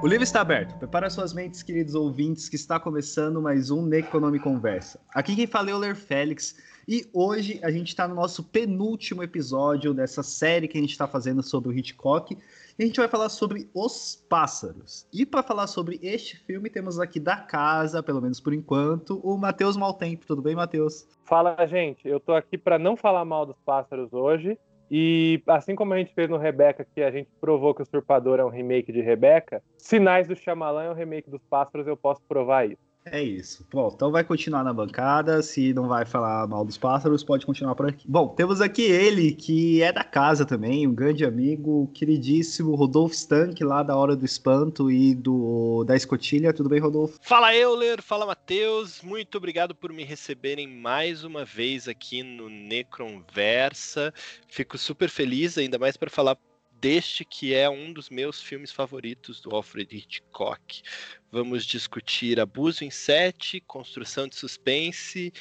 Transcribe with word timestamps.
O 0.00 0.06
livro 0.06 0.22
está 0.22 0.42
aberto. 0.42 0.78
Prepara 0.78 1.10
suas 1.10 1.34
mentes, 1.34 1.60
queridos 1.60 1.96
ouvintes, 1.96 2.48
que 2.48 2.54
está 2.54 2.78
começando 2.78 3.42
mais 3.42 3.68
um 3.68 3.84
Necronome 3.84 4.38
Conversa. 4.38 5.00
Aqui 5.12 5.34
quem 5.34 5.46
fala 5.48 5.72
é 5.72 5.74
o 5.74 5.78
Ler 5.78 5.96
Félix. 5.96 6.56
E 6.86 7.10
hoje 7.12 7.58
a 7.64 7.70
gente 7.72 7.88
está 7.88 8.06
no 8.06 8.14
nosso 8.14 8.44
penúltimo 8.44 9.24
episódio 9.24 9.92
dessa 9.92 10.22
série 10.22 10.68
que 10.68 10.78
a 10.78 10.80
gente 10.80 10.92
está 10.92 11.08
fazendo 11.08 11.42
sobre 11.42 11.70
o 11.70 11.72
Hitchcock. 11.72 12.38
E 12.78 12.82
a 12.84 12.86
gente 12.86 13.00
vai 13.00 13.08
falar 13.08 13.28
sobre 13.28 13.68
Os 13.74 14.24
Pássaros. 14.28 15.04
E 15.12 15.26
para 15.26 15.42
falar 15.42 15.66
sobre 15.66 15.98
este 16.00 16.36
filme, 16.36 16.70
temos 16.70 17.00
aqui 17.00 17.18
da 17.18 17.36
casa, 17.36 18.00
pelo 18.00 18.22
menos 18.22 18.38
por 18.38 18.54
enquanto, 18.54 19.18
o 19.24 19.36
Matheus 19.36 19.76
Maltempo. 19.76 20.24
Tudo 20.24 20.40
bem, 20.40 20.54
Matheus? 20.54 21.08
Fala, 21.24 21.56
gente. 21.66 22.06
Eu 22.06 22.20
tô 22.20 22.34
aqui 22.34 22.56
para 22.56 22.78
não 22.78 22.96
falar 22.96 23.24
mal 23.24 23.44
dos 23.44 23.58
pássaros 23.66 24.12
hoje. 24.12 24.56
E 24.90 25.42
assim 25.46 25.74
como 25.74 25.92
a 25.92 25.98
gente 25.98 26.14
fez 26.14 26.30
no 26.30 26.38
Rebeca, 26.38 26.86
que 26.94 27.02
a 27.02 27.10
gente 27.10 27.28
provou 27.40 27.74
que 27.74 27.82
o 27.82 27.86
Surpador 27.86 28.40
é 28.40 28.44
um 28.44 28.48
remake 28.48 28.90
de 28.90 29.00
Rebeca, 29.00 29.62
Sinais 29.76 30.28
do 30.28 30.36
Shyamalan 30.36 30.84
é 30.84 30.90
um 30.90 30.94
remake 30.94 31.30
dos 31.30 31.42
Pássaros, 31.44 31.86
eu 31.86 31.96
posso 31.96 32.22
provar 32.26 32.68
isso. 32.68 32.87
É 33.12 33.22
isso. 33.22 33.66
Bom, 33.72 33.90
então 33.94 34.10
vai 34.10 34.24
continuar 34.24 34.64
na 34.64 34.72
bancada. 34.72 35.42
Se 35.42 35.72
não 35.72 35.88
vai 35.88 36.04
falar 36.04 36.46
mal 36.46 36.64
dos 36.64 36.78
pássaros, 36.78 37.24
pode 37.24 37.44
continuar 37.46 37.74
por 37.74 37.88
aqui. 37.88 38.06
Bom, 38.08 38.28
temos 38.28 38.60
aqui 38.60 38.82
ele, 38.82 39.32
que 39.32 39.82
é 39.82 39.92
da 39.92 40.04
casa 40.04 40.44
também, 40.44 40.86
um 40.86 40.94
grande 40.94 41.24
amigo, 41.24 41.90
queridíssimo 41.94 42.74
Rodolfo 42.74 43.14
Stank, 43.14 43.62
lá 43.62 43.82
da 43.82 43.96
Hora 43.96 44.16
do 44.16 44.24
Espanto 44.24 44.90
e 44.90 45.14
do 45.14 45.84
da 45.84 45.96
Escotilha. 45.96 46.52
Tudo 46.52 46.68
bem, 46.68 46.80
Rodolfo? 46.80 47.18
Fala, 47.22 47.54
Euler. 47.54 48.02
Fala, 48.02 48.26
Matheus. 48.26 49.02
Muito 49.02 49.38
obrigado 49.38 49.74
por 49.74 49.92
me 49.92 50.04
receberem 50.04 50.66
mais 50.66 51.24
uma 51.24 51.44
vez 51.44 51.88
aqui 51.88 52.22
no 52.22 52.48
Necronversa. 52.48 54.12
Fico 54.48 54.76
super 54.78 55.08
feliz, 55.08 55.58
ainda 55.58 55.78
mais 55.78 55.96
para 55.96 56.10
falar 56.10 56.36
deste 56.80 57.24
que 57.24 57.54
é 57.54 57.68
um 57.68 57.92
dos 57.92 58.10
meus 58.10 58.40
filmes 58.40 58.70
favoritos 58.70 59.40
do 59.40 59.54
Alfred 59.54 59.96
Hitchcock. 59.96 60.82
Vamos 61.30 61.64
discutir 61.64 62.40
abuso 62.40 62.84
em 62.84 62.90
sete, 62.90 63.60
construção 63.60 64.26
de 64.26 64.34
suspense 64.36 65.32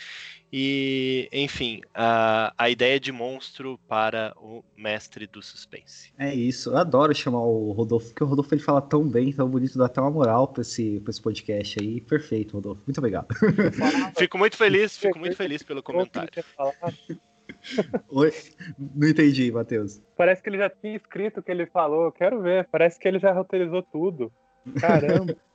e, 0.51 1.29
enfim, 1.31 1.81
a, 1.93 2.53
a 2.57 2.69
ideia 2.69 2.99
de 2.99 3.11
monstro 3.11 3.79
para 3.87 4.33
o 4.37 4.63
mestre 4.75 5.27
do 5.27 5.41
suspense. 5.41 6.11
É 6.17 6.33
isso, 6.33 6.71
eu 6.71 6.77
adoro 6.77 7.15
chamar 7.15 7.41
o 7.41 7.71
Rodolfo, 7.71 8.07
porque 8.07 8.23
o 8.23 8.27
Rodolfo 8.27 8.53
ele 8.53 8.61
fala 8.61 8.81
tão 8.81 9.07
bem, 9.07 9.31
tão 9.31 9.49
bonito, 9.49 9.77
dá 9.77 9.85
até 9.85 10.01
uma 10.01 10.11
moral 10.11 10.47
para 10.47 10.61
esse, 10.61 11.01
esse 11.07 11.21
podcast 11.21 11.77
aí. 11.81 12.01
Perfeito, 12.01 12.53
Rodolfo. 12.53 12.81
Muito 12.85 12.97
obrigado. 12.97 13.27
fico 14.17 14.37
muito 14.37 14.57
feliz, 14.57 14.97
fico 14.97 15.19
muito 15.19 15.35
feliz 15.35 15.63
pelo 15.63 15.81
comentário. 15.81 16.31
Oi? 18.09 18.31
Não 18.95 19.07
entendi, 19.07 19.51
Matheus. 19.51 20.01
Parece 20.15 20.41
que 20.41 20.49
ele 20.49 20.57
já 20.57 20.69
tinha 20.69 20.95
escrito 20.95 21.39
o 21.39 21.43
que 21.43 21.51
ele 21.51 21.65
falou. 21.65 22.11
Quero 22.11 22.41
ver. 22.41 22.67
Parece 22.71 22.99
que 22.99 23.07
ele 23.07 23.19
já 23.19 23.31
roteirizou 23.33 23.81
tudo. 23.83 24.31
Caramba. 24.79 25.35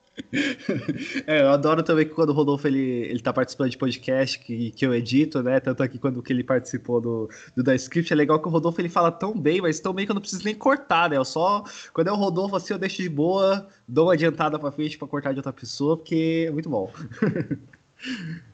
É, 1.27 1.41
eu 1.41 1.49
adoro 1.49 1.83
também 1.83 2.05
que 2.05 2.13
quando 2.13 2.31
o 2.31 2.33
Rodolfo 2.33 2.67
ele, 2.67 2.79
ele 2.79 3.21
tá 3.21 3.33
participando 3.33 3.71
de 3.71 3.79
podcast 3.79 4.39
que, 4.39 4.71
que 4.73 4.85
eu 4.85 4.95
edito, 4.95 5.43
né? 5.43 5.59
Tanto 5.59 5.83
aqui 5.83 5.99
quando 5.99 6.23
que 6.23 6.33
ele 6.33 6.45
participou 6.45 7.01
do, 7.01 7.31
do 7.57 7.63
da 7.63 7.75
script, 7.75 8.13
é 8.13 8.17
legal 8.17 8.41
que 8.41 8.49
o 8.49 8.51
Rodolfo 8.51 8.81
ele 8.81 8.89
fala 8.89 9.11
tão 9.11 9.39
bem, 9.39 9.61
mas 9.61 9.81
tão 9.81 9.93
bem 9.93 10.05
que 10.05 10.13
eu 10.13 10.15
não 10.15 10.21
preciso 10.21 10.45
nem 10.45 10.55
cortar, 10.55 11.09
né? 11.09 11.17
Eu 11.17 11.25
só, 11.25 11.65
quando 11.93 12.09
é 12.09 12.13
o 12.13 12.17
Rodolfo 12.17 12.57
assim, 12.57 12.75
eu 12.75 12.79
deixo 12.79 13.03
de 13.03 13.09
boa, 13.09 13.67
dou 13.89 14.07
uma 14.07 14.13
adiantada 14.13 14.59
pra 14.59 14.71
frente 14.71 14.99
pra 14.99 15.09
cortar 15.09 15.33
de 15.33 15.39
outra 15.39 15.53
pessoa, 15.53 15.97
porque 15.97 16.45
é 16.49 16.51
muito 16.51 16.69
bom. 16.69 16.93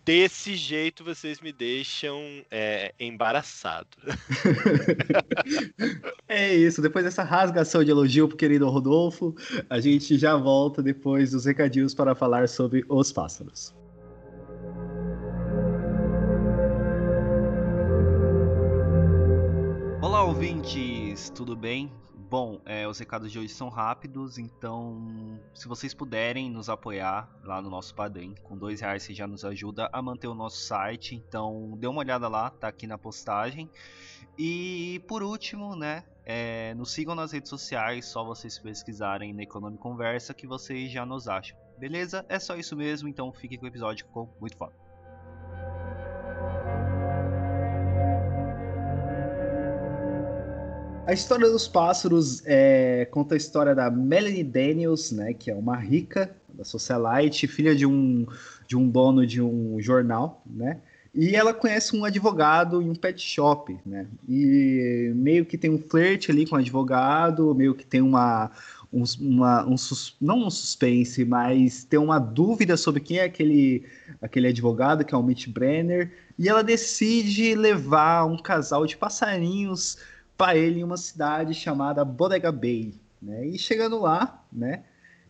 Desse 0.05 0.57
jeito 0.57 1.05
vocês 1.05 1.41
me 1.41 1.53
deixam 1.53 2.21
é, 2.51 2.95
embaraçado. 2.99 3.89
é 6.29 6.55
isso, 6.55 6.83
depois 6.83 7.05
dessa 7.05 7.23
rasgação 7.23 7.85
de 7.85 7.91
elogio 7.91 8.29
pro 8.29 8.37
querido 8.37 8.69
Rodolfo, 8.69 9.35
a 9.69 9.81
gente 9.81 10.19
já 10.19 10.37
volta 10.37 10.83
depois 10.83 11.33
dos 11.33 11.45
recadinhos 11.45 11.95
para 11.95 12.15
falar 12.15 12.49
sobre 12.49 12.85
os 12.89 13.13
pássaros. 13.13 13.75
Olá, 20.01 20.25
ouvintes, 20.25 21.31
tudo 21.31 21.55
bem? 21.55 21.91
Bom, 22.31 22.61
é, 22.67 22.87
os 22.87 22.99
recados 22.99 23.33
de 23.33 23.39
hoje 23.39 23.49
são 23.49 23.71
rápidos, 23.71 24.37
então 24.37 25.41
se 25.55 25.67
vocês 25.67 25.95
puderem 25.95 26.51
nos 26.51 26.69
apoiar 26.69 27.27
lá 27.43 27.63
no 27.63 27.71
nosso 27.71 27.95
Padrim, 27.95 28.35
com 28.43 28.55
dois 28.55 28.83
reais 28.83 29.03
você 29.03 29.15
já 29.15 29.27
nos 29.27 29.47
ajuda 29.47 29.89
a 29.91 30.03
manter 30.03 30.27
o 30.27 30.35
nosso 30.35 30.59
site, 30.59 31.15
então 31.15 31.75
dê 31.79 31.87
uma 31.87 32.01
olhada 32.01 32.29
lá, 32.29 32.51
tá 32.51 32.69
aqui 32.69 32.87
na 32.87 32.99
postagem. 32.99 33.71
E 34.37 35.03
por 35.09 35.23
último, 35.23 35.75
né, 35.75 36.05
é, 36.23 36.75
nos 36.75 36.93
sigam 36.93 37.15
nas 37.15 37.33
redes 37.33 37.49
sociais, 37.49 38.05
só 38.05 38.23
vocês 38.23 38.59
pesquisarem 38.59 39.33
na 39.33 39.45
Econômica 39.45 39.83
Conversa 39.83 40.35
que 40.35 40.47
vocês 40.47 40.93
já 40.93 41.07
nos 41.07 41.29
acham. 41.29 41.57
Beleza? 41.79 42.27
É 42.29 42.39
só 42.39 42.57
isso 42.57 42.77
mesmo, 42.77 43.09
então 43.09 43.33
fiquem 43.33 43.57
com 43.57 43.65
o 43.65 43.69
episódio, 43.69 44.05
ficou 44.05 44.29
muito 44.39 44.55
foda. 44.55 44.88
A 51.09 51.15
história 51.15 51.49
dos 51.49 51.67
pássaros 51.67 52.43
é, 52.45 53.07
conta 53.11 53.35
a 53.35 53.39
história 53.39 53.75
da 53.75 53.91
Melanie 53.91 54.45
Daniels, 54.45 55.11
né, 55.11 55.33
que 55.33 55.51
é 55.51 55.55
uma 55.55 55.75
rica 55.75 56.37
da 56.53 56.65
socialite, 56.65 57.47
filha 57.47 57.75
de 57.75 57.87
um, 57.87 58.27
de 58.67 58.77
um 58.77 58.87
dono 58.87 59.27
de 59.27 59.41
um 59.41 59.81
jornal, 59.81 60.43
né? 60.45 60.83
E 61.15 61.35
ela 61.35 61.55
conhece 61.55 61.97
um 61.97 62.05
advogado 62.05 62.83
em 62.83 62.91
um 62.91 62.95
pet 62.95 63.23
shop, 63.23 63.75
né? 63.87 64.07
E 64.29 65.11
meio 65.15 65.47
que 65.47 65.57
tem 65.57 65.71
um 65.71 65.79
flerte 65.79 66.31
ali 66.31 66.47
com 66.47 66.57
o 66.57 66.59
advogado, 66.59 67.55
meio 67.55 67.75
que 67.75 67.87
tem 67.87 68.03
uma, 68.03 68.51
um, 68.93 69.03
uma 69.19 69.65
um, 69.65 69.77
não 70.21 70.47
um 70.47 70.51
suspense, 70.51 71.25
mas 71.25 71.85
tem 71.85 71.99
uma 71.99 72.19
dúvida 72.19 72.77
sobre 72.77 73.01
quem 73.01 73.17
é 73.17 73.25
aquele, 73.25 73.83
aquele 74.21 74.49
advogado, 74.49 75.07
que 75.07 75.15
é 75.15 75.17
o 75.17 75.23
Mitch 75.23 75.49
Brenner, 75.49 76.13
e 76.39 76.51
ela 76.51 76.63
decide 76.63 77.55
levar 77.55 78.27
um 78.27 78.37
casal 78.37 78.85
de 78.85 78.95
passarinhos 78.95 79.97
para 80.39 80.57
ele 80.57 80.81
em 80.81 80.85
uma 80.85 80.97
cidade 80.97 81.53
chamada 81.53 82.05
Bodega 82.05 82.53
Bay. 82.53 82.95
Né? 83.21 83.49
E 83.49 83.59
chegando 83.59 83.99
lá, 83.99 84.45
né, 84.53 84.85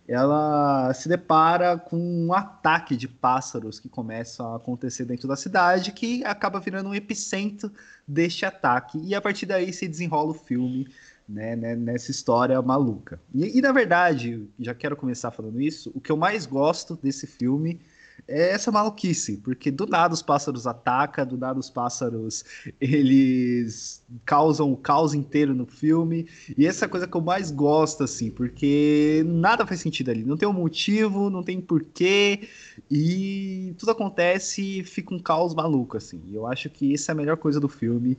ela 0.07 0.93
se 0.93 1.09
depara 1.09 1.79
com 1.79 1.97
um 1.99 2.33
ataque 2.35 2.95
de 2.95 3.09
pássaros 3.09 3.81
que 3.81 3.89
começa 3.89 4.45
a 4.45 4.57
acontecer 4.57 5.07
dentro 5.07 5.27
da 5.27 5.35
cidade, 5.35 5.93
que 5.93 6.23
acaba 6.25 6.61
virando 6.61 6.91
um 6.91 6.95
epicentro 6.95 7.73
deste 8.07 8.45
ataque. 8.45 9.01
E 9.03 9.15
a 9.15 9.21
partir 9.21 9.47
daí 9.47 9.73
se 9.73 9.89
desenrola 9.89 10.31
o 10.31 10.35
filme 10.35 10.87
né, 11.27 11.57
né 11.57 11.75
nessa 11.75 12.11
história 12.11 12.61
maluca. 12.61 13.19
E, 13.35 13.59
e, 13.59 13.63
na 13.63 13.73
verdade, 13.73 14.47
já 14.59 14.75
quero 14.75 14.97
começar 14.97 15.31
falando 15.31 15.61
isso, 15.61 15.91
o 15.95 16.01
que 16.01 16.13
eu 16.13 16.17
mais 16.17 16.45
gosto 16.45 16.99
desse 17.03 17.27
filme 17.27 17.81
é 18.29 18.51
essa 18.51 18.71
maluquice, 18.71 19.39
porque 19.39 19.71
do 19.71 19.87
nada 19.87 20.13
os 20.13 20.21
pássaros 20.21 20.67
atacam, 20.67 21.27
do 21.27 21.39
nada 21.39 21.59
os 21.59 21.71
pássaros 21.71 22.45
eles 22.79 24.03
causam 24.25 24.71
o 24.71 24.77
caos 24.77 25.15
inteiro 25.15 25.55
no 25.55 25.67
filme, 25.67 26.29
e 26.57 26.67
essa 26.67 26.85
é 26.85 26.87
a 26.87 26.89
coisa 26.89 27.07
que 27.07 27.17
eu 27.17 27.21
mais 27.23 27.51
gosto, 27.51 28.05
assim, 28.05 28.31
porque 28.31 29.25
nada 29.27 29.67
faz 29.67 29.81
sentido 29.81 30.11
ali, 30.11 30.25
não 30.25 30.37
tem 30.37 30.49
um 30.49 30.53
motivo, 30.53 31.31
não 31.31 31.43
tem 31.43 31.61
porquê, 31.61 32.49
e 32.91 33.75
tudo 33.79 33.93
acontece 33.93 34.81
e 34.81 34.85
fica 34.85 35.15
um 35.15 35.19
caos 35.19 35.55
maluco, 35.55 35.97
assim, 35.97 36.21
eu 36.33 36.47
acho 36.47 36.69
que 36.69 36.93
essa 36.93 37.13
é 37.13 37.15
a 37.15 37.17
melhor 37.17 37.39
coisa 37.39 37.59
do 37.59 37.69
filme, 37.69 38.17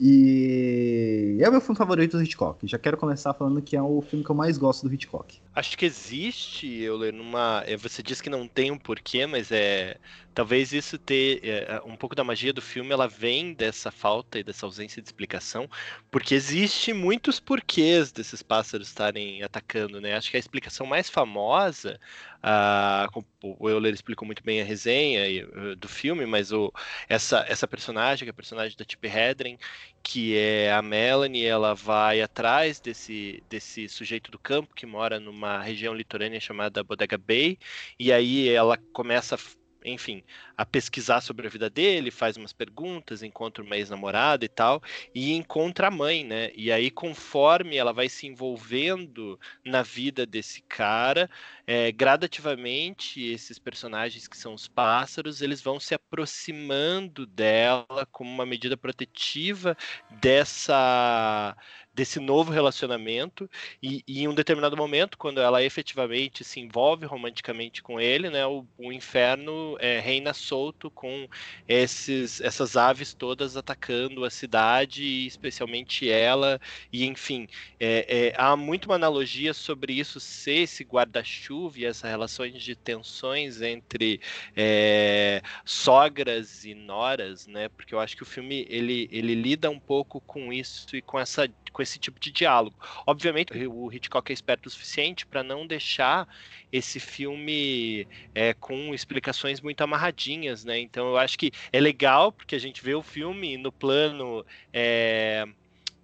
e 0.00 1.38
é 1.40 1.48
o 1.48 1.52
meu 1.52 1.60
filme 1.60 1.76
favorito 1.76 2.16
do 2.16 2.22
Hitchcock, 2.22 2.66
já 2.66 2.78
quero 2.78 2.96
começar 2.96 3.32
falando 3.34 3.62
que 3.62 3.76
é 3.76 3.82
o 3.82 4.02
filme 4.02 4.24
que 4.24 4.30
eu 4.30 4.34
mais 4.34 4.58
gosto 4.58 4.88
do 4.88 4.92
Hitchcock. 4.92 5.38
Acho 5.54 5.78
que 5.78 5.86
existe, 5.86 6.80
eu 6.80 6.98
numa. 7.12 7.62
Eh, 7.66 7.76
você 7.76 8.02
disse 8.02 8.20
que 8.20 8.28
não 8.28 8.48
tem 8.48 8.72
um 8.72 8.78
porquê, 8.78 9.24
mas 9.24 9.43
é. 9.52 9.98
Talvez 10.34 10.72
isso 10.72 10.98
ter. 10.98 11.40
É, 11.44 11.80
um 11.84 11.96
pouco 11.96 12.14
da 12.14 12.24
magia 12.24 12.52
do 12.52 12.60
filme, 12.60 12.92
ela 12.92 13.06
vem 13.06 13.54
dessa 13.54 13.90
falta 13.90 14.38
e 14.38 14.42
dessa 14.42 14.66
ausência 14.66 15.00
de 15.00 15.08
explicação, 15.08 15.68
porque 16.10 16.34
existe 16.34 16.92
muitos 16.92 17.38
porquês 17.38 18.10
desses 18.10 18.42
pássaros 18.42 18.88
estarem 18.88 19.42
atacando, 19.42 20.00
né? 20.00 20.14
Acho 20.16 20.30
que 20.30 20.36
a 20.36 20.40
explicação 20.40 20.86
mais 20.86 21.08
famosa, 21.08 22.00
ah, 22.42 23.08
o 23.42 23.70
Euler 23.70 23.94
explicou 23.94 24.26
muito 24.26 24.42
bem 24.42 24.60
a 24.60 24.64
resenha 24.64 25.20
eh, 25.26 25.74
do 25.76 25.88
filme, 25.88 26.26
mas 26.26 26.52
o, 26.52 26.72
essa, 27.08 27.44
essa 27.48 27.66
personagem, 27.66 28.26
que 28.26 28.30
é 28.30 28.32
a 28.32 28.34
personagem 28.34 28.76
da 28.76 28.84
Tippi 28.84 29.08
Hedren, 29.08 29.58
que 30.02 30.36
é 30.36 30.72
a 30.72 30.82
Melanie, 30.82 31.44
ela 31.46 31.74
vai 31.74 32.20
atrás 32.20 32.80
desse, 32.80 33.42
desse 33.48 33.88
sujeito 33.88 34.30
do 34.30 34.38
campo 34.38 34.74
que 34.74 34.84
mora 34.84 35.18
numa 35.18 35.62
região 35.62 35.94
litorânea 35.94 36.40
chamada 36.40 36.84
Bodega 36.84 37.16
Bay, 37.16 37.58
e 37.98 38.12
aí 38.12 38.48
ela 38.48 38.76
começa 38.92 39.38
enfim, 39.84 40.22
a 40.56 40.64
pesquisar 40.64 41.20
sobre 41.20 41.46
a 41.46 41.50
vida 41.50 41.68
dele, 41.68 42.10
faz 42.10 42.36
umas 42.36 42.52
perguntas, 42.52 43.22
encontra 43.22 43.62
uma 43.62 43.76
ex-namorada 43.76 44.44
e 44.44 44.48
tal, 44.48 44.82
e 45.14 45.32
encontra 45.34 45.88
a 45.88 45.90
mãe, 45.90 46.24
né? 46.24 46.50
E 46.54 46.72
aí, 46.72 46.90
conforme 46.90 47.76
ela 47.76 47.92
vai 47.92 48.08
se 48.08 48.26
envolvendo 48.26 49.38
na 49.64 49.82
vida 49.82 50.24
desse 50.24 50.62
cara, 50.62 51.28
é, 51.66 51.90
gradativamente 51.90 53.22
esses 53.22 53.58
personagens 53.58 54.28
que 54.28 54.36
são 54.36 54.54
os 54.54 54.68
pássaros, 54.68 55.40
eles 55.40 55.62
vão 55.62 55.80
se 55.80 55.94
aproximando 55.94 57.26
dela 57.26 58.06
como 58.12 58.30
uma 58.30 58.44
medida 58.44 58.76
protetiva 58.76 59.76
dessa 60.10 61.56
desse 61.94 62.18
novo 62.18 62.50
relacionamento. 62.50 63.48
E, 63.80 64.02
e, 64.06 64.22
em 64.22 64.28
um 64.28 64.34
determinado 64.34 64.76
momento, 64.76 65.16
quando 65.16 65.40
ela 65.40 65.62
efetivamente 65.62 66.42
se 66.42 66.58
envolve 66.58 67.06
romanticamente 67.06 67.80
com 67.80 68.00
ele, 68.00 68.28
né, 68.28 68.44
o, 68.44 68.66
o 68.76 68.92
inferno 68.92 69.76
é, 69.78 70.00
reina 70.00 70.34
solto 70.34 70.90
com 70.90 71.28
esses, 71.68 72.40
essas 72.40 72.76
aves 72.76 73.14
todas 73.14 73.56
atacando 73.56 74.24
a 74.24 74.30
cidade, 74.30 75.24
especialmente 75.24 76.10
ela, 76.10 76.60
e 76.92 77.04
enfim, 77.06 77.46
é, 77.78 78.32
é, 78.32 78.34
há 78.36 78.56
muito 78.56 78.86
uma 78.86 78.96
analogia 78.96 79.54
sobre 79.54 79.92
isso 79.92 80.18
ser 80.18 80.64
esse 80.64 80.82
guarda-chuva 80.82 81.53
e 81.76 81.84
essas 81.84 82.10
relações 82.10 82.62
de 82.62 82.74
tensões 82.74 83.62
entre 83.62 84.20
é, 84.56 85.42
sogras 85.64 86.64
e 86.64 86.74
noras, 86.74 87.46
né, 87.46 87.68
porque 87.68 87.94
eu 87.94 88.00
acho 88.00 88.16
que 88.16 88.22
o 88.22 88.26
filme 88.26 88.66
ele, 88.68 89.08
ele 89.10 89.34
lida 89.34 89.70
um 89.70 89.80
pouco 89.80 90.20
com 90.20 90.52
isso 90.52 90.96
e 90.96 91.02
com 91.02 91.18
essa 91.18 91.48
com 91.74 91.82
esse 91.82 91.98
tipo 91.98 92.20
de 92.20 92.30
diálogo. 92.30 92.76
Obviamente, 93.04 93.52
o 93.66 93.92
Hitchcock 93.92 94.30
é 94.30 94.32
esperto 94.32 94.66
o 94.66 94.70
suficiente 94.70 95.26
para 95.26 95.42
não 95.42 95.66
deixar 95.66 96.26
esse 96.72 97.00
filme 97.00 98.06
é, 98.32 98.54
com 98.54 98.94
explicações 98.94 99.60
muito 99.60 99.82
amarradinhas, 99.82 100.64
né? 100.64 100.78
Então 100.78 101.08
eu 101.08 101.16
acho 101.18 101.36
que 101.36 101.50
é 101.72 101.80
legal 101.80 102.32
porque 102.32 102.54
a 102.54 102.60
gente 102.60 102.82
vê 102.82 102.94
o 102.94 103.02
filme 103.02 103.58
no 103.58 103.72
plano 103.72 104.46
é, 104.72 105.44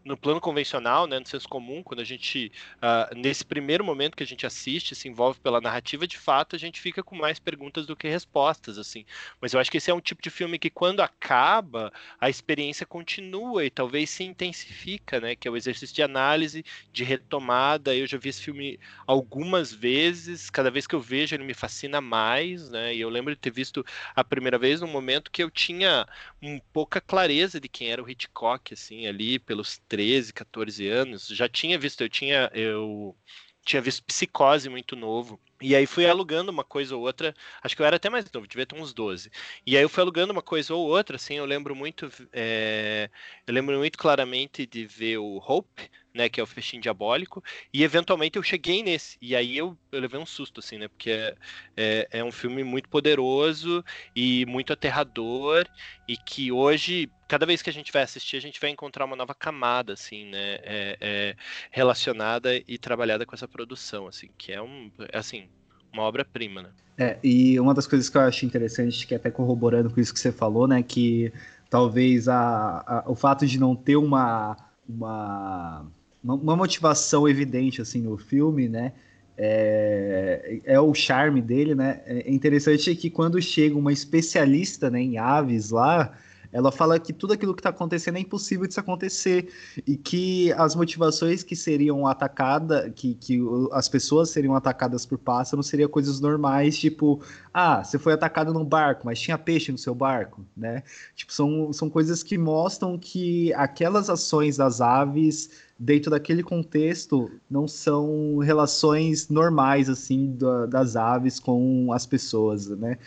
no 0.05 0.17
plano 0.17 0.41
convencional, 0.41 1.07
né, 1.07 1.19
no 1.19 1.27
senso 1.27 1.49
comum, 1.49 1.83
quando 1.83 2.01
a 2.01 2.05
gente, 2.05 2.51
uh, 2.77 3.15
nesse 3.15 3.45
primeiro 3.45 3.85
momento 3.85 4.17
que 4.17 4.23
a 4.23 4.27
gente 4.27 4.47
assiste, 4.47 4.95
se 4.95 5.09
envolve 5.09 5.39
pela 5.41 5.61
narrativa, 5.61 6.07
de 6.07 6.17
fato, 6.17 6.57
a 6.57 6.59
gente 6.59 6.81
fica 6.81 7.03
com 7.03 7.15
mais 7.15 7.39
perguntas 7.39 7.87
do 7.87 7.95
que 7.95 8.09
respostas, 8.09 8.79
assim. 8.79 9.05
Mas 9.41 9.53
eu 9.53 9.61
acho 9.61 9.71
que 9.71 9.77
esse 9.77 9.91
é 9.91 9.95
um 9.95 10.01
tipo 10.01 10.23
de 10.23 10.31
filme 10.31 10.59
que, 10.59 10.71
quando 10.71 11.01
acaba, 11.01 11.93
a 12.21 12.31
experiência 12.31 12.87
continua 12.87 13.65
e 13.65 13.71
talvez 13.71 14.11
se 14.11 14.25
intensifica, 14.25 15.21
né, 15.21 15.37
que 15.37 15.47
é 15.47 15.51
o 15.51 15.57
exercício 15.57 15.95
de 15.95 16.03
análise, 16.03 16.65
de 16.93 17.05
retomada. 17.05 17.95
Eu 17.95 18.07
já 18.07 18.17
vi 18.17 18.31
esse 18.31 18.43
filme 18.43 18.81
algumas 19.07 19.73
vezes, 19.73 20.49
cada 20.49 20.71
vez 20.71 20.87
que 20.87 20.95
eu 20.95 21.01
vejo 21.01 21.35
ele 21.35 21.45
me 21.45 21.55
fascina 21.55 22.01
mais, 22.01 22.71
né, 22.71 22.95
e 22.95 23.01
eu 23.01 23.11
lembro 23.11 23.35
de 23.35 23.41
ter 23.41 23.51
visto 23.53 23.85
a 24.15 24.25
primeira 24.25 24.59
vez 24.59 24.81
num 24.81 24.89
momento 24.89 25.31
que 25.31 25.43
eu 25.43 25.51
tinha 25.51 26.07
um 26.43 26.59
pouca 26.73 27.01
clareza 27.01 27.61
de 27.61 27.69
quem 27.69 27.91
era 27.91 28.03
o 28.03 28.09
Hitchcock, 28.09 28.73
assim, 28.73 29.07
ali, 29.07 29.39
pelos 29.39 29.79
13, 29.91 30.33
14 30.33 30.89
anos, 30.89 31.27
já 31.27 31.49
tinha 31.49 31.79
visto, 31.79 32.01
eu 32.03 32.09
tinha, 32.09 32.49
eu 32.55 33.17
tinha 33.65 33.83
visto 33.83 34.05
Psicose 34.05 34.69
muito 34.69 34.95
novo. 34.97 35.39
E 35.63 35.77
aí 35.77 35.87
fui 35.87 36.07
alugando 36.07 36.51
uma 36.51 36.65
coisa 36.65 36.97
ou 36.97 37.03
outra, 37.03 37.35
acho 37.63 37.77
que 37.77 37.83
eu 37.83 37.87
era 37.87 37.97
até 37.97 38.09
mais 38.09 38.25
novo, 38.33 38.47
devia 38.47 38.65
ter 38.67 38.77
uns 38.81 38.95
12. 38.95 39.31
E 39.67 39.77
aí 39.77 39.83
eu 39.83 39.89
fui 39.91 40.01
alugando 40.03 40.33
uma 40.33 40.43
coisa 40.43 40.75
ou 40.75 40.87
outra, 40.89 41.17
assim, 41.17 41.35
eu 41.35 41.45
lembro 41.45 41.75
muito, 41.77 42.09
é, 42.33 43.11
eu 43.47 43.53
lembro 43.53 43.77
muito 43.79 43.99
claramente 43.99 44.67
de 44.67 44.87
ver 44.87 45.19
o 45.19 45.37
Hope, 45.37 45.91
né, 46.15 46.29
que 46.29 46.41
é 46.41 46.43
o 46.43 46.47
Festim 46.47 46.81
Diabólico, 46.81 47.43
e 47.73 47.83
eventualmente 47.85 48.37
eu 48.37 48.43
cheguei 48.43 48.83
nesse, 48.83 49.17
e 49.21 49.37
aí 49.37 49.57
eu, 49.57 49.79
eu 49.93 50.01
levei 50.01 50.19
um 50.19 50.27
susto, 50.27 50.61
assim, 50.61 50.79
né, 50.79 50.89
porque 50.89 51.11
é, 51.11 51.37
é, 51.77 52.09
é 52.11 52.25
um 52.25 52.33
filme 52.33 52.65
muito 52.65 52.89
poderoso 52.89 53.85
e 54.17 54.45
muito 54.47 54.73
aterrador, 54.73 55.67
e 56.09 56.17
que 56.17 56.51
hoje, 56.51 57.11
cada 57.29 57.47
vez 57.47 57.63
que 57.63 57.71
a 57.71 57.73
gente 57.73 57.93
vai 57.93 58.03
assistir, 58.03 58.37
a 58.37 58.41
gente 58.41 58.61
vai 58.61 58.71
encontrar 58.71 59.05
uma 59.05 59.17
nova 59.17 59.35
camada, 59.35 59.93
assim, 59.93 60.25
né, 60.27 60.55
é, 60.63 60.97
é 61.01 61.37
relacionada 61.71 62.57
e 62.67 62.79
trabalhada 62.79 63.25
com 63.27 63.35
essa 63.35 63.47
produção, 63.49 64.07
assim, 64.07 64.29
que 64.39 64.53
é 64.53 64.61
um, 64.63 64.91
assim, 65.13 65.50
uma 65.93 66.03
obra-prima, 66.03 66.63
né. 66.63 66.69
É, 66.99 67.19
e 67.25 67.59
uma 67.59 67.73
das 67.73 67.87
coisas 67.87 68.11
que 68.11 68.17
eu 68.17 68.21
acho 68.21 68.45
interessante, 68.45 69.07
que 69.07 69.15
é 69.15 69.17
até 69.17 69.31
corroborando 69.31 69.89
com 69.91 70.01
isso 70.01 70.13
que 70.13 70.21
você 70.21 70.31
falou, 70.31 70.69
né, 70.69 70.83
que 70.83 71.33
talvez 71.71 72.29
a, 72.29 72.85
a 72.87 73.05
o 73.11 73.15
fato 73.15 73.47
de 73.47 73.59
não 73.59 73.75
ter 73.75 73.97
uma 73.97 74.57
uma 74.87 75.87
uma, 76.23 76.57
motivação 76.57 77.27
evidente 77.27 77.81
assim 77.81 78.03
no 78.03 78.19
filme, 78.19 78.69
né? 78.69 78.93
É, 79.39 80.61
é, 80.65 80.81
o 80.81 80.93
charme 80.93 81.41
dele, 81.41 81.75
né? 81.75 82.03
É 82.05 82.31
interessante 82.31 82.95
que 82.95 83.09
quando 83.09 83.41
chega 83.41 83.75
uma 83.75 83.91
especialista 83.91 84.91
né, 84.91 85.01
em 85.01 85.17
aves 85.17 85.71
lá, 85.71 86.13
ela 86.53 86.73
fala 86.73 86.99
que 86.99 87.13
tudo 87.13 87.33
aquilo 87.33 87.55
que 87.55 87.61
está 87.61 87.71
acontecendo 87.71 88.17
é 88.17 88.21
impossível 88.21 88.67
de 88.67 88.75
se 88.75 88.81
acontecer 88.81 89.53
e 89.87 89.97
que 89.97 90.53
as 90.53 90.75
motivações 90.75 91.43
que 91.43 91.55
seriam 91.55 92.07
atacadas, 92.07 92.93
que, 92.95 93.15
que 93.15 93.41
as 93.73 93.89
pessoas 93.89 94.31
seriam 94.31 94.55
atacadas 94.55 95.07
por 95.07 95.19
pássaros 95.19 95.69
seriam 95.69 95.89
coisas 95.89 96.21
normais, 96.21 96.79
tipo, 96.79 97.23
ah, 97.55 97.83
você 97.83 97.99
foi 97.99 98.13
atacado 98.13 98.53
num 98.53 98.65
barco, 98.65 99.03
mas 99.05 99.21
tinha 99.21 99.39
peixe 99.39 99.71
no 99.71 99.79
seu 99.79 99.95
barco, 99.95 100.45
né? 100.57 100.83
Tipo, 101.15 101.33
são, 101.33 101.73
são 101.73 101.89
coisas 101.89 102.23
que 102.23 102.37
mostram 102.37 102.99
que 102.99 103.53
aquelas 103.55 104.11
ações 104.11 104.57
das 104.57 104.81
aves 104.81 105.51
dentro 105.83 106.11
daquele 106.11 106.43
contexto, 106.43 107.31
não 107.51 107.67
são 107.67 108.37
relações 108.37 109.31
normais, 109.31 109.89
assim, 109.89 110.37
da, 110.37 110.67
das 110.67 110.95
aves 110.95 111.41
com 111.41 111.91
as 111.91 112.05
pessoas, 112.05 112.69
né? 112.69 112.99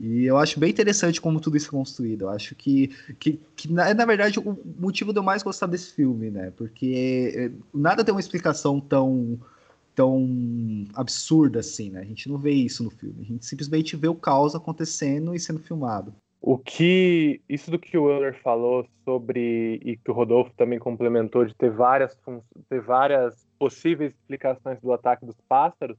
E 0.00 0.24
eu 0.24 0.38
acho 0.38 0.58
bem 0.58 0.70
interessante 0.70 1.20
como 1.20 1.38
tudo 1.38 1.58
isso 1.58 1.68
é 1.68 1.70
construído. 1.70 2.22
Eu 2.22 2.30
acho 2.30 2.54
que, 2.54 2.88
que, 3.20 3.38
que 3.54 3.70
na, 3.70 3.92
na, 3.92 4.06
verdade, 4.06 4.38
o 4.38 4.58
motivo 4.78 5.12
de 5.12 5.18
eu 5.18 5.22
mais 5.22 5.42
gostar 5.42 5.66
desse 5.66 5.92
filme, 5.92 6.30
né? 6.30 6.50
Porque 6.56 7.34
eh, 7.36 7.50
nada 7.74 8.02
tem 8.02 8.14
uma 8.14 8.20
explicação 8.20 8.80
tão 8.80 9.38
tão 9.94 10.26
absurda 10.94 11.60
assim, 11.60 11.90
né? 11.90 12.00
A 12.00 12.04
gente 12.04 12.26
não 12.30 12.38
vê 12.38 12.52
isso 12.52 12.82
no 12.82 12.90
filme. 12.90 13.16
A 13.20 13.24
gente 13.24 13.44
simplesmente 13.44 13.94
vê 13.94 14.08
o 14.08 14.14
caos 14.14 14.54
acontecendo 14.54 15.34
e 15.34 15.38
sendo 15.38 15.58
filmado. 15.58 16.14
O 16.44 16.58
que 16.58 17.40
isso 17.48 17.70
do 17.70 17.78
que 17.78 17.96
o 17.96 18.10
Euler 18.10 18.34
falou 18.42 18.84
sobre 19.04 19.80
e 19.84 19.96
que 19.96 20.10
o 20.10 20.12
Rodolfo 20.12 20.52
também 20.56 20.76
complementou 20.76 21.44
de 21.44 21.54
ter 21.54 21.70
várias 21.70 22.18
ter 22.68 22.80
várias 22.80 23.46
possíveis 23.60 24.12
explicações 24.12 24.80
do 24.80 24.92
ataque 24.92 25.24
dos 25.24 25.40
pássaros 25.48 25.96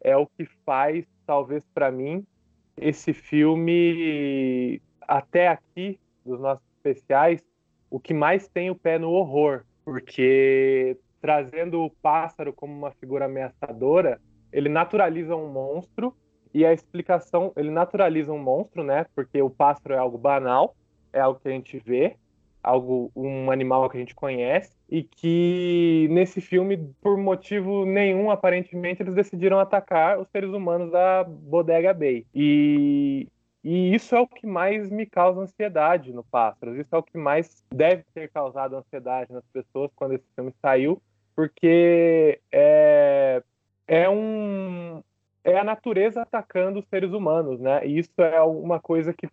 é 0.00 0.16
o 0.16 0.26
que 0.26 0.46
faz 0.64 1.04
talvez 1.26 1.62
para 1.74 1.90
mim 1.90 2.26
esse 2.74 3.12
filme 3.12 4.80
até 5.02 5.48
aqui 5.48 6.00
dos 6.24 6.40
nossos 6.40 6.64
especiais 6.78 7.44
o 7.90 8.00
que 8.00 8.14
mais 8.14 8.48
tem 8.48 8.70
o 8.70 8.74
pé 8.74 8.98
no 8.98 9.10
horror 9.10 9.62
porque 9.84 10.96
trazendo 11.20 11.82
o 11.82 11.90
pássaro 11.90 12.50
como 12.50 12.72
uma 12.72 12.92
figura 12.92 13.26
ameaçadora 13.26 14.18
ele 14.50 14.70
naturaliza 14.70 15.36
um 15.36 15.52
monstro 15.52 16.16
e 16.54 16.64
a 16.64 16.72
explicação, 16.72 17.52
ele 17.56 17.70
naturaliza 17.70 18.32
um 18.32 18.38
monstro, 18.38 18.82
né? 18.82 19.06
Porque 19.14 19.40
o 19.40 19.50
pássaro 19.50 19.94
é 19.94 19.98
algo 19.98 20.18
banal, 20.18 20.74
é 21.12 21.20
algo 21.20 21.40
que 21.40 21.48
a 21.48 21.52
gente 21.52 21.78
vê, 21.78 22.16
algo 22.62 23.10
um 23.16 23.50
animal 23.50 23.88
que 23.90 23.96
a 23.96 24.00
gente 24.00 24.14
conhece 24.14 24.72
e 24.88 25.02
que 25.02 26.06
nesse 26.10 26.40
filme 26.40 26.76
por 27.00 27.16
motivo 27.16 27.84
nenhum 27.84 28.30
aparentemente 28.30 29.02
eles 29.02 29.14
decidiram 29.14 29.58
atacar 29.58 30.20
os 30.20 30.28
seres 30.28 30.50
humanos 30.50 30.92
da 30.92 31.24
Bodega 31.24 31.92
Bay 31.92 32.24
e 32.34 33.26
e 33.64 33.94
isso 33.94 34.14
é 34.16 34.20
o 34.20 34.26
que 34.26 34.44
mais 34.44 34.90
me 34.90 35.06
causa 35.06 35.40
ansiedade 35.40 36.12
no 36.12 36.24
Pássaros. 36.24 36.76
Isso 36.76 36.92
é 36.92 36.98
o 36.98 37.02
que 37.02 37.16
mais 37.16 37.64
deve 37.72 38.02
ter 38.12 38.28
causado 38.28 38.76
ansiedade 38.76 39.32
nas 39.32 39.44
pessoas 39.52 39.88
quando 39.94 40.14
esse 40.14 40.24
filme 40.34 40.52
saiu, 40.60 41.00
porque 41.36 42.40
é, 42.50 43.40
é 43.86 44.10
um, 44.10 45.00
é 45.44 45.58
a 45.58 45.64
natureza 45.64 46.22
atacando 46.22 46.78
os 46.78 46.86
seres 46.86 47.12
humanos, 47.12 47.60
né? 47.60 47.86
E 47.86 47.98
isso 47.98 48.12
é 48.18 48.40
uma 48.42 48.80
coisa 48.80 49.12
que 49.12 49.28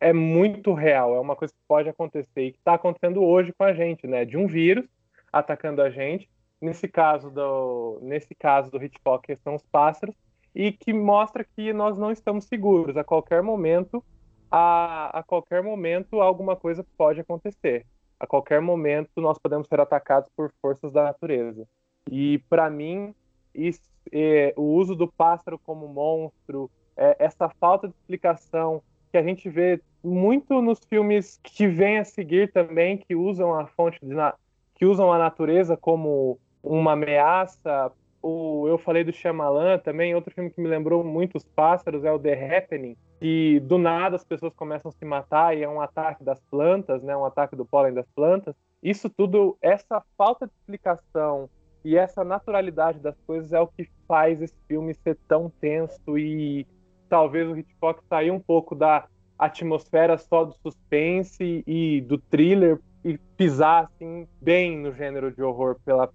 é 0.00 0.12
muito 0.12 0.72
real, 0.72 1.14
é 1.14 1.20
uma 1.20 1.34
coisa 1.34 1.52
que 1.52 1.60
pode 1.66 1.88
acontecer 1.88 2.42
e 2.42 2.52
que 2.52 2.58
está 2.58 2.74
acontecendo 2.74 3.22
hoje 3.22 3.52
com 3.52 3.64
a 3.64 3.72
gente, 3.72 4.06
né? 4.06 4.24
De 4.24 4.36
um 4.36 4.46
vírus 4.46 4.86
atacando 5.32 5.82
a 5.82 5.90
gente. 5.90 6.28
Nesse 6.60 6.88
caso 6.88 7.30
do, 7.30 7.98
nesse 8.02 8.34
caso 8.34 8.70
do 8.70 8.82
Hitchcock 8.82 9.36
são 9.42 9.54
os 9.54 9.62
pássaros 9.66 10.14
e 10.54 10.72
que 10.72 10.92
mostra 10.92 11.44
que 11.44 11.72
nós 11.72 11.96
não 11.96 12.10
estamos 12.10 12.44
seguros. 12.44 12.96
A 12.96 13.04
qualquer 13.04 13.42
momento, 13.42 14.02
a, 14.50 15.18
a 15.20 15.22
qualquer 15.22 15.62
momento 15.62 16.20
alguma 16.20 16.56
coisa 16.56 16.84
pode 16.96 17.20
acontecer. 17.20 17.86
A 18.18 18.26
qualquer 18.26 18.60
momento 18.60 19.20
nós 19.20 19.38
podemos 19.38 19.68
ser 19.68 19.80
atacados 19.80 20.28
por 20.36 20.52
forças 20.60 20.92
da 20.92 21.04
natureza. 21.04 21.66
E 22.10 22.38
para 22.48 22.68
mim 22.68 23.14
o 24.56 24.62
uso 24.62 24.94
do 24.94 25.08
pássaro 25.08 25.58
como 25.58 25.88
monstro, 25.88 26.70
é, 26.96 27.16
essa 27.18 27.48
falta 27.48 27.88
de 27.88 27.94
explicação 27.94 28.82
que 29.10 29.16
a 29.16 29.22
gente 29.22 29.48
vê 29.48 29.80
muito 30.02 30.60
nos 30.60 30.80
filmes 30.84 31.40
que 31.42 31.66
vêm 31.66 31.98
a 31.98 32.04
seguir 32.04 32.52
também, 32.52 32.98
que 32.98 33.14
usam 33.14 33.54
a 33.54 33.66
fonte 33.66 34.00
que 34.74 34.84
usam 34.84 35.12
a 35.12 35.18
natureza 35.18 35.76
como 35.76 36.38
uma 36.62 36.92
ameaça. 36.92 37.90
O, 38.20 38.66
eu 38.68 38.78
falei 38.78 39.04
do 39.04 39.12
Shyamalan 39.12 39.78
também, 39.78 40.14
outro 40.14 40.34
filme 40.34 40.50
que 40.50 40.60
me 40.60 40.68
lembrou 40.68 41.04
muito 41.04 41.36
os 41.36 41.44
pássaros 41.44 42.04
é 42.04 42.12
o 42.12 42.18
The 42.18 42.58
Happening, 42.58 42.96
que 43.20 43.60
do 43.60 43.78
nada 43.78 44.16
as 44.16 44.24
pessoas 44.24 44.52
começam 44.54 44.88
a 44.88 44.92
se 44.92 45.04
matar 45.04 45.56
e 45.56 45.62
é 45.62 45.68
um 45.68 45.80
ataque 45.80 46.24
das 46.24 46.40
plantas, 46.50 47.02
né, 47.02 47.16
um 47.16 47.24
ataque 47.24 47.54
do 47.54 47.64
pólen 47.64 47.94
das 47.94 48.06
plantas. 48.14 48.54
Isso 48.82 49.08
tudo, 49.08 49.56
essa 49.60 50.02
falta 50.16 50.46
de 50.46 50.52
explicação 50.52 51.48
E 51.88 51.96
essa 51.96 52.22
naturalidade 52.22 52.98
das 52.98 53.18
coisas 53.26 53.50
é 53.50 53.58
o 53.58 53.66
que 53.66 53.88
faz 54.06 54.42
esse 54.42 54.54
filme 54.68 54.92
ser 54.92 55.16
tão 55.26 55.48
tenso 55.58 56.18
e 56.18 56.66
talvez 57.08 57.48
o 57.48 57.56
Hitchcock 57.56 58.02
sair 58.10 58.30
um 58.30 58.38
pouco 58.38 58.74
da 58.74 59.06
atmosfera 59.38 60.18
só 60.18 60.44
do 60.44 60.52
suspense 60.52 61.64
e 61.66 62.02
do 62.02 62.18
thriller 62.18 62.78
e 63.02 63.16
pisar 63.38 63.84
assim 63.84 64.28
bem 64.38 64.76
no 64.76 64.92
gênero 64.92 65.32
de 65.32 65.42
horror 65.42 65.80
pela 65.82 66.12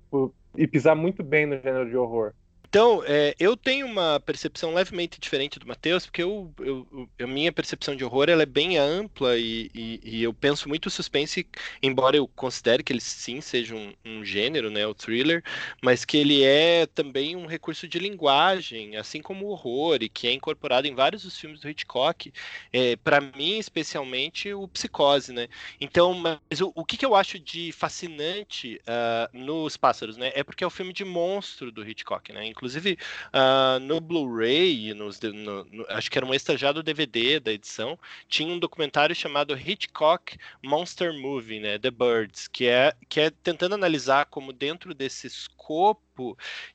e 0.55 0.67
pisar 0.67 0.95
muito 0.95 1.23
bem 1.23 1.47
no 1.47 1.59
gênero 1.59 1.89
de 1.89 1.97
horror. 1.97 2.33
Então, 2.73 3.03
é, 3.05 3.35
eu 3.39 3.55
tenho 3.55 3.85
uma 3.85 4.19
percepção 4.19 4.73
levemente 4.73 5.21
diferente 5.21 5.59
do 5.59 5.67
Matheus, 5.67 6.07
porque 6.07 6.23
eu, 6.23 6.51
eu, 6.57 7.07
a 7.21 7.27
minha 7.27 7.51
percepção 7.51 7.95
de 7.95 8.03
horror 8.03 8.29
ela 8.29 8.41
é 8.41 8.47
bem 8.47 8.79
ampla 8.79 9.37
e, 9.37 9.69
e, 9.75 9.99
e, 10.03 10.23
eu 10.23 10.33
penso 10.33 10.67
muito 10.67 10.89
suspense, 10.89 11.45
embora 11.83 12.17
eu 12.17 12.27
considere 12.27 12.81
que 12.81 12.91
ele 12.91 12.99
sim 12.99 13.41
seja 13.41 13.75
um, 13.75 13.93
um, 14.03 14.25
gênero, 14.25 14.71
né, 14.71 14.87
o 14.87 14.95
thriller, 14.95 15.43
mas 15.83 16.03
que 16.03 16.17
ele 16.17 16.43
é 16.43 16.87
também 16.87 17.35
um 17.35 17.45
recurso 17.45 17.87
de 17.87 17.99
linguagem, 17.99 18.97
assim 18.97 19.21
como 19.21 19.45
o 19.45 19.49
horror, 19.49 19.99
e 20.01 20.09
que 20.09 20.25
é 20.25 20.31
incorporado 20.31 20.87
em 20.87 20.95
vários 20.95 21.21
dos 21.21 21.37
filmes 21.37 21.59
do 21.59 21.69
Hitchcock, 21.69 22.33
é, 22.71 22.95
para 22.95 23.21
mim, 23.21 23.59
especialmente, 23.59 24.51
o 24.51 24.67
Psicose, 24.67 25.31
né? 25.31 25.47
Então, 25.79 26.15
mas 26.15 26.59
o, 26.59 26.71
o 26.73 26.83
que, 26.83 26.97
que 26.97 27.05
eu 27.05 27.13
acho 27.13 27.37
de 27.37 27.71
fascinante 27.71 28.81
uh, 28.87 29.37
nos 29.37 29.77
Pássaros, 29.77 30.17
né, 30.17 30.31
é 30.33 30.43
porque 30.43 30.63
é 30.63 30.67
o 30.67 30.71
filme 30.71 30.91
de 30.91 31.05
monstro 31.05 31.71
do 31.71 31.87
Hitchcock, 31.87 32.33
né? 32.33 32.47
Inclusive, 32.63 32.97
uh, 33.33 33.79
no 33.79 33.99
Blu-ray, 33.99 34.93
no, 34.93 35.09
no, 35.33 35.85
acho 35.89 36.09
que 36.09 36.17
era 36.17 36.25
um 36.25 36.33
extrajado 36.33 36.81
DVD 36.81 37.39
da 37.39 37.51
edição, 37.51 37.99
tinha 38.29 38.53
um 38.53 38.57
documentário 38.57 39.13
chamado 39.13 39.53
Hitchcock 39.53 40.37
Monster 40.63 41.13
Movie, 41.13 41.59
né, 41.59 41.77
The 41.77 41.91
Birds, 41.91 42.47
que 42.47 42.67
é, 42.67 42.93
que 43.09 43.19
é 43.19 43.29
tentando 43.29 43.75
analisar 43.75 44.25
como 44.27 44.53
dentro 44.53 44.93
desse 44.93 45.27
escopo 45.27 46.01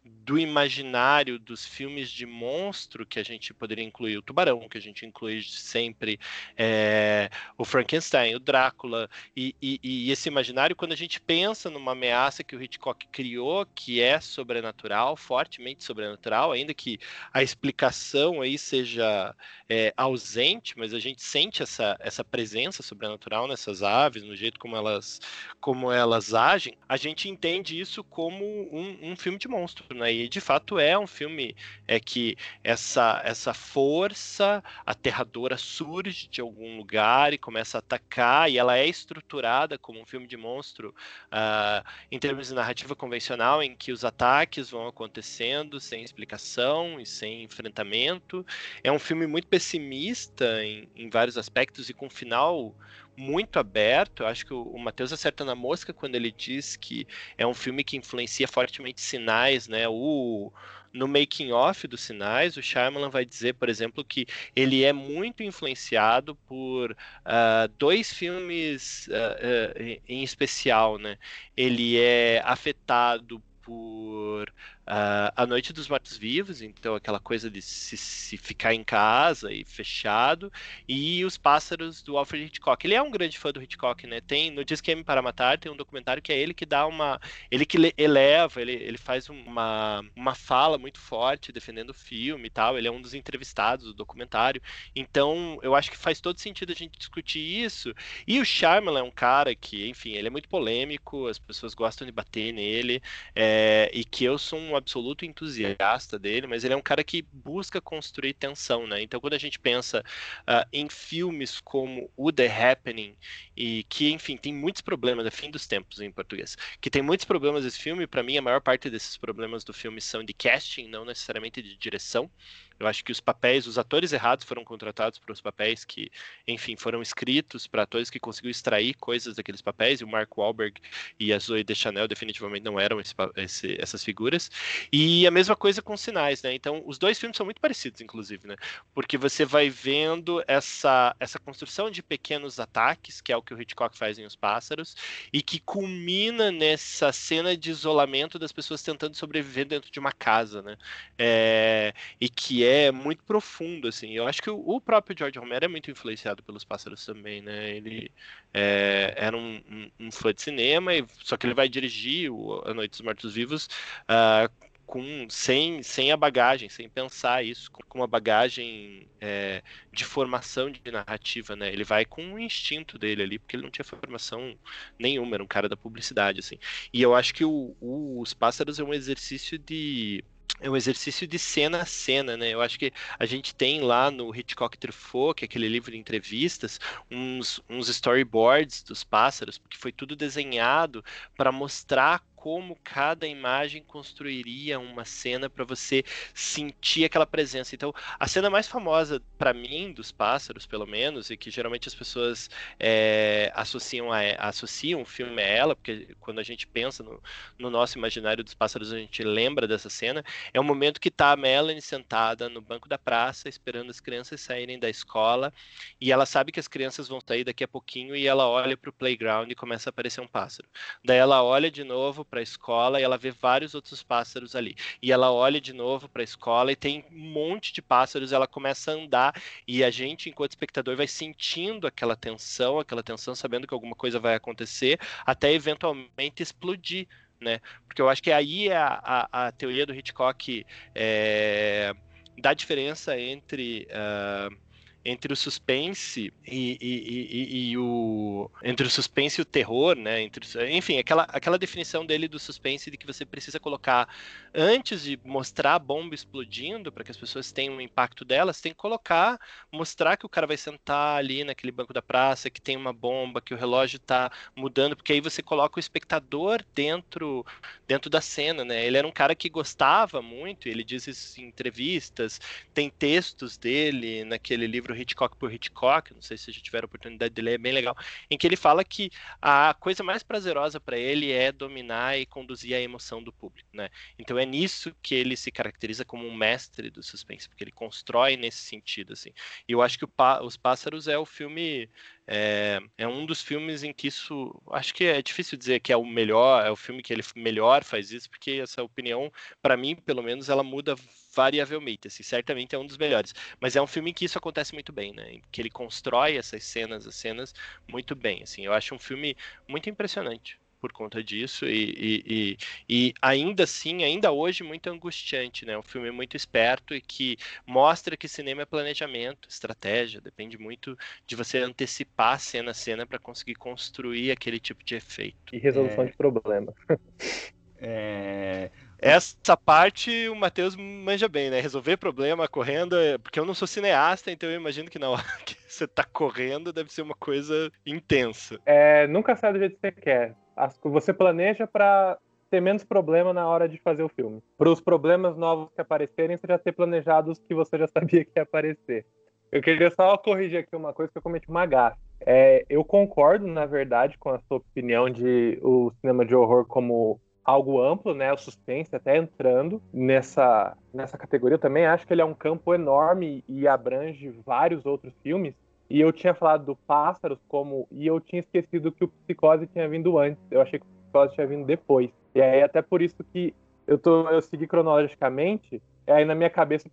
do 0.05 0.39
imaginário 0.39 1.39
dos 1.39 1.65
filmes 1.65 2.11
de 2.11 2.27
monstro 2.27 3.07
que 3.07 3.19
a 3.19 3.23
gente 3.23 3.55
poderia 3.55 3.85
incluir 3.85 4.19
o 4.19 4.23
Tubarão, 4.23 4.69
que 4.69 4.79
a 4.79 4.81
gente 4.81 5.07
inclui 5.07 5.43
sempre 5.43 6.19
é, 6.57 7.31
o 7.57 7.65
Frankenstein, 7.65 8.35
o 8.35 8.39
Drácula, 8.39 9.09
e, 9.37 9.55
e, 9.61 9.81
e, 9.83 10.11
esse 10.11 10.29
imaginário, 10.29 10.75
quando 10.75 10.93
a 10.93 10.97
gente 10.97 11.21
pensa 11.21 11.71
numa 11.71 11.93
ameaça 11.93 12.43
que 12.43 12.57
o 12.57 12.63
Hitchcock 12.63 13.07
criou, 13.09 13.67
que 13.75 14.01
é 14.01 14.21
sobrenatural, 14.21 15.17
fortemente 15.17 15.85
sobrenatural, 15.85 16.53
ainda 16.53 16.75
que 16.75 16.99
a 17.33 17.43
explicação 17.43 18.41
aí 18.41 18.59
seja 18.59 19.35
é, 19.69 19.93
ausente, 19.97 20.75
mas 20.77 20.93
a 20.93 20.99
gente 20.99 21.23
sente 21.23 21.63
essa, 21.63 21.97
essa 22.01 22.25
presença 22.25 22.83
sobrenatural 22.83 23.47
nessas 23.47 23.83
aves, 23.83 24.23
no 24.23 24.35
jeito 24.35 24.59
como 24.59 24.77
elas, 24.77 25.21
como 25.61 25.93
elas 25.93 26.35
agem, 26.35 26.77
a 26.89 26.97
gente 26.97 27.29
entende 27.29 27.79
isso 27.79 28.03
como 28.03 28.45
um, 28.45 29.13
um 29.13 29.17
filme 29.17 29.28
de 29.37 29.49
monstro, 29.49 29.95
né? 29.95 30.13
E 30.13 30.29
de 30.29 30.41
fato 30.41 30.79
é 30.79 30.99
um 30.99 31.07
filme 31.07 31.55
é 31.87 31.99
que 32.01 32.37
essa 32.65 33.21
essa 33.25 33.53
força 33.53 34.63
aterradora 34.87 35.57
surge 35.57 36.29
de 36.29 36.41
algum 36.41 36.79
lugar 36.79 37.33
e 37.33 37.39
começa 37.39 37.79
a 37.79 37.81
atacar 37.81 38.51
e 38.51 38.57
ela 38.57 38.79
é 38.79 38.87
estruturada 38.87 39.77
como 39.77 40.01
um 40.01 40.07
filme 40.07 40.27
de 40.27 40.37
monstro 40.37 40.95
uh, 41.33 41.87
em 42.11 42.19
termos 42.19 42.49
de 42.49 42.55
narrativa 42.55 42.95
convencional, 42.97 43.63
em 43.63 43.75
que 43.77 43.93
os 43.93 44.05
ataques 44.05 44.71
vão 44.71 44.87
acontecendo 44.87 45.81
sem 45.81 46.03
explicação 46.03 47.01
e 47.01 47.05
sem 47.05 47.43
enfrentamento. 47.43 48.47
É 48.83 48.91
um 48.91 48.99
filme 48.99 49.27
muito 49.27 49.49
pessimista 49.49 50.65
em, 50.65 50.89
em 50.95 51.11
vários 51.11 51.37
aspectos 51.37 51.91
e 51.91 51.95
com 51.95 52.07
um 52.07 52.11
final 52.11 52.75
muito 53.19 53.59
aberto. 53.59 54.25
Acho 54.25 54.47
que 54.47 54.55
o, 54.55 54.63
o 54.63 54.79
Matheus 54.79 55.13
acerta 55.13 55.45
na 55.45 55.55
mosca 55.55 55.93
quando 55.93 56.15
ele 56.15 56.31
diz 56.31 56.77
que 56.77 57.07
é 57.37 57.47
um 57.47 57.55
filme 57.55 57.83
que 57.83 57.97
influencia 57.97 58.47
fortemente 58.47 59.01
sinais, 59.01 59.67
né? 59.67 59.89
O, 59.89 60.53
no 60.93 61.09
making 61.09 61.51
off 61.53 61.87
dos 61.87 62.01
sinais, 62.01 62.57
o 62.57 62.63
Shyamalan 62.63 63.11
vai 63.11 63.25
dizer, 63.25 63.55
por 63.55 63.69
exemplo, 63.69 64.05
que 64.05 64.27
ele 64.55 64.85
é 64.85 64.93
muito 64.93 65.43
influenciado 65.43 66.37
por 66.47 66.93
uh, 66.93 67.69
dois 67.77 68.13
filmes 68.13 69.09
uh, 69.09 69.13
uh, 69.13 70.01
em 70.09 70.23
especial, 70.23 70.97
né? 70.97 71.19
Ele 71.57 71.99
é 71.99 72.41
afetado 72.45 73.43
por 73.63 74.53
uh, 74.89 75.33
A 75.37 75.47
Noite 75.47 75.73
dos 75.73 75.89
Mortos 75.89 76.17
Vivos, 76.17 76.63
então 76.63 76.95
aquela 76.95 77.21
coisa 77.21 77.51
de 77.51 77.61
se, 77.61 77.97
se, 77.97 78.37
ficar 78.37 78.75
em 78.75 78.83
casa 78.83 79.53
e 79.53 79.65
fechado, 79.65 80.51
e 80.89 81.25
Os 81.25 81.37
Pássaros 81.37 82.03
do 82.03 82.17
Alfred 82.17 82.47
Hitchcock. 82.47 82.87
Ele 82.87 82.95
é 82.95 83.03
um 83.03 83.11
grande 83.11 83.39
fã 83.39 83.53
do 83.53 83.63
Hitchcock, 83.63 84.07
né? 84.07 84.21
Tem 84.21 84.51
no 84.51 84.65
Disqueme 84.65 85.05
para 85.05 85.23
Matar 85.23 85.59
tem 85.59 85.71
um 85.71 85.77
documentário 85.77 86.23
que 86.23 86.33
é 86.33 86.39
ele 86.39 86.55
que 86.55 86.65
dá 86.65 86.87
uma, 86.87 87.21
ele 87.51 87.67
que 87.67 87.77
eleva, 87.97 88.61
ele, 88.61 88.73
ele 88.73 88.99
faz 88.99 89.29
uma, 89.29 90.05
uma 90.17 90.35
fala 90.35 90.79
muito 90.79 90.99
forte 90.99 91.53
defendendo 91.53 91.91
o 91.91 91.95
filme 91.95 92.47
e 92.47 92.51
tal. 92.51 92.79
Ele 92.79 92.89
é 92.89 92.91
um 92.91 93.01
dos 93.01 93.15
entrevistados 93.15 93.87
do 93.87 93.95
documentário. 93.95 94.63
Então 94.95 95.59
eu 95.63 95.75
acho 95.75 95.91
que 95.91 95.97
faz 95.97 96.21
todo 96.21 96.41
sentido 96.41 96.73
a 96.73 96.75
gente 96.75 96.99
discutir 96.99 97.41
isso. 97.41 97.95
E 98.27 98.41
o 98.41 98.45
Shyamalan 98.45 99.01
é 99.01 99.03
um 99.03 99.11
cara 99.11 99.55
que, 99.55 99.89
enfim, 99.89 100.13
ele 100.13 100.29
é 100.29 100.31
muito 100.31 100.49
polêmico, 100.49 101.27
as 101.27 101.39
pessoas 101.39 101.75
gostam 101.75 102.07
de 102.07 102.13
bater 102.13 102.53
nele, 102.53 103.03
é, 103.35 103.91
e 103.93 104.05
que 104.05 104.25
eu 104.25 104.39
sou 104.39 104.59
um 104.59 104.78
absoluto 104.79 105.25
entusiasta 105.25 106.19
dele, 106.19 106.47
mas 106.47 106.65
ele 106.65 106.75
é 106.75 106.77
um 106.77 106.83
cara 106.83 107.05
que 107.05 107.23
busca 107.33 107.81
construir 107.81 108.35
tensão, 108.35 108.87
né? 108.87 109.03
Então, 109.03 109.21
quando 109.21 109.35
a 109.35 109.39
gente 109.39 109.59
pensa 109.59 110.05
uh, 110.43 110.67
em 110.73 110.89
filmes 110.89 111.61
como 111.61 112.11
o 112.17 112.33
The 112.33 112.71
Happening, 112.71 113.17
e 113.57 113.85
que, 113.89 114.11
enfim, 114.11 114.37
tem 114.37 114.55
muitos 114.55 114.81
problemas, 114.83 115.27
é 115.27 115.31
fim 115.31 115.51
dos 115.51 115.67
tempos 115.67 116.01
em 116.01 116.11
português, 116.11 116.57
que 116.81 116.91
tem 116.91 117.03
muitos 117.03 117.25
problemas 117.27 117.65
esse 117.65 117.79
filme, 117.79 118.07
para 118.07 118.23
mim, 118.23 118.39
a 118.39 118.43
maior 118.43 118.61
parte 118.61 118.89
desses 118.89 119.17
problemas 119.17 119.65
do 119.65 119.73
filme 119.73 120.01
são 120.01 120.23
de 120.25 120.33
casting, 120.33 120.89
não 120.89 121.05
necessariamente 121.05 121.63
de 121.63 121.77
direção. 121.77 122.31
Eu 122.79 122.87
acho 122.87 123.05
que 123.05 123.13
os 123.13 123.21
papéis, 123.21 123.67
os 123.67 123.79
atores 123.79 124.13
errados 124.13 124.45
foram 124.45 124.65
contratados 124.65 125.19
para 125.19 125.33
os 125.33 125.41
papéis 125.41 125.85
que, 125.85 126.11
enfim, 126.47 126.77
foram 126.77 127.03
escritos 127.03 127.67
para 127.67 127.83
atores 127.83 128.11
que 128.11 128.21
conseguiu 128.21 128.51
extrair 128.51 128.95
coisas 128.95 129.37
daqueles 129.37 129.61
papéis, 129.61 130.01
e 130.01 130.05
o 130.05 130.09
Mark 130.09 130.37
Wahlberg 130.37 130.81
e 131.19 131.33
a 131.33 131.39
Zoe 131.39 131.65
Deschanel 131.65 132.07
definitivamente 132.07 132.65
não 132.65 132.79
eram 132.79 133.01
esse, 133.01 133.15
esse, 133.37 133.77
essas 133.81 134.05
figuras. 134.05 134.51
E 134.93 135.27
a 135.27 135.31
mesma 135.31 135.57
coisa 135.57 135.83
com 135.83 135.97
sinais, 135.97 136.43
né? 136.43 136.55
Então, 136.55 136.83
os 136.87 136.99
dois 136.99 137.19
filmes 137.19 137.37
são 137.37 137.45
muito 137.45 137.61
parecidos, 137.61 138.01
inclusive, 138.01 138.47
né? 138.47 138.57
Porque 138.95 139.19
você 139.19 139.45
vai 139.45 139.69
vendo 139.69 140.43
essa, 140.47 141.15
essa 141.19 141.39
construção 141.39 141.91
de 141.91 142.03
pequenos 142.03 142.61
ataques, 142.61 143.21
que 143.21 143.33
é 143.33 143.37
o 143.37 143.43
que 143.43 143.55
o 143.55 143.61
Hitchcock 143.61 143.97
faz 143.97 144.19
em 144.19 144.25
Os 144.25 144.37
Pássaros, 144.37 144.97
e 145.33 145.43
que 145.43 145.59
culmina 145.61 146.51
nessa 146.51 147.13
cena 147.13 147.57
de 147.57 147.71
isolamento 147.71 148.39
das 148.39 148.53
pessoas 148.53 148.83
tentando 148.83 149.17
sobreviver 149.17 149.67
dentro 149.67 149.91
de 149.91 149.99
uma 149.99 150.13
casa, 150.13 150.63
né? 150.63 150.77
É, 151.19 151.93
e 152.21 152.29
que 152.29 152.65
muito 152.93 153.23
profundo, 153.25 153.89
assim. 153.89 154.13
Eu 154.13 154.27
acho 154.27 154.43
que 154.43 154.51
o, 154.51 154.59
o, 154.59 154.81
próprio 154.81 155.17
George 155.17 155.39
Romero 155.39 155.65
é 155.65 155.69
muito 155.69 155.91
influenciado 155.91 156.43
pelos 156.43 156.65
Pássaros 156.65 157.05
também, 157.05 157.41
né? 157.43 157.77
Ele 157.77 158.11
é, 158.53 159.15
era 159.17 159.37
um, 159.37 159.63
um, 159.71 159.91
um, 160.07 160.11
fã 160.11 160.33
de 160.33 160.43
cinema, 160.43 160.95
e, 160.95 161.05
só 161.23 161.37
que 161.37 161.47
ele 161.47 161.55
vai 161.55 161.69
dirigir 161.69 162.31
o 162.31 162.63
A 162.67 162.75
Noite 162.75 162.93
dos 162.93 163.01
Mortos 163.01 163.35
Vivos 163.35 163.69
uh, 164.05 164.69
com, 164.89 165.27
sem, 165.29 165.83
sem 165.83 166.11
a 166.11 166.17
bagagem, 166.17 166.71
sem 166.71 166.89
pensar 166.89 167.45
isso, 167.45 167.71
com 167.71 167.99
uma 167.99 168.07
bagagem 168.07 169.07
é, 169.21 169.63
de 169.93 170.03
formação 170.03 170.71
de 170.71 170.81
narrativa, 170.91 171.55
né? 171.55 171.71
Ele 171.71 171.85
vai 171.85 172.07
com 172.07 172.33
o 172.35 172.39
instinto 172.39 172.99
dele 172.99 173.23
ali, 173.23 173.39
porque 173.39 173.55
ele 173.55 173.65
não 173.65 173.71
tinha 173.71 173.85
formação 173.85 174.57
nenhuma, 174.99 175.37
era 175.37 175.43
um 175.45 175.47
cara 175.47 175.69
da 175.69 175.77
publicidade, 175.77 176.41
assim. 176.41 176.59
E 176.91 177.03
eu 177.03 177.15
acho 177.15 177.35
que 177.35 177.45
o, 177.45 177.77
o, 177.81 178.21
Os 178.21 178.33
Pássaros 178.33 178.81
é 178.81 178.85
um 178.85 178.95
exercício 178.95 179.59
de 179.59 180.25
é 180.61 180.69
um 180.69 180.77
exercício 180.77 181.27
de 181.27 181.39
cena 181.39 181.83
a 181.83 181.87
cena, 181.87 182.37
né? 182.37 182.51
Eu 182.51 182.61
acho 182.61 182.79
que 182.79 182.93
a 183.19 183.27
gente 183.27 183.55
tem 183.55 183.81
lá 183.81 184.11
no 184.11 184.35
Hitchcock 184.35 184.77
Truffaut, 184.77 185.35
que 185.37 185.45
é 185.45 185.47
aquele 185.47 185.69
livro 185.69 185.91
de 185.91 185.99
entrevistas, 185.99 186.81
uns, 187.11 187.61
uns 187.69 187.89
storyboards 187.89 188.83
dos 188.83 189.05
pássaros, 189.05 189.59
porque 189.59 189.77
foi 189.79 189.93
tudo 189.93 190.17
desenhado 190.17 191.05
para 191.37 191.53
mostrar 191.53 192.25
como 192.39 192.79
cada 192.85 193.27
imagem 193.27 193.83
construiria 193.83 194.79
uma 194.79 195.05
cena 195.05 195.51
para 195.51 195.65
você 195.65 196.05
sentir 196.33 197.05
aquela 197.05 197.27
presença. 197.27 197.75
Então, 197.75 197.93
a 198.19 198.29
cena 198.29 198.49
mais 198.49 198.69
famosa 198.69 199.21
para 199.37 199.53
mim 199.53 199.93
dos 199.93 200.13
pássaros, 200.13 200.65
pelo 200.65 200.87
menos, 200.87 201.31
e 201.31 201.37
que 201.37 201.51
geralmente 201.51 201.89
as 201.89 201.97
pessoas 201.97 202.49
é, 202.79 203.51
associam 203.57 204.13
a, 204.13 204.21
associam 204.39 205.03
o 205.03 205.05
filme 205.05 205.43
a 205.43 205.47
ela, 205.47 205.75
porque 205.75 206.15
quando 206.21 206.39
a 206.39 206.45
gente 206.45 206.65
pensa 206.65 207.03
no, 207.03 207.21
no, 207.59 207.71
nosso 207.71 207.99
imaginário 207.99 208.45
dos 208.45 208.55
pássaros, 208.55 208.93
a 208.93 208.99
gente 208.99 209.23
lembra 209.25 209.67
dessa 209.67 209.91
cena, 209.91 210.25
é 210.55 210.61
o 210.61 210.65
momento 210.65 211.01
que 211.01 211.09
está 211.09 211.33
a 211.33 211.37
Melanie 211.37 211.83
sentada 211.83 212.49
no 212.49 212.61
banco 212.61 212.89
da 212.89 212.97
praça, 212.97 213.49
esperando 213.49 213.91
as 213.91 213.99
crianças 213.99 214.41
saírem 214.41 214.79
da 214.79 214.89
escola, 214.89 215.53
e 216.01 216.13
ela 216.13 216.25
sabe 216.25 216.53
que 216.53 216.61
as 216.61 216.69
crianças 216.69 217.09
vão 217.09 217.21
sair 217.21 217.43
daqui 217.43 217.65
a 217.65 217.69
pouquinho, 217.69 218.15
e 218.15 218.29
ela 218.29 218.49
olha 218.49 218.77
para 218.77 218.91
o 218.91 218.93
playground 218.93 219.51
e 219.51 219.57
começa 219.57 219.89
a 219.89 219.91
aparecer 219.91 220.21
um 220.21 220.29
pássaro. 220.29 220.69
Daí 221.05 221.19
ela 221.19 221.43
olha 221.43 221.69
de 221.69 221.83
novo 221.83 222.28
para 222.29 222.41
a 222.41 222.43
escola 222.43 223.01
e 223.01 223.03
ela 223.03 223.19
vê 223.19 223.31
vários 223.31 223.75
outros 223.75 224.03
pássaros 224.03 224.55
ali. 224.55 224.77
E 225.03 225.11
ela 225.13 225.33
olha 225.33 225.61
de 225.61 225.73
novo 225.73 226.09
para 226.09 226.23
a 226.23 226.25
escola 226.25 226.73
e 226.73 226.77
tem 226.77 227.05
um 227.11 227.19
monte 227.19 227.73
de 227.73 227.83
pássaros, 227.83 228.33
ela 228.33 228.47
começa 228.47 228.93
a 228.93 228.95
andar 228.95 229.43
e 229.67 229.83
a 229.83 229.91
gente, 229.91 230.29
enquanto 230.29 230.53
espectador, 230.53 230.97
vai 230.97 231.07
sentindo 231.07 231.87
aquela 231.87 232.17
tensão, 232.17 232.79
aquela 232.79 233.03
tensão, 233.03 233.35
sabendo 233.35 233.67
que 233.67 233.75
alguma 233.75 233.95
coisa 233.95 234.21
vai 234.21 234.35
acontecer, 234.35 234.99
até 235.25 235.53
eventualmente 235.53 236.43
explodir 236.43 237.07
né? 237.41 237.61
Porque 237.87 238.03
eu 238.03 238.09
acho 238.09 238.23
que 238.23 238.33
aí 238.33 238.69
é 238.69 238.77
a, 238.77 239.01
a, 239.33 239.47
a 239.47 239.53
teoria 239.53 239.87
do 239.87 239.95
Hitchcock 239.95 240.67
é, 240.95 241.95
da 242.41 242.53
diferença 242.53 243.19
entre 243.19 243.87
uh, 243.91 244.57
entre 245.05 245.33
o 245.33 245.37
suspense 245.37 246.33
e, 246.47 246.79
e, 246.81 247.69
e, 247.71 247.71
e, 247.71 247.79
o 247.79 248.51
entre 248.63 248.87
o 248.87 248.91
suspense 248.91 249.41
e 249.41 249.43
o 249.43 249.45
terror, 249.45 249.97
né? 249.97 250.21
Entre, 250.23 250.45
enfim, 250.71 250.99
aquela, 250.99 251.23
aquela 251.25 251.59
definição 251.59 252.05
dele 252.05 252.29
do 252.29 252.39
suspense 252.39 252.91
de 252.91 252.97
que 252.97 253.07
você 253.07 253.25
precisa 253.25 253.59
colocar 253.59 254.09
antes 254.55 255.03
de 255.03 255.19
mostrar 255.25 255.75
a 255.75 255.79
bomba 255.79 256.15
explodindo 256.15 256.93
para 256.93 257.05
que 257.05 257.11
as 257.11 257.17
pessoas 257.17 257.53
tenham 257.53 257.77
um 257.77 257.81
impacto 257.81 258.25
delas, 258.25 258.61
tem 258.61 258.73
que 258.73 258.79
colocar, 258.79 259.39
mostrar 259.73 260.17
que 260.17 260.27
o 260.27 260.29
cara 260.29 260.47
vai 260.47 260.57
sentar 260.57 261.19
ali 261.19 261.45
naquele 261.45 261.73
banco 261.73 261.93
da 261.93 262.03
praça, 262.03 262.51
que 262.51 262.61
tem 262.61 262.77
uma 262.77 262.93
bomba, 262.93 263.41
que 263.41 263.55
o 263.55 263.57
relógio 263.57 263.97
está 263.97 264.31
mudando, 264.55 264.97
porque 264.97 265.13
aí 265.13 265.21
você 265.21 265.43
coloca 265.43 265.79
o 265.79 265.81
espectador 265.81 266.63
dentro 266.75 267.45
dentro 267.87 268.11
da 268.11 268.21
cena, 268.21 268.65
né? 268.65 268.85
Ele 268.85 268.99
era 268.99 269.07
um 269.07 269.13
cara 269.13 269.35
que 269.35 269.49
gostava 269.49 270.21
muito, 270.21 270.69
ele 270.69 270.85
diz 270.85 271.07
isso 271.07 271.41
em 271.41 271.45
entrevistas, 271.47 272.41
tem 272.75 272.91
textos 272.91 273.57
dele 273.57 274.25
naquele 274.25 274.67
livro 274.67 274.88
Hitchcock 274.97 275.37
por 275.37 275.53
Hitchcock, 275.53 276.15
não 276.15 276.23
sei 276.23 276.37
se 276.37 276.53
já 276.53 276.61
tiveram 276.61 276.87
oportunidade 276.87 277.35
de 277.35 277.43
ler, 277.43 277.55
é 277.55 277.59
bem 277.59 277.73
legal, 277.73 277.97
em 278.31 278.37
que 278.37 278.47
ele 278.47 278.57
fala 278.57 278.85
que 278.85 279.11
a 279.41 279.75
coisa 279.75 280.03
mais 280.03 280.23
prazerosa 280.23 280.81
para 280.81 280.99
ele 280.99 281.33
é 281.33 281.51
dominar 281.53 282.19
e 282.19 282.27
conduzir 282.27 282.75
a 282.75 282.81
emoção 282.81 283.23
do 283.23 283.33
público, 283.33 283.69
né? 283.73 283.89
Então 284.19 284.39
é 284.39 284.45
nisso 284.45 284.95
que 285.03 285.15
ele 285.15 285.37
se 285.37 285.51
caracteriza 285.51 286.05
como 286.05 286.27
um 286.27 286.35
mestre 286.35 286.91
do 286.91 287.03
suspense, 287.03 287.49
porque 287.49 287.65
ele 287.65 287.73
constrói 287.73 288.37
nesse 288.37 288.59
sentido, 288.59 289.13
assim. 289.13 289.31
E 289.69 289.73
eu 289.73 289.83
acho 289.83 289.99
que 289.99 290.07
Os 290.43 290.57
Pássaros 290.57 291.09
é 291.09 291.19
o 291.19 291.27
filme 291.27 291.89
é, 292.31 292.79
é, 292.99 293.09
um 293.09 293.25
dos 293.25 293.41
filmes 293.41 293.83
em 293.83 293.91
que 293.91 294.07
isso. 294.07 294.61
Acho 294.71 294.93
que 294.93 295.05
é 295.05 295.23
difícil 295.23 295.57
dizer 295.57 295.81
que 295.81 295.91
é 295.91 295.97
o 295.97 296.05
melhor, 296.05 296.65
é 296.67 296.71
o 296.71 296.77
filme 296.77 297.03
que 297.03 297.11
ele 297.11 297.23
melhor 297.35 297.83
faz 297.83 298.13
isso, 298.13 298.29
porque 298.29 298.51
essa 298.63 298.83
opinião, 298.83 299.33
para 299.63 299.79
mim, 299.79 299.97
pelo 299.97 300.23
menos, 300.23 300.51
ela 300.51 300.63
muda 300.63 300.95
variavelmente. 301.39 302.09
Assim, 302.09 302.25
certamente 302.25 302.75
é 302.75 302.79
um 302.79 302.87
dos 302.87 302.99
melhores. 302.99 303.33
Mas 303.61 303.77
é 303.77 303.81
um 303.81 303.87
filme 303.87 304.11
em 304.11 304.13
que 304.13 304.25
isso 304.25 304.37
acontece 304.37 304.75
muito 304.75 304.93
bem, 304.93 305.13
né? 305.13 305.35
Em 305.35 305.43
que 305.53 305.61
ele 305.61 305.71
constrói 305.71 306.37
essas 306.37 306.65
cenas, 306.65 307.07
as 307.07 307.15
cenas, 307.15 307.55
muito 307.87 308.17
bem. 308.17 308.43
Assim, 308.43 308.67
eu 308.67 308.73
acho 308.73 308.93
um 308.93 308.99
filme 308.99 309.37
muito 309.69 309.89
impressionante 309.89 310.59
por 310.81 310.93
conta 310.93 311.23
disso 311.25 311.67
e, 311.67 311.91
e, 311.99 312.25
e, 312.27 312.57
e, 312.89 313.15
ainda 313.21 313.65
assim, 313.65 314.05
ainda 314.05 314.31
hoje, 314.31 314.63
muito 314.63 314.89
angustiante, 314.89 315.65
né? 315.65 315.79
Um 315.79 315.83
filme 315.83 316.11
muito 316.11 316.37
esperto 316.37 316.93
e 316.95 317.01
que 317.01 317.37
mostra 317.67 318.17
que 318.17 318.29
cinema 318.29 318.63
é 318.63 318.65
planejamento, 318.65 319.49
estratégia, 319.49 320.21
depende 320.21 320.59
muito 320.59 320.97
de 321.27 321.37
você 321.37 321.59
antecipar 321.59 322.41
cena 322.41 322.73
a 322.73 322.75
cena 322.75 323.07
para 323.07 323.19
conseguir 323.19 323.55
construir 323.55 324.33
aquele 324.33 324.59
tipo 324.59 324.85
de 324.85 324.97
efeito. 324.97 325.55
E 325.55 325.59
resolução 325.59 326.05
é... 326.05 326.07
de 326.09 326.17
problema. 326.17 326.73
é... 327.79 328.71
Essa 328.99 329.57
parte 329.57 330.29
o 330.29 330.35
Matheus 330.35 330.75
manja 330.77 331.29
bem, 331.29 331.51
né? 331.51 331.61
Resolver 331.61 331.97
problema 331.97 332.49
correndo, 332.49 332.97
é, 332.97 333.19
porque 333.19 333.39
eu 333.39 333.45
não 333.45 333.55
sou 333.55 333.69
cineasta, 333.69 334.31
então 334.31 334.49
eu 334.49 334.57
imagino 334.57 334.91
que 334.91 334.99
na 334.99 335.09
hora 335.11 335.23
que 335.45 335.57
você 335.69 335.87
tá 335.87 336.05
correndo 336.05 336.73
deve 336.73 336.93
ser 336.93 337.03
uma 337.03 337.15
coisa 337.15 337.71
intensa. 337.87 338.59
É, 338.67 339.07
nunca 339.07 339.37
sai 339.37 339.53
do 339.53 339.59
jeito 339.59 339.77
que 339.77 339.81
você 339.81 339.93
quer 339.93 340.37
você 340.85 341.13
planeja 341.13 341.67
para 341.67 342.19
ter 342.51 342.61
menos 342.61 342.83
problema 342.83 343.33
na 343.33 343.47
hora 343.47 343.69
de 343.69 343.79
fazer 343.79 344.03
o 344.03 344.09
filme. 344.09 344.43
Para 344.57 344.71
os 344.71 344.81
problemas 344.81 345.37
novos 345.37 345.71
que 345.75 345.81
aparecerem, 345.81 346.37
você 346.37 346.47
já 346.47 346.59
ter 346.59 346.73
planejado 346.73 347.31
os 347.31 347.39
que 347.39 347.55
você 347.55 347.79
já 347.79 347.87
sabia 347.89 348.25
que 348.25 348.33
ia 348.37 348.43
aparecer. 348.43 349.07
Eu 349.53 349.63
queria 349.63 349.91
só 349.91 350.17
corrigir 350.17 350.59
aqui 350.59 350.75
uma 350.75 350.93
coisa 350.93 351.11
que 351.13 351.19
eu 351.19 351.23
cometi 351.23 351.49
uma 351.49 351.65
gafe. 351.67 351.99
É, 352.21 352.65
eu 352.69 352.85
concordo, 352.85 353.47
na 353.47 353.65
verdade, 353.65 354.19
com 354.19 354.31
a 354.31 354.41
sua 354.41 354.59
opinião 354.59 355.09
de 355.09 355.59
o 355.63 355.93
cinema 356.01 356.25
de 356.25 356.35
horror 356.35 356.67
como 356.67 357.21
algo 357.49 357.81
amplo, 357.81 358.13
né? 358.13 358.31
O 358.31 358.37
suspense 358.37 358.95
até 358.95 359.17
entrando 359.17 359.81
nessa, 359.91 360.77
nessa 360.93 361.17
categoria. 361.17 361.55
Eu 361.55 361.59
também 361.59 361.87
acho 361.87 362.07
que 362.07 362.13
ele 362.13 362.21
é 362.21 362.25
um 362.25 362.35
campo 362.35 362.75
enorme 362.75 363.43
e 363.49 363.67
abrange 363.67 364.29
vários 364.45 364.85
outros 364.85 365.15
filmes. 365.23 365.55
E 365.89 365.99
eu 365.99 366.13
tinha 366.13 366.35
falado 366.35 366.67
do 366.67 366.77
Pássaros 366.77 367.39
como. 367.49 367.89
E 367.91 368.07
eu 368.07 368.21
tinha 368.21 368.41
esquecido 368.41 368.93
que 368.93 369.03
o 369.03 369.09
Psicose 369.09 369.67
tinha 369.67 369.89
vindo 369.89 370.19
antes. 370.19 370.43
Eu 370.51 370.61
achei 370.61 370.79
que 370.79 370.85
o 370.85 370.89
Psicose 370.89 371.35
tinha 371.35 371.47
vindo 371.47 371.65
depois. 371.65 372.11
E 372.35 372.43
aí, 372.43 372.63
até 372.63 372.83
por 372.83 373.01
isso 373.01 373.25
que 373.33 373.55
eu, 373.87 373.97
tô, 373.97 374.29
eu 374.29 374.43
segui 374.43 374.67
cronologicamente. 374.67 375.83
E 376.07 376.11
aí, 376.11 376.27
na 376.27 376.35
minha 376.35 376.51
cabeça, 376.51 376.91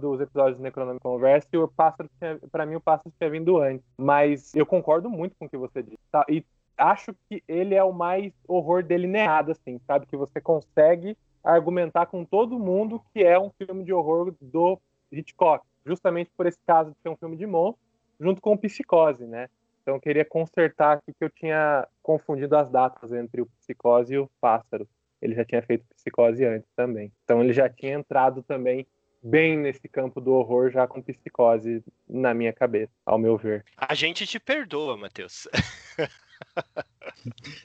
dos 0.00 0.20
episódios 0.22 0.56
do 0.56 0.62
Necronome 0.62 1.00
Conversa, 1.00 1.46
e 1.52 1.58
o 1.58 1.68
Pássaro 1.68 2.08
tinha. 2.18 2.66
Mim, 2.66 2.76
o 2.76 2.80
Pássaro 2.80 3.12
tinha 3.18 3.28
vindo 3.28 3.58
antes. 3.58 3.84
Mas 3.98 4.54
eu 4.54 4.64
concordo 4.64 5.10
muito 5.10 5.36
com 5.38 5.44
o 5.44 5.50
que 5.50 5.56
você 5.58 5.82
disse. 5.82 5.98
Tá? 6.10 6.24
E 6.30 6.42
acho 6.78 7.14
que 7.28 7.42
ele 7.48 7.74
é 7.74 7.82
o 7.82 7.92
mais 7.92 8.32
horror 8.46 8.82
delineado, 8.82 9.52
assim, 9.52 9.78
sabe? 9.86 10.06
Que 10.06 10.16
você 10.16 10.40
consegue 10.40 11.16
argumentar 11.42 12.06
com 12.06 12.24
todo 12.24 12.58
mundo 12.58 13.02
que 13.12 13.22
é 13.22 13.38
um 13.38 13.50
filme 13.50 13.84
de 13.84 13.92
horror 13.92 14.34
do 14.40 14.80
Hitchcock. 15.10 15.66
Justamente 15.84 16.30
por 16.36 16.46
esse 16.46 16.58
caso 16.66 16.90
de 16.90 16.98
ser 17.00 17.08
um 17.08 17.16
filme 17.16 17.36
de 17.36 17.46
monstro 17.46 17.82
junto 18.20 18.40
com 18.40 18.56
Psicose, 18.56 19.24
né? 19.24 19.48
Então 19.82 19.94
eu 19.94 20.00
queria 20.00 20.24
consertar 20.24 20.98
aqui 20.98 21.12
que 21.14 21.24
eu 21.24 21.30
tinha 21.30 21.86
confundido 22.02 22.56
as 22.56 22.70
datas 22.70 23.12
entre 23.12 23.40
o 23.40 23.46
Psicose 23.46 24.14
e 24.14 24.18
o 24.18 24.30
Pássaro. 24.40 24.86
Ele 25.20 25.34
já 25.34 25.44
tinha 25.44 25.62
feito 25.62 25.86
Psicose 25.94 26.44
antes 26.44 26.68
também. 26.76 27.10
Então 27.24 27.42
ele 27.42 27.52
já 27.52 27.68
tinha 27.68 27.94
entrado 27.94 28.42
também 28.42 28.86
bem 29.22 29.56
nesse 29.56 29.88
campo 29.88 30.20
do 30.20 30.32
horror 30.32 30.70
já 30.70 30.86
com 30.86 31.02
Psicose 31.02 31.82
na 32.08 32.34
minha 32.34 32.52
cabeça, 32.52 32.92
ao 33.04 33.18
meu 33.18 33.36
ver. 33.36 33.64
A 33.76 33.94
gente 33.94 34.26
te 34.26 34.38
perdoa, 34.38 34.96
Matheus. 34.96 35.48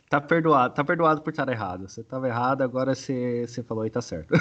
Tá 0.09 0.21
perdoado, 0.21 0.75
tá 0.75 0.83
perdoado 0.83 1.21
por 1.21 1.31
estar 1.31 1.47
errado. 1.49 1.89
Você 1.89 2.01
estava 2.01 2.27
errado, 2.27 2.61
agora 2.61 2.93
você, 2.93 3.45
você 3.47 3.63
falou 3.63 3.85
e 3.85 3.89
tá 3.89 4.01
certo. 4.01 4.31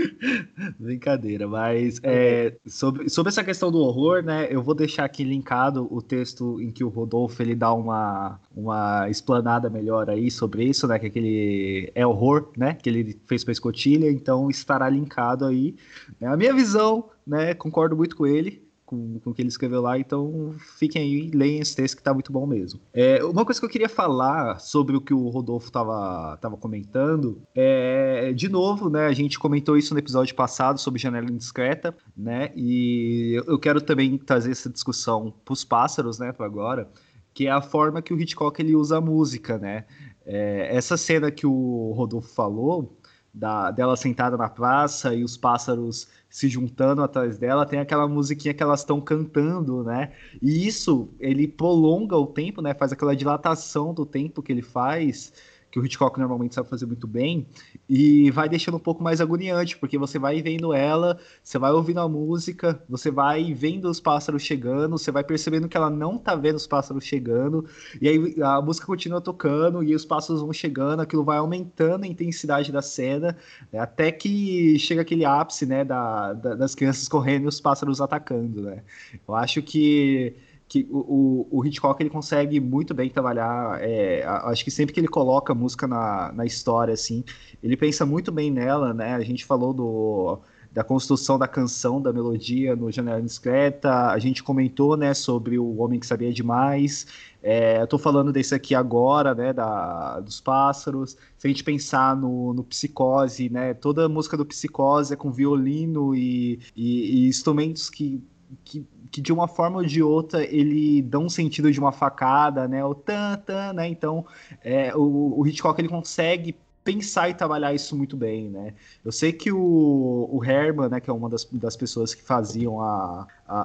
Brincadeira, 0.78 1.46
mas 1.46 2.00
é, 2.02 2.56
sobre, 2.66 3.08
sobre 3.10 3.28
essa 3.28 3.44
questão 3.44 3.70
do 3.70 3.78
horror, 3.78 4.22
né? 4.22 4.48
Eu 4.50 4.62
vou 4.62 4.74
deixar 4.74 5.04
aqui 5.04 5.22
linkado 5.22 5.86
o 5.90 6.00
texto 6.00 6.60
em 6.60 6.70
que 6.70 6.82
o 6.82 6.88
Rodolfo 6.88 7.42
ele 7.42 7.54
dá 7.54 7.72
uma, 7.74 8.40
uma 8.54 9.08
explanada 9.10 9.68
melhor 9.68 10.08
aí 10.08 10.30
sobre 10.30 10.64
isso, 10.64 10.86
né? 10.86 10.98
Que 10.98 11.06
aquele 11.06 11.92
é 11.94 12.06
horror, 12.06 12.50
né? 12.56 12.74
Que 12.74 12.88
ele 12.88 13.20
fez 13.26 13.44
para 13.44 13.52
escotilha, 13.52 14.10
então 14.10 14.48
estará 14.48 14.88
linkado 14.88 15.44
aí. 15.44 15.76
É 16.20 16.26
a 16.26 16.36
minha 16.36 16.54
visão, 16.54 17.10
né? 17.26 17.52
Concordo 17.52 17.96
muito 17.96 18.16
com 18.16 18.26
ele 18.26 18.71
com, 18.92 19.18
com 19.20 19.30
o 19.30 19.34
que 19.34 19.40
ele 19.40 19.48
escreveu 19.48 19.80
lá, 19.80 19.98
então 19.98 20.54
fiquem 20.76 21.00
aí, 21.00 21.30
leiam 21.30 21.62
esse 21.62 21.74
texto 21.74 21.96
que 21.96 22.02
tá 22.02 22.12
muito 22.12 22.30
bom 22.30 22.46
mesmo. 22.46 22.78
É, 22.92 23.24
uma 23.24 23.42
coisa 23.42 23.58
que 23.58 23.64
eu 23.64 23.70
queria 23.70 23.88
falar 23.88 24.58
sobre 24.60 24.94
o 24.94 25.00
que 25.00 25.14
o 25.14 25.30
Rodolfo 25.30 25.72
tava, 25.72 26.36
tava 26.42 26.58
comentando 26.58 27.40
é, 27.54 28.34
de 28.34 28.50
novo, 28.50 28.90
né, 28.90 29.06
a 29.06 29.12
gente 29.14 29.38
comentou 29.38 29.78
isso 29.78 29.94
no 29.94 29.98
episódio 29.98 30.34
passado 30.34 30.78
sobre 30.78 31.00
janela 31.00 31.30
indiscreta, 31.30 31.96
né, 32.14 32.50
e 32.54 33.42
eu 33.46 33.58
quero 33.58 33.80
também 33.80 34.18
trazer 34.18 34.50
essa 34.50 34.68
discussão 34.68 35.32
pros 35.42 35.64
pássaros, 35.64 36.18
né, 36.18 36.30
para 36.30 36.44
agora, 36.44 36.86
que 37.32 37.46
é 37.46 37.50
a 37.50 37.62
forma 37.62 38.02
que 38.02 38.12
o 38.12 38.20
Hitchcock 38.20 38.60
ele 38.60 38.76
usa 38.76 38.98
a 38.98 39.00
música, 39.00 39.56
né, 39.56 39.86
é, 40.26 40.68
essa 40.76 40.98
cena 40.98 41.30
que 41.30 41.46
o 41.46 41.92
Rodolfo 41.96 42.28
falou, 42.34 42.94
da, 43.32 43.70
dela 43.70 43.96
sentada 43.96 44.36
na 44.36 44.48
praça 44.48 45.14
e 45.14 45.24
os 45.24 45.36
pássaros 45.36 46.08
se 46.28 46.48
juntando 46.48 47.02
atrás 47.02 47.38
dela, 47.38 47.66
tem 47.66 47.78
aquela 47.78 48.08
musiquinha 48.08 48.54
que 48.54 48.62
elas 48.62 48.80
estão 48.80 49.00
cantando, 49.00 49.84
né? 49.84 50.12
E 50.40 50.66
isso, 50.66 51.08
ele 51.20 51.46
prolonga 51.46 52.16
o 52.16 52.26
tempo, 52.26 52.62
né? 52.62 52.74
Faz 52.74 52.92
aquela 52.92 53.14
dilatação 53.16 53.92
do 53.94 54.06
tempo 54.06 54.42
que 54.42 54.52
ele 54.52 54.62
faz 54.62 55.32
que 55.72 55.80
o 55.80 55.84
Hitchcock 55.84 56.20
normalmente 56.20 56.54
sabe 56.54 56.68
fazer 56.68 56.84
muito 56.84 57.06
bem, 57.06 57.46
e 57.88 58.30
vai 58.30 58.46
deixando 58.46 58.76
um 58.76 58.80
pouco 58.80 59.02
mais 59.02 59.22
agoniante, 59.22 59.78
porque 59.78 59.96
você 59.96 60.18
vai 60.18 60.42
vendo 60.42 60.74
ela, 60.74 61.18
você 61.42 61.58
vai 61.58 61.72
ouvindo 61.72 61.98
a 61.98 62.08
música, 62.08 62.80
você 62.86 63.10
vai 63.10 63.54
vendo 63.54 63.88
os 63.88 63.98
pássaros 63.98 64.42
chegando, 64.42 64.98
você 64.98 65.10
vai 65.10 65.24
percebendo 65.24 65.66
que 65.68 65.76
ela 65.76 65.88
não 65.88 66.18
tá 66.18 66.36
vendo 66.36 66.56
os 66.56 66.66
pássaros 66.66 67.04
chegando, 67.04 67.64
e 68.00 68.06
aí 68.06 68.34
a 68.42 68.60
música 68.60 68.86
continua 68.86 69.20
tocando, 69.20 69.82
e 69.82 69.94
os 69.94 70.04
pássaros 70.04 70.42
vão 70.42 70.52
chegando, 70.52 71.00
aquilo 71.00 71.24
vai 71.24 71.38
aumentando 71.38 72.04
a 72.04 72.06
intensidade 72.06 72.70
da 72.70 72.82
cena, 72.82 73.34
né, 73.72 73.78
até 73.78 74.12
que 74.12 74.78
chega 74.78 75.00
aquele 75.00 75.24
ápice, 75.24 75.64
né, 75.64 75.86
da, 75.86 76.34
da, 76.34 76.54
das 76.54 76.74
crianças 76.74 77.08
correndo 77.08 77.44
e 77.44 77.48
os 77.48 77.62
pássaros 77.62 77.98
atacando, 77.98 78.60
né. 78.60 78.82
Eu 79.26 79.34
acho 79.34 79.62
que 79.62 80.36
que 80.72 80.88
o, 80.90 81.46
o, 81.50 81.66
Hitchcock 81.66 82.02
ele 82.02 82.08
consegue 82.08 82.58
muito 82.58 82.94
bem 82.94 83.10
trabalhar. 83.10 83.78
É, 83.82 84.24
acho 84.24 84.64
que 84.64 84.70
sempre 84.70 84.94
que 84.94 85.00
ele 85.00 85.06
coloca 85.06 85.54
música 85.54 85.86
na, 85.86 86.32
na 86.32 86.46
história, 86.46 86.94
assim, 86.94 87.22
ele 87.62 87.76
pensa 87.76 88.06
muito 88.06 88.32
bem 88.32 88.50
nela, 88.50 88.94
né? 88.94 89.14
A 89.14 89.20
gente 89.20 89.44
falou 89.44 89.74
do, 89.74 90.40
da 90.72 90.82
construção 90.82 91.38
da 91.38 91.46
canção, 91.46 92.00
da 92.00 92.10
melodia 92.10 92.74
no 92.74 92.90
Janela 92.90 93.20
Discreta, 93.20 94.06
a 94.06 94.18
gente 94.18 94.42
comentou, 94.42 94.96
né, 94.96 95.12
sobre 95.12 95.58
o 95.58 95.76
Homem 95.76 96.00
que 96.00 96.06
Sabia 96.06 96.32
Demais. 96.32 97.06
É, 97.42 97.82
eu 97.82 97.86
tô 97.86 97.98
falando 97.98 98.32
desse 98.32 98.54
aqui 98.54 98.74
agora, 98.74 99.34
né, 99.34 99.52
da, 99.52 100.20
dos 100.20 100.40
pássaros. 100.40 101.18
Se 101.36 101.46
a 101.46 101.48
gente 101.48 101.62
pensar 101.62 102.16
no, 102.16 102.54
no 102.54 102.64
Psicose, 102.64 103.50
né, 103.50 103.74
toda 103.74 104.06
a 104.06 104.08
música 104.08 104.38
do 104.38 104.46
Psicose 104.46 105.12
é 105.12 105.16
com 105.16 105.30
violino 105.30 106.14
e, 106.14 106.60
e, 106.74 107.26
e 107.26 107.28
instrumentos 107.28 107.90
que 107.90 108.22
que, 108.64 108.86
que 109.12 109.20
de 109.20 109.32
uma 109.32 109.46
forma 109.46 109.78
ou 109.78 109.84
de 109.84 110.02
outra 110.02 110.42
ele 110.44 111.02
dá 111.02 111.18
um 111.18 111.28
sentido 111.28 111.70
de 111.70 111.78
uma 111.78 111.92
facada, 111.92 112.66
né? 112.66 112.84
O 112.84 112.94
tan 112.94 113.36
tan, 113.46 113.74
né? 113.74 113.86
Então, 113.88 114.26
é, 114.64 114.96
o, 114.96 115.38
o 115.38 115.46
Hitchcock 115.46 115.78
ele 115.80 115.88
consegue 115.88 116.56
pensar 116.84 117.28
e 117.28 117.34
trabalhar 117.34 117.72
isso 117.74 117.96
muito 117.96 118.16
bem, 118.16 118.48
né? 118.48 118.74
Eu 119.04 119.12
sei 119.12 119.32
que 119.32 119.52
o, 119.52 120.28
o 120.30 120.44
Herman, 120.44 120.88
né, 120.88 121.00
que 121.00 121.10
é 121.10 121.12
uma 121.12 121.28
das, 121.28 121.44
das 121.44 121.76
pessoas 121.76 122.14
que 122.14 122.22
faziam 122.22 122.80
a, 122.80 123.26
a, 123.46 123.60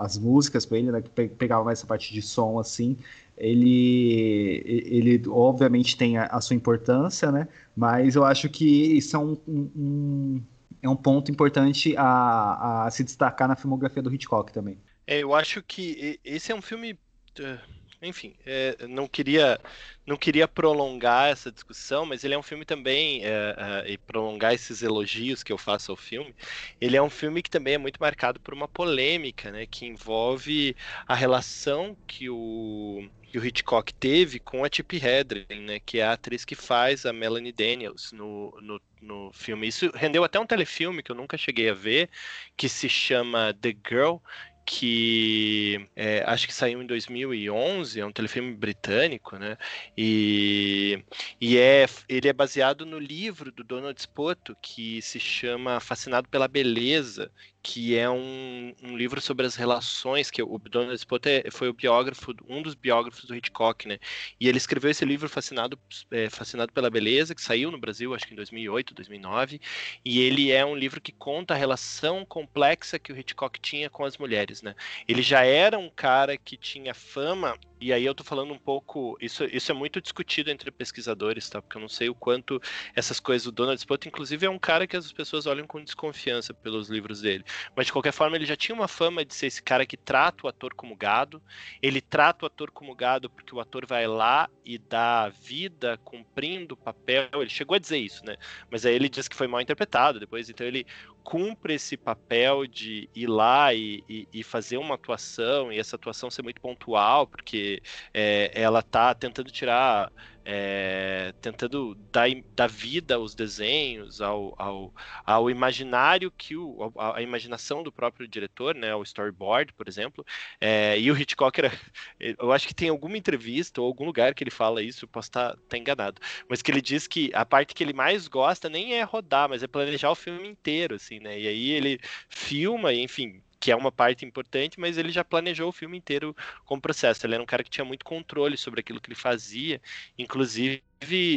a 0.00 0.04
as 0.04 0.16
músicas 0.18 0.64
para 0.64 0.78
ele, 0.78 0.90
né, 0.90 1.02
que 1.02 1.10
pegava 1.28 1.64
mais 1.64 1.80
essa 1.80 1.86
parte 1.86 2.12
de 2.14 2.22
som 2.22 2.58
assim, 2.58 2.96
ele, 3.36 4.62
ele 4.64 5.22
obviamente 5.28 5.96
tem 5.96 6.16
a, 6.16 6.26
a 6.26 6.40
sua 6.40 6.56
importância, 6.56 7.30
né? 7.32 7.48
Mas 7.76 8.14
eu 8.14 8.24
acho 8.24 8.48
que 8.48 8.64
isso 8.96 9.16
é 9.16 9.18
um, 9.18 9.36
um, 9.48 10.42
é 10.82 10.88
um 10.88 10.96
ponto 10.96 11.30
importante 11.30 11.94
a, 11.96 12.84
a 12.86 12.90
se 12.90 13.04
destacar 13.04 13.48
na 13.48 13.56
filmografia 13.56 14.02
do 14.02 14.12
Hitchcock 14.12 14.52
também. 14.52 14.78
É, 15.06 15.18
eu 15.22 15.34
acho 15.34 15.62
que 15.62 16.20
esse 16.24 16.52
é 16.52 16.54
um 16.54 16.62
filme 16.62 16.98
eh, 17.38 17.58
enfim, 18.02 18.34
é, 18.44 18.76
não 18.88 19.06
queria 19.06 19.60
não 20.04 20.16
queria 20.16 20.48
prolongar 20.48 21.30
essa 21.30 21.52
discussão, 21.52 22.04
mas 22.04 22.24
ele 22.24 22.34
é 22.34 22.38
um 22.38 22.42
filme 22.42 22.64
também 22.64 23.20
é, 23.24 23.84
e 23.86 23.96
prolongar 23.96 24.52
esses 24.52 24.82
elogios 24.82 25.42
que 25.44 25.52
eu 25.52 25.58
faço 25.58 25.92
ao 25.92 25.96
filme. 25.96 26.34
Ele 26.80 26.96
é 26.96 27.02
um 27.02 27.08
filme 27.10 27.40
que 27.42 27.48
também 27.50 27.74
é 27.74 27.78
muito 27.78 27.98
marcado 28.00 28.40
por 28.40 28.52
uma 28.52 28.66
polêmica, 28.66 29.52
né, 29.52 29.66
que 29.66 29.86
envolve 29.86 30.76
a 31.06 31.14
relação 31.14 31.96
que 32.06 32.28
o 32.28 33.08
que 33.32 33.38
o 33.38 33.46
Hitchcock 33.46 33.94
teve 33.94 34.38
com 34.38 34.62
a 34.62 34.68
Tippi 34.68 34.98
Hedren, 35.02 35.46
né, 35.62 35.80
que 35.80 36.00
é 36.00 36.04
a 36.04 36.12
atriz 36.12 36.44
que 36.44 36.54
faz 36.54 37.06
a 37.06 37.14
Melanie 37.14 37.52
Daniels 37.52 38.12
no, 38.12 38.52
no, 38.60 38.80
no 39.00 39.32
filme. 39.32 39.66
Isso 39.66 39.90
rendeu 39.94 40.22
até 40.22 40.38
um 40.38 40.46
telefilme 40.46 41.02
que 41.02 41.10
eu 41.10 41.16
nunca 41.16 41.38
cheguei 41.38 41.70
a 41.70 41.74
ver, 41.74 42.10
que 42.58 42.68
se 42.68 42.90
chama 42.90 43.54
The 43.54 43.74
Girl, 43.88 44.16
que 44.64 45.88
é, 45.96 46.22
acho 46.26 46.46
que 46.46 46.54
saiu 46.54 46.82
em 46.82 46.86
2011, 46.86 48.00
é 48.00 48.06
um 48.06 48.12
telefilme 48.12 48.54
britânico, 48.54 49.36
né? 49.36 49.56
E, 49.96 51.04
e 51.40 51.58
é, 51.58 51.86
ele 52.08 52.28
é 52.28 52.32
baseado 52.32 52.86
no 52.86 52.98
livro 52.98 53.50
do 53.50 53.64
Donald 53.64 54.00
Spoto, 54.00 54.56
que 54.62 55.02
se 55.02 55.18
chama 55.18 55.80
Fascinado 55.80 56.28
pela 56.28 56.48
Beleza, 56.48 57.30
que 57.62 57.96
é 57.96 58.10
um, 58.10 58.74
um, 58.82 58.96
livro 58.96 59.20
sobre 59.20 59.46
as 59.46 59.54
relações, 59.54 60.30
que 60.30 60.42
o 60.42 60.58
Donald 60.58 60.98
Spoto 60.98 61.28
é, 61.28 61.44
foi 61.50 61.68
o 61.68 61.72
biógrafo, 61.72 62.34
um 62.48 62.60
dos 62.60 62.74
biógrafos 62.74 63.24
do 63.24 63.36
Hitchcock, 63.36 63.86
né? 63.86 63.98
E 64.40 64.48
ele 64.48 64.58
escreveu 64.58 64.90
esse 64.90 65.04
livro 65.04 65.28
fascinado, 65.28 65.78
é, 66.10 66.28
fascinado 66.28 66.72
pela 66.72 66.90
beleza, 66.90 67.34
que 67.34 67.40
saiu 67.40 67.70
no 67.70 67.78
Brasil, 67.78 68.14
acho 68.14 68.26
que 68.26 68.32
em 68.32 68.36
2008, 68.36 68.94
2009, 68.94 69.60
e 70.04 70.20
ele 70.20 70.50
é 70.50 70.64
um 70.64 70.74
livro 70.74 71.00
que 71.00 71.12
conta 71.12 71.54
a 71.54 71.56
relação 71.56 72.24
complexa 72.24 72.98
que 72.98 73.12
o 73.12 73.18
Hitchcock 73.18 73.60
tinha 73.60 73.88
com 73.88 74.04
as 74.04 74.18
mulheres, 74.18 74.60
né? 74.60 74.74
Ele 75.06 75.22
já 75.22 75.44
era 75.44 75.78
um 75.78 75.88
cara 75.88 76.36
que 76.36 76.56
tinha 76.56 76.92
fama 76.94 77.56
e 77.82 77.92
aí 77.92 78.04
eu 78.04 78.14
tô 78.14 78.22
falando 78.22 78.54
um 78.54 78.58
pouco, 78.58 79.18
isso, 79.20 79.42
isso 79.46 79.72
é 79.72 79.74
muito 79.74 80.00
discutido 80.00 80.52
entre 80.52 80.70
pesquisadores, 80.70 81.50
tá? 81.50 81.60
Porque 81.60 81.76
eu 81.76 81.80
não 81.80 81.88
sei 81.88 82.08
o 82.08 82.14
quanto 82.14 82.62
essas 82.94 83.18
coisas, 83.18 83.44
o 83.48 83.50
Donald 83.50 83.76
Spoto, 83.80 84.06
inclusive, 84.06 84.46
é 84.46 84.48
um 84.48 84.58
cara 84.58 84.86
que 84.86 84.96
as 84.96 85.12
pessoas 85.12 85.46
olham 85.46 85.66
com 85.66 85.82
desconfiança 85.82 86.54
pelos 86.54 86.88
livros 86.88 87.22
dele. 87.22 87.44
Mas 87.74 87.86
de 87.86 87.92
qualquer 87.92 88.12
forma, 88.12 88.36
ele 88.36 88.46
já 88.46 88.56
tinha 88.56 88.74
uma 88.74 88.88
fama 88.88 89.24
de 89.24 89.34
ser 89.34 89.46
esse 89.46 89.62
cara 89.62 89.86
que 89.86 89.96
trata 89.96 90.46
o 90.46 90.48
ator 90.48 90.74
como 90.74 90.96
gado. 90.96 91.42
Ele 91.80 92.00
trata 92.00 92.44
o 92.44 92.46
ator 92.46 92.70
como 92.70 92.94
gado 92.94 93.30
porque 93.30 93.54
o 93.54 93.60
ator 93.60 93.86
vai 93.86 94.06
lá 94.06 94.48
e 94.64 94.78
dá 94.78 95.28
vida 95.28 95.98
cumprindo 96.04 96.74
o 96.74 96.76
papel. 96.76 97.28
Ele 97.34 97.50
chegou 97.50 97.74
a 97.74 97.78
dizer 97.78 97.98
isso, 97.98 98.24
né? 98.24 98.36
Mas 98.70 98.86
aí 98.86 98.94
ele 98.94 99.08
diz 99.08 99.28
que 99.28 99.36
foi 99.36 99.46
mal 99.46 99.60
interpretado 99.60 100.20
depois, 100.20 100.48
então 100.48 100.66
ele 100.66 100.86
cumpre 101.22 101.74
esse 101.74 101.96
papel 101.96 102.66
de 102.66 103.08
ir 103.14 103.26
lá 103.26 103.72
e, 103.72 104.02
e, 104.08 104.28
e, 104.32 104.42
fazer 104.42 104.76
uma 104.76 104.96
atuação, 104.96 105.72
e 105.72 105.78
essa 105.78 105.96
atuação 105.96 106.30
ser 106.30 106.42
muito 106.42 106.60
pontual, 106.60 107.26
porque 107.26 107.82
é, 108.12 108.50
ela 108.54 108.80
está 108.80 109.14
tentando 109.14 109.50
tirar 109.50 110.10
é, 110.44 111.32
tentando 111.40 111.94
dar, 112.10 112.28
dar 112.54 112.68
vida 112.68 113.14
aos 113.14 113.34
desenhos, 113.34 114.20
ao, 114.20 114.54
ao, 114.58 114.94
ao 115.24 115.50
imaginário 115.50 116.30
que 116.30 116.56
o, 116.56 116.92
a, 116.96 117.18
a, 117.18 117.22
imaginação 117.22 117.82
do 117.82 117.92
próprio 117.92 118.26
diretor, 118.26 118.74
né, 118.74 118.94
o 118.94 119.02
storyboard, 119.02 119.72
por 119.74 119.88
exemplo. 119.88 120.24
É, 120.60 120.98
e 120.98 121.10
o 121.10 121.16
Hitchcock 121.16 121.58
era, 121.58 121.70
eu 122.18 122.52
acho 122.52 122.66
que 122.66 122.74
tem 122.74 122.88
alguma 122.88 123.16
entrevista 123.16 123.80
ou 123.80 123.86
algum 123.86 124.04
lugar 124.04 124.34
que 124.34 124.42
ele 124.42 124.50
fala 124.50 124.82
isso, 124.82 125.06
posso 125.06 125.28
estar, 125.28 125.54
estar 125.54 125.78
enganado, 125.78 126.20
mas 126.48 126.62
que 126.62 126.70
ele 126.70 126.80
diz 126.80 127.06
que 127.06 127.30
a 127.34 127.44
parte 127.44 127.74
que 127.74 127.82
ele 127.82 127.92
mais 127.92 128.28
gosta 128.28 128.68
nem 128.68 128.94
é 128.94 129.02
rodar, 129.02 129.48
mas 129.48 129.62
é 129.62 129.66
planejar 129.66 130.10
o 130.10 130.14
filme 130.14 130.48
inteiro, 130.48 130.96
assim, 130.96 131.20
né? 131.20 131.38
E 131.38 131.46
aí 131.48 131.70
ele 131.70 132.00
filma, 132.28 132.92
enfim, 132.92 133.42
que 133.62 133.70
é 133.70 133.76
uma 133.76 133.92
parte 133.92 134.24
importante, 134.24 134.80
mas 134.80 134.98
ele 134.98 135.12
já 135.12 135.24
planejou 135.24 135.68
o 135.68 135.72
filme 135.72 135.96
inteiro 135.96 136.34
com 136.64 136.74
o 136.74 136.80
processo. 136.80 137.24
Ele 137.24 137.34
era 137.34 137.42
um 137.42 137.46
cara 137.46 137.62
que 137.62 137.70
tinha 137.70 137.84
muito 137.84 138.04
controle 138.04 138.56
sobre 138.56 138.80
aquilo 138.80 139.00
que 139.00 139.08
ele 139.08 139.14
fazia, 139.14 139.80
inclusive 140.18 140.82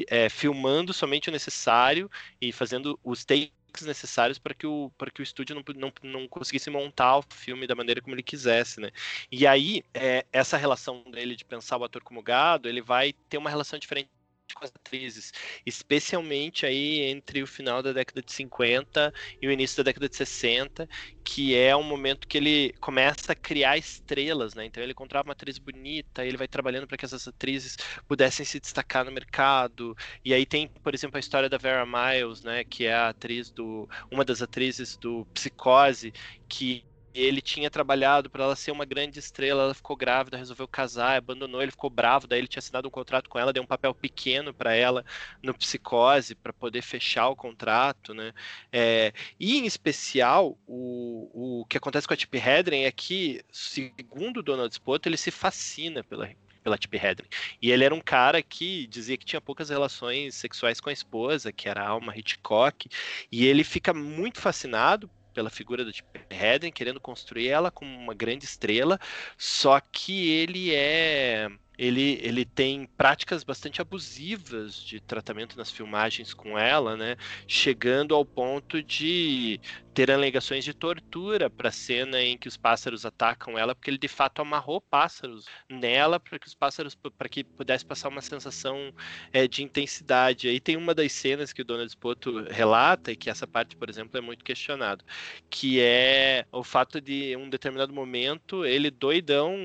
é, 0.08 0.28
filmando 0.28 0.92
somente 0.92 1.30
o 1.30 1.32
necessário 1.32 2.10
e 2.42 2.52
fazendo 2.52 3.00
os 3.04 3.24
takes 3.24 3.52
necessários 3.84 4.40
para 4.40 4.56
que 4.56 4.66
o 4.66 4.92
para 4.98 5.12
que 5.12 5.22
o 5.22 5.24
estúdio 5.24 5.56
não, 5.56 5.64
não, 5.76 5.94
não 6.02 6.28
conseguisse 6.28 6.68
montar 6.72 7.18
o 7.20 7.24
filme 7.30 7.68
da 7.68 7.76
maneira 7.76 8.02
como 8.02 8.16
ele 8.16 8.24
quisesse, 8.24 8.80
né? 8.80 8.90
E 9.32 9.46
aí 9.46 9.84
é, 9.94 10.26
essa 10.34 10.58
relação 10.58 11.04
dele 11.12 11.36
de 11.36 11.46
pensar 11.46 11.78
o 11.78 11.84
ator 11.84 12.02
como 12.02 12.24
gado, 12.24 12.68
ele 12.68 12.82
vai 12.82 13.14
ter 13.30 13.38
uma 13.38 13.52
relação 13.52 13.78
diferente 13.78 14.10
com 14.54 14.64
as 14.64 14.72
atrizes, 14.76 15.32
especialmente 15.66 16.66
aí 16.66 17.02
entre 17.02 17.42
o 17.42 17.48
final 17.48 17.82
da 17.82 17.92
década 17.92 18.22
de 18.22 18.32
50 18.32 19.14
e 19.42 19.48
o 19.48 19.52
início 19.52 19.78
da 19.78 19.84
década 19.84 20.08
de 20.08 20.16
60, 20.16 20.88
que 21.24 21.56
é 21.56 21.76
um 21.76 21.84
momento 21.84 22.28
que 22.28 22.38
ele 22.38 22.74
começa 22.80 23.32
a 23.32 23.36
criar 23.36 23.78
estrelas, 23.78 24.54
né? 24.54 24.66
Então 24.66 24.82
ele 24.84 24.92
encontrava 24.92 25.28
uma 25.28 25.34
atriz 25.34 25.58
bonita, 25.58 26.26
ele 26.26 26.38
vai 26.38 26.48
trabalhando 26.48 26.88
para 26.88 26.98
que 26.98 27.06
essas 27.06 27.28
atrizes 27.28 27.78
pudessem 28.08 28.46
se 28.46 28.60
destacar 28.60 29.06
no 29.06 29.12
mercado. 29.12 29.96
E 30.24 30.34
aí 30.34 30.46
tem, 30.46 30.68
por 30.84 30.94
exemplo, 30.94 31.18
a 31.18 31.20
história 31.20 31.50
da 31.50 31.58
Vera 31.58 31.86
Miles, 31.86 32.44
né, 32.44 32.64
que 32.64 32.86
é 32.86 32.94
a 32.94 33.10
atriz 33.10 33.52
do 33.52 33.88
uma 34.12 34.24
das 34.26 34.42
atrizes 34.42 34.98
do 34.98 35.26
Psicose, 35.34 36.14
que 36.48 36.86
ele 37.22 37.42
tinha 37.42 37.70
trabalhado 37.70 38.30
para 38.30 38.44
ela 38.44 38.56
ser 38.56 38.72
uma 38.72 38.86
grande 38.86 39.20
estrela, 39.20 39.64
ela 39.64 39.74
ficou 39.74 39.96
grávida, 39.96 40.38
resolveu 40.38 40.68
casar, 40.68 41.18
abandonou, 41.18 41.62
ele 41.62 41.72
ficou 41.72 41.90
bravo, 41.90 42.28
daí 42.28 42.40
ele 42.40 42.48
tinha 42.48 42.60
assinado 42.60 42.88
um 42.88 42.92
contrato 42.92 43.30
com 43.30 43.40
ela, 43.40 43.54
deu 43.54 43.64
um 43.64 43.68
papel 43.68 43.94
pequeno 43.94 44.54
para 44.54 44.74
ela 44.74 45.06
no 45.42 45.54
Psicose 45.54 46.36
para 46.36 46.52
poder 46.54 46.82
fechar 46.82 47.30
o 47.30 47.36
contrato, 47.36 48.14
né? 48.14 48.34
É, 48.72 49.14
e 49.40 49.58
em 49.58 49.66
especial 49.66 50.58
o, 50.68 51.62
o 51.62 51.66
que 51.66 51.78
acontece 51.78 52.08
com 52.08 52.14
a 52.14 52.18
Tippi 52.18 52.38
Hedren 52.38 52.86
é 52.86 52.92
que, 52.92 53.44
segundo 53.52 54.44
Donald 54.44 54.74
Spoto, 54.74 55.08
ele 55.08 55.18
se 55.18 55.32
fascina 55.32 56.04
pela 56.04 56.30
pela 56.66 56.80
Tippi 56.80 56.98
Hedren. 56.98 57.30
E 57.62 57.70
ele 57.70 57.84
era 57.84 57.94
um 57.94 58.02
cara 58.02 58.42
que 58.42 58.88
dizia 58.88 59.16
que 59.16 59.24
tinha 59.24 59.40
poucas 59.40 59.70
relações 59.70 60.34
sexuais 60.34 60.82
com 60.82 60.90
a 60.90 60.94
esposa, 60.94 61.52
que 61.52 61.70
era 61.70 61.84
a 61.84 61.90
Alma 61.90 62.18
Hitchcock, 62.18 62.90
e 63.32 63.46
ele 63.46 63.64
fica 63.64 63.94
muito 63.94 64.42
fascinado 64.42 65.08
pela 65.36 65.50
figura 65.50 65.84
do 65.84 65.92
Tippi 65.92 66.22
Hedren, 66.30 66.72
querendo 66.72 67.00
construir 67.00 67.50
ela 67.50 67.70
como 67.70 67.96
uma 67.96 68.14
grande 68.14 68.46
estrela, 68.46 68.98
só 69.38 69.80
que 69.80 70.30
ele 70.30 70.74
é 70.74 71.50
ele, 71.78 72.20
ele 72.24 72.46
tem 72.46 72.86
práticas 72.98 73.44
bastante 73.44 73.82
abusivas 73.82 74.76
de 74.82 75.02
tratamento 75.02 75.58
nas 75.58 75.70
filmagens 75.70 76.34
com 76.34 76.58
ela, 76.58 76.96
né? 76.96 77.18
Chegando 77.46 78.16
ao 78.16 78.24
ponto 78.24 78.82
de 78.82 79.60
ter 79.96 80.12
alegações 80.12 80.66
de 80.66 80.74
tortura 80.74 81.50
para 81.50 81.70
a 81.70 81.72
cena 81.72 82.22
em 82.22 82.38
que 82.38 82.50
os 82.50 82.58
pássaros 82.58 83.06
atacam 83.06 83.58
ela, 83.58 83.74
porque 83.74 83.90
ele 83.90 83.98
de 83.98 84.10
fato 84.10 84.42
amarrou 84.42 84.82
pássaros 84.82 85.46
nela 85.70 86.20
para 86.20 86.38
que 86.38 86.48
os 86.48 86.54
pássaros 86.54 86.96
para 87.18 87.30
que 87.30 87.46
pudesse 87.46 87.86
passar 87.86 88.10
uma 88.10 88.22
sensação 88.22 88.94
é, 89.32 89.48
de 89.48 89.64
intensidade. 89.64 90.50
Aí 90.50 90.60
tem 90.60 90.76
uma 90.76 90.94
das 90.94 91.14
cenas 91.14 91.54
que 91.54 91.62
o 91.62 91.66
Donald 91.66 91.90
Spoto 91.90 92.44
relata 92.50 93.14
e 93.14 93.16
que 93.16 93.30
essa 93.30 93.48
parte, 93.48 93.78
por 93.78 93.90
exemplo, 93.90 94.18
é 94.18 94.22
muito 94.22 94.44
questionado, 94.44 95.06
que 95.50 95.80
é 95.80 96.46
o 96.52 96.62
fato 96.62 97.00
de 97.00 97.34
um 97.38 97.50
determinado 97.50 97.94
momento 97.94 98.66
ele 98.66 98.92
doidão 98.92 99.56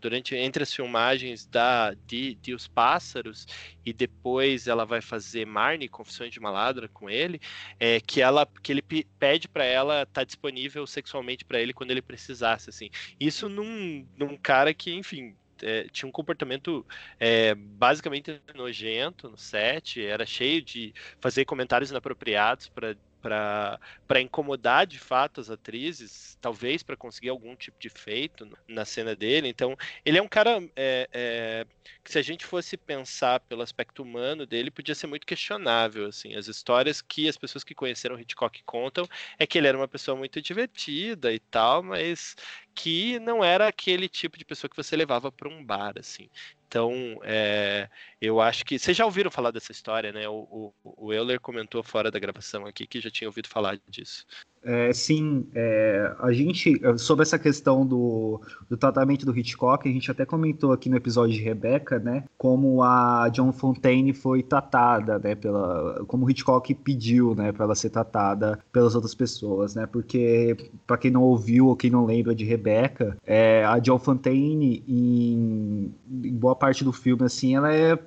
durante 0.00 0.36
entre 0.36 0.62
as 0.62 0.72
filmagens 0.72 1.46
da 1.46 1.94
de, 2.06 2.36
de 2.36 2.54
os 2.54 2.68
pássaros 2.68 3.46
e 3.84 3.92
depois 3.92 4.68
ela 4.68 4.84
vai 4.84 5.00
fazer 5.00 5.44
Marnie, 5.44 5.88
Confissões 5.88 6.30
de 6.30 6.38
uma 6.38 6.50
Ladra 6.50 6.88
com 6.88 7.10
ele, 7.10 7.40
é, 7.80 8.00
que 8.00 8.20
ela 8.20 8.46
que 8.62 8.70
ele 8.70 8.82
pede 8.82 9.31
para 9.48 9.64
ela 9.64 10.02
estar 10.02 10.20
tá 10.20 10.24
disponível 10.24 10.86
sexualmente 10.86 11.44
para 11.44 11.60
ele 11.60 11.72
quando 11.72 11.90
ele 11.90 12.02
precisasse, 12.02 12.70
assim. 12.70 12.90
Isso 13.18 13.48
num, 13.48 14.06
num 14.16 14.36
cara 14.36 14.72
que, 14.72 14.92
enfim, 14.94 15.34
é, 15.62 15.84
tinha 15.92 16.08
um 16.08 16.12
comportamento 16.12 16.84
é, 17.18 17.54
basicamente 17.54 18.40
nojento 18.54 19.28
no 19.28 19.38
set, 19.38 20.04
era 20.04 20.26
cheio 20.26 20.60
de 20.60 20.92
fazer 21.20 21.44
comentários 21.44 21.90
inapropriados 21.90 22.68
para 22.68 22.96
para 23.22 24.20
incomodar 24.20 24.86
de 24.86 24.98
fato 24.98 25.40
as 25.40 25.48
atrizes, 25.48 26.36
talvez 26.40 26.82
para 26.82 26.96
conseguir 26.96 27.28
algum 27.28 27.54
tipo 27.54 27.78
de 27.78 27.88
feito 27.88 28.48
na 28.66 28.84
cena 28.84 29.14
dele. 29.14 29.48
Então, 29.48 29.76
ele 30.04 30.18
é 30.18 30.22
um 30.22 30.28
cara 30.28 30.62
é, 30.74 31.08
é, 31.12 31.66
que, 32.02 32.10
se 32.10 32.18
a 32.18 32.22
gente 32.22 32.44
fosse 32.44 32.76
pensar 32.76 33.40
pelo 33.40 33.62
aspecto 33.62 34.02
humano 34.02 34.44
dele, 34.44 34.70
podia 34.70 34.94
ser 34.94 35.06
muito 35.06 35.26
questionável. 35.26 36.06
Assim, 36.06 36.34
as 36.34 36.48
histórias 36.48 37.00
que 37.00 37.28
as 37.28 37.36
pessoas 37.36 37.62
que 37.62 37.74
conheceram 37.74 38.18
Hitchcock 38.18 38.62
contam 38.64 39.08
é 39.38 39.46
que 39.46 39.56
ele 39.56 39.68
era 39.68 39.78
uma 39.78 39.88
pessoa 39.88 40.16
muito 40.16 40.42
divertida 40.42 41.32
e 41.32 41.38
tal, 41.38 41.82
mas 41.82 42.34
que 42.74 43.18
não 43.20 43.44
era 43.44 43.68
aquele 43.68 44.08
tipo 44.08 44.36
de 44.36 44.44
pessoa 44.44 44.68
que 44.68 44.76
você 44.76 44.96
levava 44.96 45.30
para 45.30 45.48
um 45.48 45.64
bar, 45.64 45.94
assim. 45.98 46.28
Então, 46.72 47.20
é, 47.22 47.86
eu 48.18 48.40
acho 48.40 48.64
que. 48.64 48.78
Vocês 48.78 48.96
já 48.96 49.04
ouviram 49.04 49.30
falar 49.30 49.50
dessa 49.50 49.70
história, 49.70 50.10
né? 50.10 50.26
O, 50.26 50.72
o, 50.82 51.06
o 51.06 51.12
Euler 51.12 51.38
comentou 51.38 51.82
fora 51.82 52.10
da 52.10 52.18
gravação 52.18 52.64
aqui 52.64 52.86
que 52.86 52.98
já 52.98 53.10
tinha 53.10 53.28
ouvido 53.28 53.46
falar 53.46 53.78
disso. 53.86 54.24
É, 54.64 54.92
sim, 54.92 55.46
é, 55.54 56.14
a 56.20 56.32
gente, 56.32 56.80
sobre 56.96 57.24
essa 57.24 57.38
questão 57.38 57.84
do, 57.84 58.40
do 58.70 58.76
tratamento 58.76 59.26
do 59.26 59.36
Hitchcock, 59.36 59.88
a 59.88 59.92
gente 59.92 60.08
até 60.08 60.24
comentou 60.24 60.72
aqui 60.72 60.88
no 60.88 60.96
episódio 60.96 61.34
de 61.34 61.42
Rebecca, 61.42 61.98
né, 61.98 62.24
como 62.38 62.80
a 62.80 63.28
John 63.30 63.52
Fontaine 63.52 64.14
foi 64.14 64.40
tratada, 64.40 65.18
né, 65.18 65.34
pela, 65.34 66.04
como 66.06 66.24
o 66.24 66.30
Hitchcock 66.30 66.72
pediu, 66.76 67.34
né, 67.34 67.50
para 67.50 67.64
ela 67.64 67.74
ser 67.74 67.90
tratada 67.90 68.60
pelas 68.72 68.94
outras 68.94 69.16
pessoas, 69.16 69.74
né, 69.74 69.84
porque, 69.84 70.56
para 70.86 70.96
quem 70.96 71.10
não 71.10 71.22
ouviu 71.22 71.66
ou 71.66 71.76
quem 71.76 71.90
não 71.90 72.06
lembra 72.06 72.32
de 72.32 72.44
Rebecca, 72.44 73.16
é, 73.26 73.64
a 73.64 73.80
John 73.80 73.98
Fontaine, 73.98 74.84
em, 74.86 75.92
em 76.08 76.34
boa 76.36 76.54
parte 76.62 76.84
do 76.84 76.92
filme, 76.92 77.24
assim, 77.24 77.56
ela 77.56 77.74
é 77.74 77.98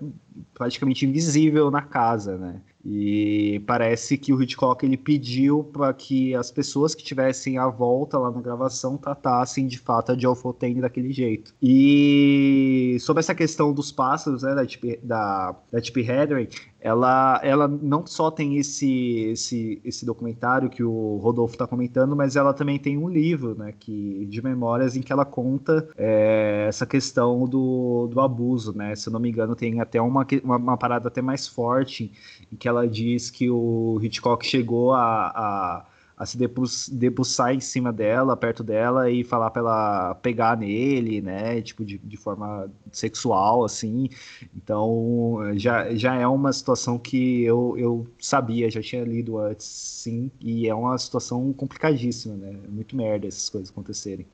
praticamente 0.54 1.06
invisível 1.06 1.70
na 1.70 1.82
casa, 1.82 2.38
né? 2.38 2.62
E 2.86 3.62
parece 3.68 4.18
que 4.18 4.32
o 4.32 4.42
Hitchcock 4.42 4.86
ele 4.86 4.96
pediu 4.96 5.62
para 5.62 5.94
que 5.94 6.34
as 6.34 6.52
pessoas 6.52 6.96
que 6.96 7.04
tivessem 7.04 7.58
à 7.58 7.68
volta 7.68 8.18
lá 8.18 8.32
na 8.32 8.40
gravação 8.40 8.96
tratassem 8.96 9.68
de 9.68 9.78
fato 9.78 10.14
a 10.14 10.18
Joe 10.18 10.38
Fontaine 10.38 10.80
daquele 10.80 11.12
jeito. 11.12 11.54
E 11.62 12.96
sobre 13.02 13.20
essa 13.20 13.36
questão 13.36 13.74
dos 13.74 13.92
pássaros, 13.92 14.44
né, 14.44 14.56
da 14.56 14.66
Tippi 14.66 15.00
da, 15.04 15.54
da 15.70 15.80
Hedren, 15.80 16.48
ela, 16.86 17.40
ela 17.42 17.68
não 17.68 18.06
só 18.06 18.30
tem 18.30 18.58
esse, 18.58 19.22
esse, 19.32 19.82
esse 19.84 20.06
documentário 20.06 20.70
que 20.70 20.84
o 20.84 21.18
Rodolfo 21.18 21.56
está 21.56 21.66
comentando, 21.66 22.16
mas 22.16 22.36
ela 22.36 22.54
também 22.54 22.78
tem 22.78 22.96
um 22.96 23.10
livro 23.10 23.56
né, 23.58 23.74
que, 23.80 24.24
de 24.28 24.40
memórias 24.40 24.96
em 24.96 25.02
que 25.02 25.12
ela 25.12 25.26
conta 25.26 25.90
é, 25.98 26.68
essa 26.70 26.86
questão 26.86 27.48
do, 27.48 28.08
do 28.14 28.22
abuso. 28.22 28.72
Né? 28.78 28.96
Se 28.96 29.10
eu 29.10 29.14
não 29.14 29.20
me 29.20 29.30
engano, 29.30 29.56
tem 29.56 29.82
até 29.82 30.00
uma, 30.00 30.28
uma, 30.44 30.58
uma 30.58 30.78
parada 30.78 31.08
até 31.08 31.24
mais 31.24 31.48
forte 31.48 32.12
em 32.54 32.56
que 32.56 32.68
ela 32.68 32.88
diz 32.88 33.32
que 33.32 33.50
o 33.50 34.00
Hitchcock 34.00 34.46
chegou 34.46 34.94
a, 34.94 35.30
a 35.30 35.86
a 36.18 36.26
se 36.26 36.38
debruçar 36.38 37.54
em 37.54 37.60
cima 37.60 37.92
dela, 37.92 38.38
perto 38.38 38.64
dela 38.64 39.12
e 39.12 39.24
falar 39.24 39.52
para 39.52 39.62
ela 39.62 40.16
pegar 40.16 40.58
nele, 40.58 41.22
né, 41.22 41.62
tipo 41.62 41.84
de, 41.84 41.98
de 41.98 42.16
forma 42.16 42.72
sexual, 42.92 43.66
assim. 43.66 44.10
Então 44.56 45.40
já, 45.56 45.94
já 45.94 46.16
é 46.16 46.26
uma 46.26 46.54
situação 46.54 46.98
que 46.98 47.44
eu, 47.44 47.76
eu 47.78 48.08
sabia, 48.18 48.70
já 48.72 48.82
tinha 48.82 49.04
lido 49.04 49.38
antes, 49.38 49.68
sim, 49.68 50.32
e 50.40 50.68
é 50.68 50.74
uma 50.74 50.98
situação 50.98 51.52
complicadíssima, 51.52 52.36
né, 52.36 52.56
é 52.64 52.68
muito 52.68 52.96
merda 52.96 53.28
essas 53.28 53.50
coisas 53.50 53.70
acontecerem. 53.70 54.26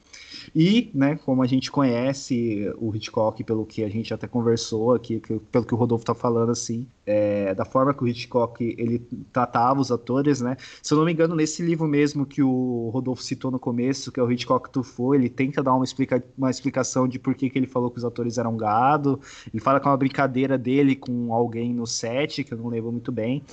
E, 0.56 0.92
né, 0.94 1.16
como 1.26 1.42
a 1.42 1.48
gente 1.48 1.72
conhece 1.72 2.72
o 2.78 2.96
Hitchcock, 2.96 3.44
pelo 3.44 3.66
que 3.66 3.84
a 3.84 3.90
gente 3.90 4.14
até 4.14 4.28
conversou 4.28 4.94
aqui, 4.94 5.22
pelo 5.52 5.66
que 5.66 5.74
o 5.74 5.78
Rodolfo 5.78 6.06
tá 6.06 6.14
falando, 6.14 6.52
assim, 6.52 6.88
é, 7.06 7.54
da 7.56 7.66
forma 7.66 7.94
que 7.94 8.04
o 8.04 8.08
Hitchcock 8.08 8.64
ele 8.78 9.00
tratava 9.32 9.80
os 9.80 9.92
atores, 9.92 10.42
né? 10.42 10.56
Se 10.82 10.94
eu 10.94 10.98
não 10.98 11.06
me 11.06 11.12
engano, 11.12 11.36
nesse 11.36 11.64
livro 11.64 11.88
mesmo 11.88 12.26
que 12.26 12.42
o 12.44 12.90
Rodolfo 12.94 13.24
citou 13.24 13.50
no 13.52 13.60
começo, 13.60 14.12
que 14.12 14.20
é 14.20 14.24
o 14.24 14.32
Hitchcock 14.32 14.70
Tufo, 14.70 15.16
ele 15.16 15.30
tenta 15.30 15.64
dar 15.64 15.74
uma, 15.74 15.84
explica, 15.84 16.24
uma 16.38 16.50
explicação 16.50 17.08
de 17.08 17.20
por 17.20 17.34
que, 17.36 17.50
que 17.50 17.58
ele 17.58 17.68
falou 17.68 17.90
que 17.90 17.98
os 17.98 18.06
atores 18.06 18.38
eram 18.38 18.56
gado. 18.56 19.20
Ele 19.54 19.62
fala 19.62 19.80
que 19.80 19.88
é 19.88 19.92
uma 19.92 19.98
brincadeira 19.98 20.58
dele 20.58 20.96
com 20.96 21.34
alguém 21.34 21.74
no 21.74 21.88
set, 21.88 22.44
que 22.44 22.54
eu 22.54 22.58
não 22.58 22.68
lembro 22.68 22.92
muito 22.92 23.12
bem. 23.12 23.44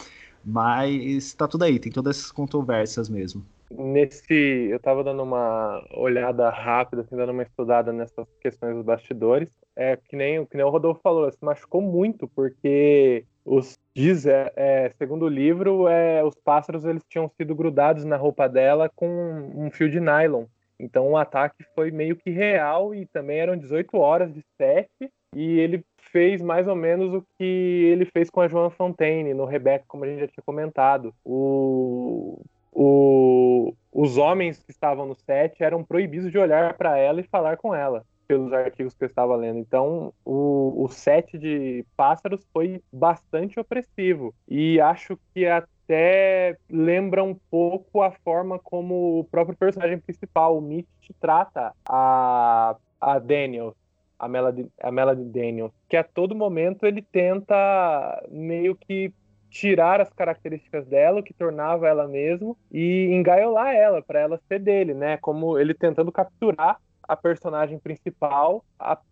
Mas 0.44 1.32
tá 1.34 1.48
tudo 1.48 1.64
aí, 1.64 1.78
tem 1.78 1.90
todas 1.92 2.16
essas 2.16 2.32
controvérsias 2.32 3.08
mesmo 3.08 3.44
nesse 3.70 4.68
eu 4.70 4.76
estava 4.76 5.04
dando 5.04 5.22
uma 5.22 5.84
olhada 5.94 6.48
rápida, 6.50 7.02
assim, 7.02 7.16
dando 7.16 7.32
uma 7.32 7.42
estudada 7.42 7.92
nessas 7.92 8.26
questões 8.40 8.74
dos 8.74 8.84
bastidores. 8.84 9.48
É 9.76 9.96
que 9.96 10.16
nem, 10.16 10.44
que 10.46 10.56
nem 10.56 10.66
o 10.66 10.70
Rodolfo 10.70 11.00
falou, 11.00 11.30
se 11.30 11.38
machucou 11.40 11.80
muito 11.80 12.26
porque 12.28 13.24
os 13.48 13.78
diz, 13.94 14.26
é, 14.26 14.52
é, 14.54 14.90
segundo 14.96 15.24
o 15.24 15.28
livro, 15.28 15.88
é, 15.88 16.22
os 16.22 16.34
pássaros 16.36 16.84
eles 16.84 17.02
tinham 17.08 17.28
sido 17.36 17.54
grudados 17.54 18.04
na 18.04 18.16
roupa 18.16 18.48
dela 18.48 18.90
com 18.94 19.08
um 19.54 19.70
fio 19.70 19.90
de 19.90 20.00
nylon. 20.00 20.44
Então 20.78 21.10
o 21.10 21.16
ataque 21.16 21.64
foi 21.74 21.90
meio 21.90 22.14
que 22.14 22.30
real 22.30 22.94
e 22.94 23.06
também 23.06 23.38
eram 23.38 23.56
18 23.56 23.96
horas 23.96 24.32
de 24.32 24.44
set 24.56 24.88
e 25.34 25.58
ele 25.58 25.84
fez 26.12 26.40
mais 26.40 26.68
ou 26.68 26.76
menos 26.76 27.12
o 27.12 27.24
que 27.36 27.44
ele 27.92 28.04
fez 28.04 28.30
com 28.30 28.40
a 28.40 28.48
Joan 28.48 28.70
Fontaine 28.70 29.34
no 29.34 29.44
Rebecca, 29.44 29.84
como 29.88 30.04
a 30.04 30.06
gente 30.06 30.20
já 30.20 30.28
tinha 30.28 30.44
comentado. 30.44 31.12
O 31.24 32.40
o, 32.80 33.74
os 33.92 34.16
homens 34.16 34.62
que 34.62 34.70
estavam 34.70 35.04
no 35.04 35.14
set 35.14 35.60
eram 35.60 35.82
proibidos 35.82 36.30
de 36.30 36.38
olhar 36.38 36.74
para 36.74 36.96
ela 36.96 37.20
e 37.20 37.24
falar 37.24 37.56
com 37.56 37.74
ela, 37.74 38.04
pelos 38.28 38.52
artigos 38.52 38.94
que 38.94 39.02
eu 39.02 39.08
estava 39.08 39.34
lendo. 39.34 39.58
Então, 39.58 40.12
o, 40.24 40.84
o 40.84 40.88
set 40.88 41.38
de 41.38 41.84
pássaros 41.96 42.46
foi 42.52 42.82
bastante 42.92 43.58
opressivo. 43.58 44.34
E 44.46 44.78
acho 44.78 45.18
que 45.32 45.46
até 45.46 46.58
lembra 46.68 47.24
um 47.24 47.34
pouco 47.50 48.02
a 48.02 48.10
forma 48.10 48.58
como 48.58 49.20
o 49.20 49.24
próprio 49.24 49.56
personagem 49.56 49.98
principal, 49.98 50.56
o 50.56 50.60
Mitch, 50.60 50.86
trata 51.18 51.72
a, 51.88 52.76
a 53.00 53.18
Daniel, 53.18 53.74
a 54.18 54.28
Melody, 54.28 54.68
a 54.82 54.90
Melody 54.92 55.24
Daniels, 55.24 55.72
que 55.88 55.96
a 55.96 56.04
todo 56.04 56.34
momento 56.34 56.84
ele 56.84 57.00
tenta 57.00 58.22
meio 58.30 58.76
que 58.76 59.12
tirar 59.50 59.98
as 59.98 60.12
características 60.12 60.86
dela, 60.86 61.20
o 61.20 61.22
que 61.22 61.32
tornava 61.32 61.88
ela 61.88 62.06
mesmo, 62.06 62.54
e 62.70 63.06
engaiolar 63.12 63.74
ela, 63.74 64.02
para 64.02 64.20
ela 64.20 64.38
ser 64.46 64.58
dele, 64.58 64.92
né? 64.92 65.16
Como 65.16 65.58
ele 65.58 65.72
tentando 65.72 66.12
capturar 66.12 66.78
a 67.08 67.16
personagem 67.16 67.78
principal 67.78 68.64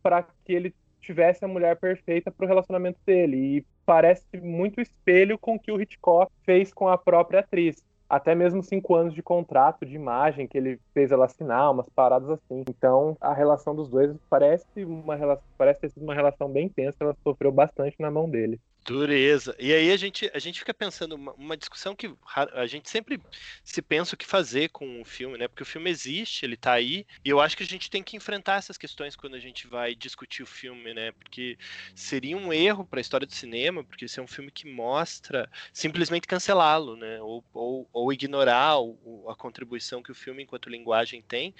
para 0.02 0.22
que 0.44 0.52
ele 0.52 0.74
tivesse 1.00 1.44
a 1.44 1.48
mulher 1.48 1.76
perfeita 1.76 2.30
para 2.30 2.44
o 2.44 2.48
relacionamento 2.48 2.98
dele. 3.06 3.36
E 3.58 3.66
parece 3.84 4.24
muito 4.40 4.80
espelho 4.80 5.38
com 5.38 5.54
o 5.54 5.58
que 5.58 5.72
o 5.72 5.80
Hitchcock 5.80 6.30
fez 6.44 6.72
com 6.72 6.88
a 6.88 6.98
própria 6.98 7.40
atriz 7.40 7.82
até 8.08 8.34
mesmo 8.34 8.62
cinco 8.62 8.94
anos 8.94 9.14
de 9.14 9.22
contrato 9.22 9.84
de 9.84 9.94
imagem 9.94 10.46
que 10.46 10.56
ele 10.56 10.78
fez 10.94 11.10
ela 11.10 11.26
assinar, 11.26 11.72
umas 11.72 11.88
paradas 11.88 12.30
assim. 12.30 12.64
Então, 12.68 13.16
a 13.20 13.32
relação 13.32 13.74
dos 13.74 13.88
dois 13.88 14.14
parece 14.30 14.84
uma 14.84 15.16
relação, 15.16 15.44
parece 15.58 15.80
ter 15.80 15.90
sido 15.90 16.02
uma 16.04 16.14
relação 16.14 16.48
bem 16.48 16.68
tensa, 16.68 16.96
ela 17.00 17.16
sofreu 17.22 17.50
bastante 17.50 17.96
na 17.98 18.10
mão 18.10 18.28
dele. 18.28 18.60
Dureza. 18.86 19.56
E 19.58 19.72
aí 19.72 19.90
a 19.90 19.96
gente, 19.96 20.30
a 20.32 20.38
gente 20.38 20.60
fica 20.60 20.72
pensando 20.72 21.16
uma, 21.16 21.32
uma, 21.32 21.56
discussão 21.56 21.96
que 21.96 22.14
a 22.52 22.66
gente 22.66 22.88
sempre 22.88 23.20
se 23.64 23.82
pensa 23.82 24.14
o 24.14 24.18
que 24.18 24.24
fazer 24.24 24.68
com 24.68 25.02
o 25.02 25.04
filme, 25.04 25.36
né? 25.36 25.48
Porque 25.48 25.64
o 25.64 25.66
filme 25.66 25.90
existe, 25.90 26.46
ele 26.46 26.56
tá 26.56 26.72
aí, 26.72 27.04
e 27.24 27.28
eu 27.28 27.40
acho 27.40 27.56
que 27.56 27.64
a 27.64 27.66
gente 27.66 27.90
tem 27.90 28.00
que 28.00 28.16
enfrentar 28.16 28.58
essas 28.58 28.78
questões 28.78 29.16
quando 29.16 29.34
a 29.34 29.40
gente 29.40 29.66
vai 29.66 29.92
discutir 29.96 30.44
o 30.44 30.46
filme, 30.46 30.94
né? 30.94 31.10
Porque 31.10 31.58
seria 31.96 32.36
um 32.36 32.52
erro 32.52 32.86
para 32.86 33.00
a 33.00 33.02
história 33.02 33.26
do 33.26 33.34
cinema, 33.34 33.82
porque 33.82 34.04
esse 34.04 34.20
é 34.20 34.22
um 34.22 34.28
filme 34.28 34.52
que 34.52 34.68
mostra 34.68 35.50
simplesmente 35.72 36.28
cancelá-lo, 36.28 36.96
né? 36.96 37.20
Ou, 37.20 37.44
ou, 37.52 37.88
ou 37.92 38.12
ignorar 38.12 38.78
o, 38.78 39.26
a 39.28 39.34
contribuição 39.34 40.00
que 40.00 40.12
o 40.12 40.14
filme 40.14 40.44
enquanto 40.44 40.70
linguagem 40.70 41.20
tem. 41.22 41.52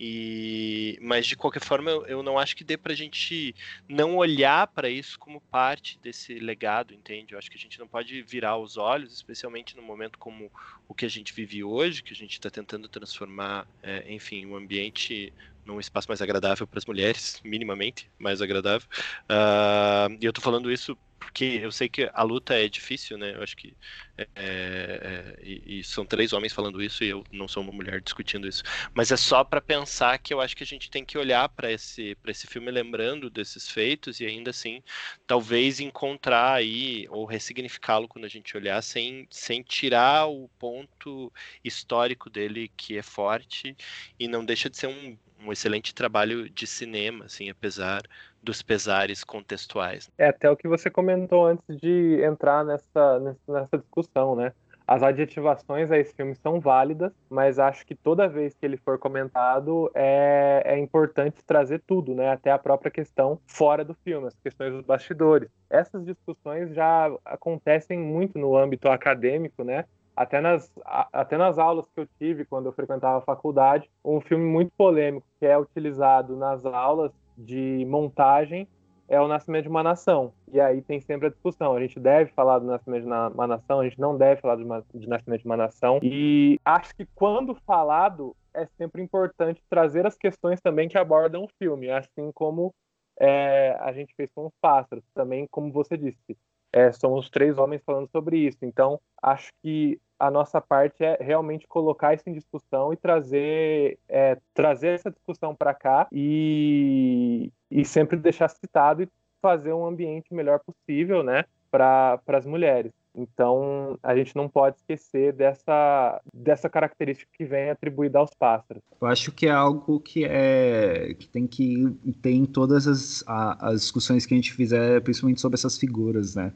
E 0.00 0.98
mas 1.00 1.28
de 1.28 1.36
qualquer 1.36 1.62
forma 1.62 1.92
eu, 1.92 2.06
eu 2.06 2.22
não 2.24 2.40
acho 2.40 2.56
que 2.56 2.64
dê 2.64 2.76
pra 2.76 2.92
gente 2.92 3.54
não 3.88 4.16
olhar 4.16 4.66
para 4.66 4.88
isso 4.88 5.16
como 5.16 5.40
parte 5.42 5.96
desse 6.00 6.34
legado 6.40 6.71
entende? 6.92 7.34
Eu 7.34 7.38
acho 7.38 7.50
que 7.50 7.56
a 7.56 7.60
gente 7.60 7.78
não 7.78 7.86
pode 7.86 8.22
virar 8.22 8.56
os 8.56 8.76
olhos, 8.76 9.12
especialmente 9.12 9.76
no 9.76 9.82
momento 9.82 10.18
como 10.18 10.50
o 10.88 10.94
que 10.94 11.04
a 11.04 11.08
gente 11.08 11.32
vive 11.32 11.62
hoje, 11.62 12.02
que 12.02 12.12
a 12.12 12.16
gente 12.16 12.32
está 12.32 12.50
tentando 12.50 12.88
transformar, 12.88 13.66
é, 13.82 14.10
enfim, 14.12 14.46
o 14.46 14.52
um 14.52 14.56
ambiente 14.56 15.32
num 15.64 15.78
espaço 15.78 16.08
mais 16.08 16.20
agradável 16.20 16.66
para 16.66 16.78
as 16.78 16.86
mulheres, 16.86 17.40
minimamente 17.44 18.10
mais 18.18 18.42
agradável. 18.42 18.88
Uh, 19.24 20.16
e 20.20 20.24
eu 20.24 20.30
estou 20.30 20.42
falando 20.42 20.70
isso 20.72 20.96
porque 21.22 21.44
eu 21.62 21.70
sei 21.72 21.88
que 21.88 22.10
a 22.12 22.22
luta 22.22 22.54
é 22.54 22.68
difícil, 22.68 23.16
né? 23.16 23.34
Eu 23.34 23.42
acho 23.42 23.56
que 23.56 23.76
é, 24.18 24.28
é, 24.34 25.38
e, 25.42 25.78
e, 25.78 25.84
são 25.84 26.04
três 26.04 26.32
homens 26.32 26.52
falando 26.52 26.82
isso 26.82 27.02
e 27.02 27.08
eu 27.08 27.24
não 27.32 27.48
sou 27.48 27.62
uma 27.62 27.72
mulher 27.72 28.00
discutindo 28.00 28.46
isso. 28.46 28.62
Mas 28.92 29.10
é 29.10 29.16
só 29.16 29.42
para 29.42 29.60
pensar 29.60 30.18
que 30.18 30.34
eu 30.34 30.40
acho 30.40 30.56
que 30.56 30.62
a 30.62 30.66
gente 30.66 30.90
tem 30.90 31.04
que 31.04 31.16
olhar 31.16 31.48
para 31.48 31.70
esse 31.72 32.14
para 32.16 32.30
esse 32.30 32.46
filme 32.46 32.70
lembrando 32.70 33.30
desses 33.30 33.68
feitos 33.68 34.20
e 34.20 34.26
ainda 34.26 34.50
assim 34.50 34.82
talvez 35.26 35.80
encontrar 35.80 36.54
aí 36.54 37.06
ou 37.08 37.24
ressignificá-lo 37.24 38.08
quando 38.08 38.24
a 38.24 38.28
gente 38.28 38.56
olhar 38.56 38.82
sem 38.82 39.26
sem 39.30 39.62
tirar 39.62 40.26
o 40.26 40.48
ponto 40.58 41.32
histórico 41.64 42.28
dele 42.28 42.70
que 42.76 42.98
é 42.98 43.02
forte 43.02 43.76
e 44.18 44.28
não 44.28 44.44
deixa 44.44 44.68
de 44.68 44.76
ser 44.76 44.88
um 44.88 45.16
um 45.44 45.52
excelente 45.52 45.94
trabalho 45.94 46.48
de 46.48 46.66
cinema, 46.66 47.24
assim, 47.26 47.50
apesar 47.50 48.02
dos 48.42 48.62
pesares 48.62 49.22
contextuais. 49.22 50.10
É 50.18 50.28
até 50.28 50.50
o 50.50 50.56
que 50.56 50.68
você 50.68 50.90
comentou 50.90 51.46
antes 51.46 51.76
de 51.78 52.22
entrar 52.22 52.64
nessa, 52.64 53.36
nessa 53.46 53.78
discussão, 53.78 54.34
né? 54.34 54.52
As 54.86 55.02
adjetivações 55.02 55.90
a 55.90 55.98
esse 55.98 56.12
filme 56.14 56.34
são 56.34 56.60
válidas, 56.60 57.12
mas 57.30 57.58
acho 57.58 57.86
que 57.86 57.94
toda 57.94 58.28
vez 58.28 58.54
que 58.54 58.66
ele 58.66 58.76
for 58.76 58.98
comentado 58.98 59.90
é, 59.94 60.62
é 60.66 60.78
importante 60.78 61.42
trazer 61.46 61.80
tudo, 61.86 62.14
né? 62.14 62.30
Até 62.30 62.50
a 62.50 62.58
própria 62.58 62.90
questão 62.90 63.40
fora 63.46 63.84
do 63.84 63.94
filme, 64.04 64.26
as 64.26 64.36
questões 64.36 64.72
dos 64.72 64.84
bastidores. 64.84 65.48
Essas 65.70 66.04
discussões 66.04 66.74
já 66.74 67.10
acontecem 67.24 67.98
muito 67.98 68.38
no 68.38 68.56
âmbito 68.56 68.88
acadêmico, 68.88 69.62
né? 69.62 69.84
Até 70.16 70.40
nas, 70.40 70.70
até 71.12 71.36
nas 71.36 71.58
aulas 71.58 71.86
que 71.88 72.00
eu 72.00 72.06
tive 72.18 72.44
quando 72.44 72.66
eu 72.66 72.72
frequentava 72.72 73.18
a 73.18 73.22
faculdade, 73.22 73.90
um 74.04 74.20
filme 74.20 74.44
muito 74.44 74.72
polêmico 74.76 75.26
que 75.38 75.46
é 75.46 75.58
utilizado 75.58 76.36
nas 76.36 76.64
aulas 76.64 77.12
de 77.36 77.84
montagem 77.88 78.68
é 79.08 79.20
o 79.20 79.28
Nascimento 79.28 79.64
de 79.64 79.68
uma 79.68 79.82
Nação. 79.82 80.32
E 80.50 80.58
aí 80.58 80.80
tem 80.80 80.98
sempre 81.00 81.26
a 81.26 81.30
discussão. 81.30 81.74
A 81.74 81.80
gente 81.80 82.00
deve 82.00 82.30
falar 82.32 82.58
do 82.58 82.66
Nascimento 82.66 83.02
de 83.02 83.08
uma 83.08 83.46
Nação, 83.46 83.80
a 83.80 83.84
gente 83.84 84.00
não 84.00 84.16
deve 84.16 84.40
falar 84.40 84.56
de, 84.56 84.64
uma, 84.64 84.82
de 84.94 85.06
Nascimento 85.06 85.42
de 85.42 85.46
uma 85.46 85.56
Nação. 85.56 85.98
E 86.02 86.58
acho 86.64 86.94
que 86.94 87.06
quando 87.14 87.54
falado, 87.66 88.34
é 88.54 88.66
sempre 88.78 89.02
importante 89.02 89.62
trazer 89.68 90.06
as 90.06 90.16
questões 90.16 90.60
também 90.62 90.88
que 90.88 90.96
abordam 90.96 91.44
o 91.44 91.48
filme, 91.58 91.90
assim 91.90 92.30
como 92.32 92.72
é, 93.20 93.76
a 93.80 93.92
gente 93.92 94.14
fez 94.14 94.30
com 94.34 94.46
os 94.46 94.52
pássaros, 94.60 95.04
também 95.14 95.46
como 95.50 95.70
você 95.70 95.96
disse. 95.96 96.36
É, 96.72 96.90
somos 96.92 97.28
três 97.28 97.58
homens 97.58 97.82
falando 97.84 98.08
sobre 98.10 98.38
isso. 98.38 98.58
Então, 98.62 98.98
acho 99.22 99.50
que 99.62 100.00
a 100.18 100.30
nossa 100.30 100.60
parte 100.60 101.04
é 101.04 101.18
realmente 101.20 101.66
colocar 101.66 102.14
isso 102.14 102.28
em 102.28 102.32
discussão 102.32 102.92
e 102.92 102.96
trazer, 102.96 103.98
é, 104.08 104.38
trazer 104.54 104.94
essa 104.94 105.10
discussão 105.10 105.54
para 105.54 105.74
cá 105.74 106.06
e, 106.12 107.52
e 107.70 107.84
sempre 107.84 108.16
deixar 108.16 108.48
citado 108.48 109.02
e 109.02 109.08
fazer 109.42 109.72
um 109.72 109.84
ambiente 109.84 110.32
melhor 110.32 110.60
possível 110.60 111.24
né, 111.24 111.44
para 111.70 112.20
as 112.28 112.46
mulheres. 112.46 112.92
Então, 113.14 113.98
a 114.02 114.16
gente 114.16 114.34
não 114.34 114.48
pode 114.48 114.76
esquecer 114.76 115.32
dessa, 115.32 116.20
dessa 116.32 116.68
característica 116.68 117.30
que 117.36 117.44
vem 117.44 117.70
atribuída 117.70 118.18
aos 118.18 118.30
pássaros. 118.32 118.82
Eu 119.00 119.06
acho 119.06 119.30
que 119.32 119.46
é 119.46 119.50
algo 119.50 120.00
que, 120.00 120.24
é, 120.24 121.14
que 121.18 121.28
tem 121.28 121.46
que 121.46 121.94
ter 122.22 122.32
em 122.32 122.46
todas 122.46 122.86
as, 122.86 123.22
a, 123.26 123.68
as 123.68 123.82
discussões 123.82 124.24
que 124.24 124.32
a 124.32 124.36
gente 124.36 124.52
fizer, 124.52 125.00
principalmente 125.02 125.40
sobre 125.40 125.56
essas 125.56 125.76
figuras, 125.76 126.34
né? 126.34 126.52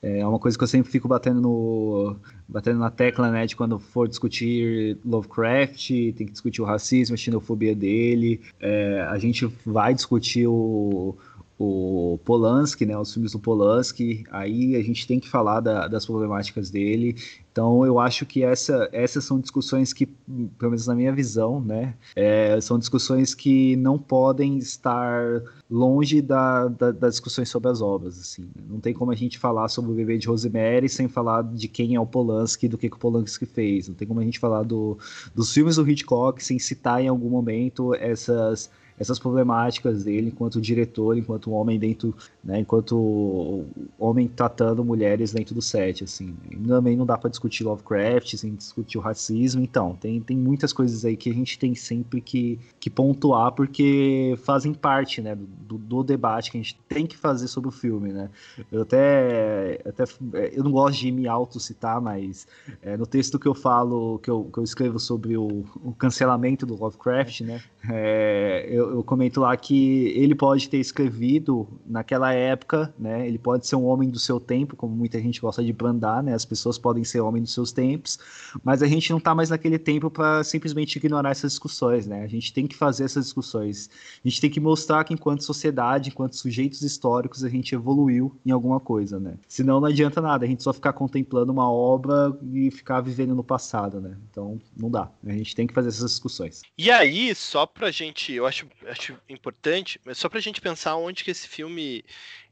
É 0.00 0.24
uma 0.24 0.38
coisa 0.38 0.56
que 0.56 0.62
eu 0.62 0.68
sempre 0.68 0.92
fico 0.92 1.08
batendo 1.08 1.40
no 1.40 2.16
batendo 2.48 2.78
na 2.78 2.90
tecla, 2.90 3.30
né, 3.30 3.44
de 3.46 3.54
quando 3.54 3.78
for 3.78 4.08
discutir 4.08 4.96
Lovecraft, 5.04 5.88
tem 5.88 6.26
que 6.26 6.32
discutir 6.32 6.62
o 6.62 6.64
racismo, 6.64 7.14
a 7.14 7.16
xenofobia 7.16 7.74
dele, 7.74 8.40
é, 8.58 9.02
a 9.10 9.18
gente 9.18 9.46
vai 9.66 9.92
discutir 9.92 10.46
o 10.46 11.16
o 11.58 12.20
Polanski, 12.24 12.86
né, 12.86 12.96
os 12.96 13.12
filmes 13.12 13.32
do 13.32 13.38
Polanski, 13.40 14.24
aí 14.30 14.76
a 14.76 14.82
gente 14.82 15.08
tem 15.08 15.18
que 15.18 15.28
falar 15.28 15.58
da, 15.58 15.88
das 15.88 16.06
problemáticas 16.06 16.70
dele. 16.70 17.16
Então 17.50 17.84
eu 17.84 17.98
acho 17.98 18.24
que 18.24 18.44
essa, 18.44 18.88
essas 18.92 19.24
são 19.24 19.40
discussões 19.40 19.92
que, 19.92 20.06
pelo 20.06 20.70
menos 20.70 20.86
na 20.86 20.94
minha 20.94 21.12
visão, 21.12 21.60
né, 21.60 21.94
é, 22.14 22.60
são 22.60 22.78
discussões 22.78 23.34
que 23.34 23.74
não 23.74 23.98
podem 23.98 24.58
estar 24.58 25.42
longe 25.68 26.22
da, 26.22 26.68
da, 26.68 26.92
das 26.92 27.14
discussões 27.14 27.48
sobre 27.48 27.68
as 27.68 27.82
obras. 27.82 28.20
Assim. 28.20 28.48
Não 28.68 28.78
tem 28.78 28.94
como 28.94 29.10
a 29.10 29.16
gente 29.16 29.36
falar 29.36 29.68
sobre 29.68 29.90
o 29.90 29.94
bebê 29.94 30.16
de 30.16 30.28
Rosemary 30.28 30.88
sem 30.88 31.08
falar 31.08 31.42
de 31.42 31.66
quem 31.66 31.96
é 31.96 32.00
o 32.00 32.06
Polanski, 32.06 32.68
do 32.68 32.78
que, 32.78 32.88
que 32.88 32.96
o 32.96 33.00
Polanski 33.00 33.46
fez. 33.46 33.88
Não 33.88 33.96
tem 33.96 34.06
como 34.06 34.20
a 34.20 34.24
gente 34.24 34.38
falar 34.38 34.62
do, 34.62 34.96
dos 35.34 35.52
filmes 35.52 35.74
do 35.74 35.90
Hitchcock 35.90 36.42
sem 36.44 36.60
citar 36.60 37.02
em 37.02 37.08
algum 37.08 37.28
momento 37.28 37.92
essas 37.96 38.70
essas 38.98 39.18
problemáticas 39.18 40.04
dele 40.04 40.28
enquanto 40.28 40.60
diretor, 40.60 41.16
enquanto 41.16 41.52
homem 41.52 41.78
dentro, 41.78 42.14
né, 42.42 42.60
enquanto 42.60 43.64
homem 43.98 44.28
tratando 44.28 44.84
mulheres 44.84 45.32
dentro 45.32 45.54
do 45.54 45.62
set, 45.62 46.04
assim. 46.04 46.34
Também 46.66 46.96
não 46.96 47.06
dá 47.06 47.16
para 47.16 47.30
discutir 47.30 47.64
Lovecraft, 47.64 48.36
sem 48.36 48.54
discutir 48.54 48.98
o 48.98 49.00
racismo, 49.00 49.62
então, 49.62 49.94
tem, 49.94 50.20
tem 50.20 50.36
muitas 50.36 50.72
coisas 50.72 51.04
aí 51.04 51.16
que 51.16 51.30
a 51.30 51.34
gente 51.34 51.58
tem 51.58 51.74
sempre 51.74 52.20
que, 52.20 52.58
que 52.80 52.90
pontuar, 52.90 53.52
porque 53.52 54.34
fazem 54.42 54.74
parte, 54.74 55.20
né, 55.20 55.36
do, 55.36 55.78
do 55.78 56.02
debate 56.02 56.50
que 56.50 56.58
a 56.58 56.60
gente 56.60 56.78
tem 56.88 57.06
que 57.06 57.16
fazer 57.16 57.48
sobre 57.48 57.68
o 57.68 57.72
filme, 57.72 58.12
né. 58.12 58.30
Eu 58.70 58.82
até, 58.82 59.80
até 59.84 60.04
eu 60.52 60.64
não 60.64 60.72
gosto 60.72 60.98
de 60.98 61.12
me 61.12 61.28
auto-citar, 61.28 62.00
mas 62.00 62.46
é, 62.82 62.96
no 62.96 63.06
texto 63.06 63.38
que 63.38 63.46
eu 63.46 63.54
falo, 63.54 64.18
que 64.18 64.30
eu, 64.30 64.44
que 64.52 64.58
eu 64.58 64.64
escrevo 64.64 64.98
sobre 64.98 65.36
o, 65.36 65.64
o 65.82 65.92
cancelamento 65.92 66.66
do 66.66 66.74
Lovecraft, 66.74 67.42
né, 67.42 67.60
é, 67.88 68.66
eu, 68.68 68.87
eu, 68.90 69.04
comento 69.04 69.40
lá 69.40 69.56
que 69.56 70.08
ele 70.16 70.34
pode 70.34 70.68
ter 70.68 70.78
escrevido 70.78 71.68
naquela 71.86 72.32
época, 72.32 72.94
né? 72.98 73.26
Ele 73.26 73.38
pode 73.38 73.66
ser 73.66 73.76
um 73.76 73.84
homem 73.84 74.08
do 74.10 74.18
seu 74.18 74.40
tempo, 74.40 74.76
como 74.76 74.94
muita 74.94 75.20
gente 75.20 75.40
gosta 75.40 75.62
de 75.62 75.72
brandar, 75.72 76.22
né? 76.22 76.34
As 76.34 76.44
pessoas 76.44 76.78
podem 76.78 77.04
ser 77.04 77.20
homens 77.20 77.44
dos 77.44 77.54
seus 77.54 77.72
tempos, 77.72 78.18
mas 78.62 78.82
a 78.82 78.86
gente 78.86 79.10
não 79.10 79.18
está 79.18 79.34
mais 79.34 79.50
naquele 79.50 79.78
tempo 79.78 80.10
para 80.10 80.42
simplesmente 80.44 80.96
ignorar 80.96 81.30
essas 81.30 81.52
discussões, 81.52 82.06
né? 82.06 82.22
A 82.22 82.26
gente 82.26 82.52
tem 82.52 82.66
que 82.66 82.76
fazer 82.76 83.04
essas 83.04 83.26
discussões. 83.26 83.90
A 84.24 84.28
gente 84.28 84.40
tem 84.40 84.50
que 84.50 84.60
mostrar 84.60 85.04
que 85.04 85.14
enquanto 85.14 85.42
sociedade, 85.42 86.10
enquanto 86.10 86.36
sujeitos 86.36 86.82
históricos, 86.82 87.44
a 87.44 87.48
gente 87.48 87.74
evoluiu 87.74 88.36
em 88.44 88.50
alguma 88.50 88.80
coisa, 88.80 89.18
né? 89.18 89.34
Senão 89.48 89.80
não 89.80 89.88
adianta 89.88 90.20
nada, 90.20 90.44
a 90.44 90.48
gente 90.48 90.62
só 90.62 90.72
ficar 90.72 90.92
contemplando 90.92 91.52
uma 91.52 91.70
obra 91.70 92.36
e 92.52 92.70
ficar 92.70 93.00
vivendo 93.00 93.34
no 93.34 93.44
passado, 93.44 94.00
né? 94.00 94.16
Então 94.30 94.60
não 94.76 94.90
dá. 94.90 95.10
A 95.26 95.32
gente 95.32 95.54
tem 95.54 95.66
que 95.66 95.74
fazer 95.74 95.88
essas 95.88 96.10
discussões. 96.10 96.62
E 96.76 96.90
aí, 96.90 97.34
só 97.34 97.66
pra 97.66 97.90
gente, 97.90 98.32
eu 98.32 98.46
acho 98.46 98.66
acho 98.86 99.18
importante, 99.28 100.00
mas 100.04 100.18
só 100.18 100.28
para 100.28 100.38
a 100.38 100.42
gente 100.42 100.60
pensar 100.60 100.96
onde 100.96 101.24
que 101.24 101.30
esse 101.30 101.48
filme 101.48 102.04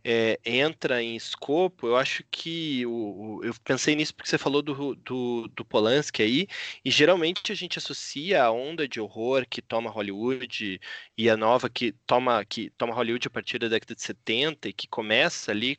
é, 0.04 0.38
entra 0.44 1.02
em 1.02 1.16
escopo, 1.16 1.86
eu 1.88 1.96
acho 1.96 2.24
que 2.30 2.86
o, 2.86 2.90
o, 3.38 3.44
eu 3.44 3.54
pensei 3.64 3.94
nisso 3.96 4.14
porque 4.14 4.28
você 4.28 4.38
falou 4.38 4.62
do, 4.62 4.94
do, 4.94 5.48
do 5.48 5.64
Polanski 5.64 6.22
aí, 6.22 6.46
e 6.84 6.90
geralmente 6.90 7.50
a 7.52 7.54
gente 7.54 7.78
associa 7.78 8.44
a 8.44 8.50
onda 8.50 8.86
de 8.88 9.00
horror 9.00 9.46
que 9.48 9.60
toma 9.60 9.90
Hollywood 9.90 10.80
e 11.16 11.30
a 11.30 11.36
nova 11.36 11.68
que 11.68 11.92
toma, 12.06 12.44
que 12.44 12.70
toma 12.70 12.94
Hollywood 12.94 13.26
a 13.26 13.30
partir 13.30 13.58
da 13.58 13.68
década 13.68 13.94
de 13.94 14.02
70 14.02 14.68
e 14.68 14.72
que 14.72 14.86
começa 14.88 15.50
ali 15.50 15.78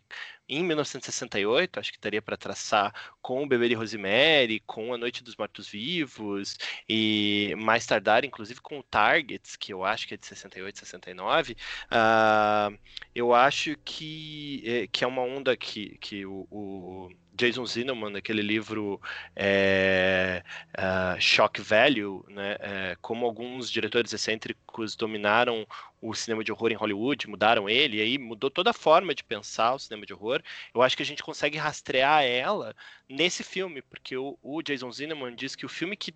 em 0.49 0.63
1968, 0.63 1.79
acho 1.79 1.91
que 1.91 1.99
daria 1.99 2.21
para 2.21 2.37
traçar 2.37 2.93
com 3.21 3.43
o 3.43 3.47
Bebê 3.47 3.69
de 3.69 3.75
Rosemary, 3.75 4.61
com 4.65 4.93
A 4.93 4.97
Noite 4.97 5.23
dos 5.23 5.35
Mortos-Vivos, 5.35 6.57
e 6.87 7.53
mais 7.57 7.85
tardar, 7.85 8.23
inclusive, 8.23 8.61
com 8.61 8.79
o 8.79 8.83
Targets, 8.83 9.55
que 9.55 9.73
eu 9.73 9.83
acho 9.83 10.07
que 10.07 10.13
é 10.13 10.17
de 10.17 10.25
68, 10.25 10.79
69. 10.79 11.53
Uh, 11.53 12.77
eu 13.13 13.33
acho 13.33 13.75
que, 13.83 14.63
é, 14.65 14.87
que 14.87 15.03
é 15.03 15.07
uma 15.07 15.21
onda 15.21 15.55
que, 15.57 15.97
que 15.99 16.25
o, 16.25 16.47
o 16.49 17.09
Jason 17.37 17.65
Zinnemann, 17.65 18.11
naquele 18.11 18.41
livro 18.41 18.99
é, 19.35 20.43
uh, 20.75 21.21
Shock 21.21 21.61
Value, 21.61 22.25
né, 22.29 22.57
é, 22.59 22.97
como 22.99 23.25
alguns 23.25 23.69
diretores 23.69 24.11
excêntricos 24.11 24.95
dominaram 24.95 25.67
o 26.01 26.13
cinema 26.13 26.43
de 26.43 26.51
horror 26.51 26.71
em 26.71 26.75
Hollywood, 26.75 27.27
mudaram 27.27 27.69
ele, 27.69 27.97
e 27.97 28.01
aí 28.01 28.17
mudou 28.17 28.49
toda 28.49 28.69
a 28.69 28.73
forma 28.73 29.15
de 29.15 29.23
pensar 29.23 29.73
o 29.73 29.79
cinema 29.79 30.05
de 30.05 30.13
horror. 30.13 30.41
Eu 30.73 30.81
acho 30.81 30.95
que 30.95 31.03
a 31.03 31.05
gente 31.05 31.23
consegue 31.23 31.57
rastrear 31.57 32.23
ela 32.23 32.75
nesse 33.09 33.43
filme, 33.43 33.81
porque 33.81 34.17
o, 34.17 34.37
o 34.41 34.61
Jason 34.61 34.91
Zinnemann 34.91 35.35
diz 35.35 35.55
que 35.55 35.65
o 35.65 35.69
filme 35.69 35.95
que, 35.95 36.13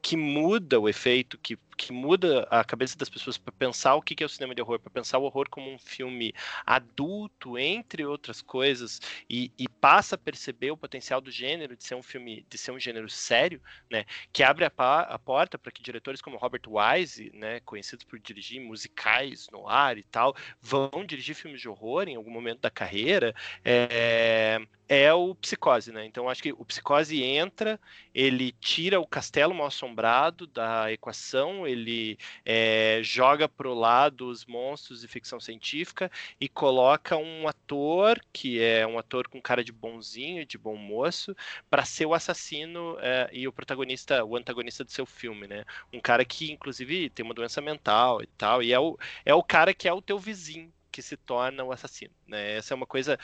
que 0.00 0.16
muda 0.16 0.78
o 0.78 0.88
efeito, 0.88 1.36
que, 1.36 1.58
que 1.76 1.92
muda 1.92 2.46
a 2.50 2.64
cabeça 2.64 2.96
das 2.96 3.08
pessoas 3.08 3.36
para 3.36 3.52
pensar 3.52 3.94
o 3.96 4.02
que 4.02 4.22
é 4.22 4.26
o 4.26 4.28
cinema 4.28 4.54
de 4.54 4.62
horror, 4.62 4.78
para 4.78 4.90
pensar 4.90 5.18
o 5.18 5.24
horror 5.24 5.48
como 5.50 5.70
um 5.70 5.78
filme 5.78 6.32
adulto, 6.64 7.58
entre 7.58 8.04
outras 8.04 8.40
coisas, 8.40 9.00
e, 9.28 9.52
e, 9.58 9.68
passa 9.68 10.14
a 10.14 10.18
perceber 10.18 10.70
o 10.70 10.76
potencial 10.76 11.20
do 11.20 11.30
gênero 11.30 11.76
de 11.76 11.84
ser 11.84 11.94
um 11.94 12.02
filme, 12.02 12.46
de 12.48 12.58
ser 12.58 12.72
um 12.72 12.80
gênero 12.80 13.08
sério, 13.08 13.60
né, 13.90 14.04
que 14.32 14.42
abre 14.42 14.64
a, 14.64 14.72
a 15.00 15.18
porta 15.18 15.58
para 15.58 15.72
que 15.72 15.82
diretores 15.82 16.20
como 16.20 16.36
Robert 16.36 16.62
Wise, 16.66 17.30
né, 17.34 17.60
conhecidos 17.60 18.04
por 18.04 18.18
dirigir 18.18 18.60
musicais 18.60 19.17
no 19.52 19.68
ar 19.68 19.98
e 19.98 20.02
tal, 20.02 20.34
vão 20.60 21.04
dirigir 21.06 21.34
filmes 21.34 21.60
de 21.60 21.68
horror 21.68 22.08
em 22.08 22.16
algum 22.16 22.30
momento 22.30 22.60
da 22.60 22.70
carreira. 22.70 23.34
É, 23.64 24.58
é 24.88 25.12
o 25.12 25.34
Psicose, 25.34 25.92
né? 25.92 26.06
Então 26.06 26.28
acho 26.28 26.42
que 26.42 26.52
o 26.52 26.64
Psicose 26.64 27.22
entra, 27.22 27.78
ele 28.14 28.52
tira 28.52 28.98
o 28.98 29.06
castelo 29.06 29.54
mal 29.54 29.66
assombrado 29.66 30.46
da 30.46 30.90
equação, 30.90 31.66
ele 31.66 32.18
é, 32.44 33.00
joga 33.02 33.48
pro 33.48 33.74
lado 33.74 34.28
os 34.28 34.46
monstros 34.46 35.04
e 35.04 35.08
ficção 35.08 35.38
científica 35.38 36.10
e 36.40 36.48
coloca 36.48 37.16
um 37.16 37.46
ator 37.46 38.18
que 38.32 38.60
é 38.62 38.86
um 38.86 38.98
ator 38.98 39.28
com 39.28 39.42
cara 39.42 39.62
de 39.62 39.72
bonzinho, 39.72 40.46
de 40.46 40.56
bom 40.56 40.76
moço, 40.76 41.36
para 41.68 41.84
ser 41.84 42.06
o 42.06 42.14
assassino 42.14 42.96
é, 43.00 43.28
e 43.32 43.46
o 43.46 43.52
protagonista, 43.52 44.24
o 44.24 44.36
antagonista 44.36 44.84
do 44.84 44.90
seu 44.90 45.04
filme, 45.04 45.46
né? 45.46 45.64
Um 45.92 46.00
cara 46.00 46.24
que 46.24 46.50
inclusive 46.50 47.10
tem 47.10 47.24
uma 47.24 47.34
doença 47.34 47.60
mental 47.60 48.22
e 48.22 48.26
tal, 48.26 48.62
e 48.62 48.72
é 48.72 48.80
o, 48.80 48.98
é 49.24 49.34
o 49.34 49.42
cara 49.42 49.74
que 49.74 49.86
é 49.86 49.92
o 49.92 50.00
teu 50.00 50.18
vizinho 50.18 50.72
que 50.90 51.02
se 51.02 51.16
torna 51.16 51.62
o 51.62 51.70
assassino. 51.70 52.12
Né? 52.26 52.56
Essa 52.56 52.74
é 52.74 52.76
uma 52.76 52.86
coisa 52.86 53.18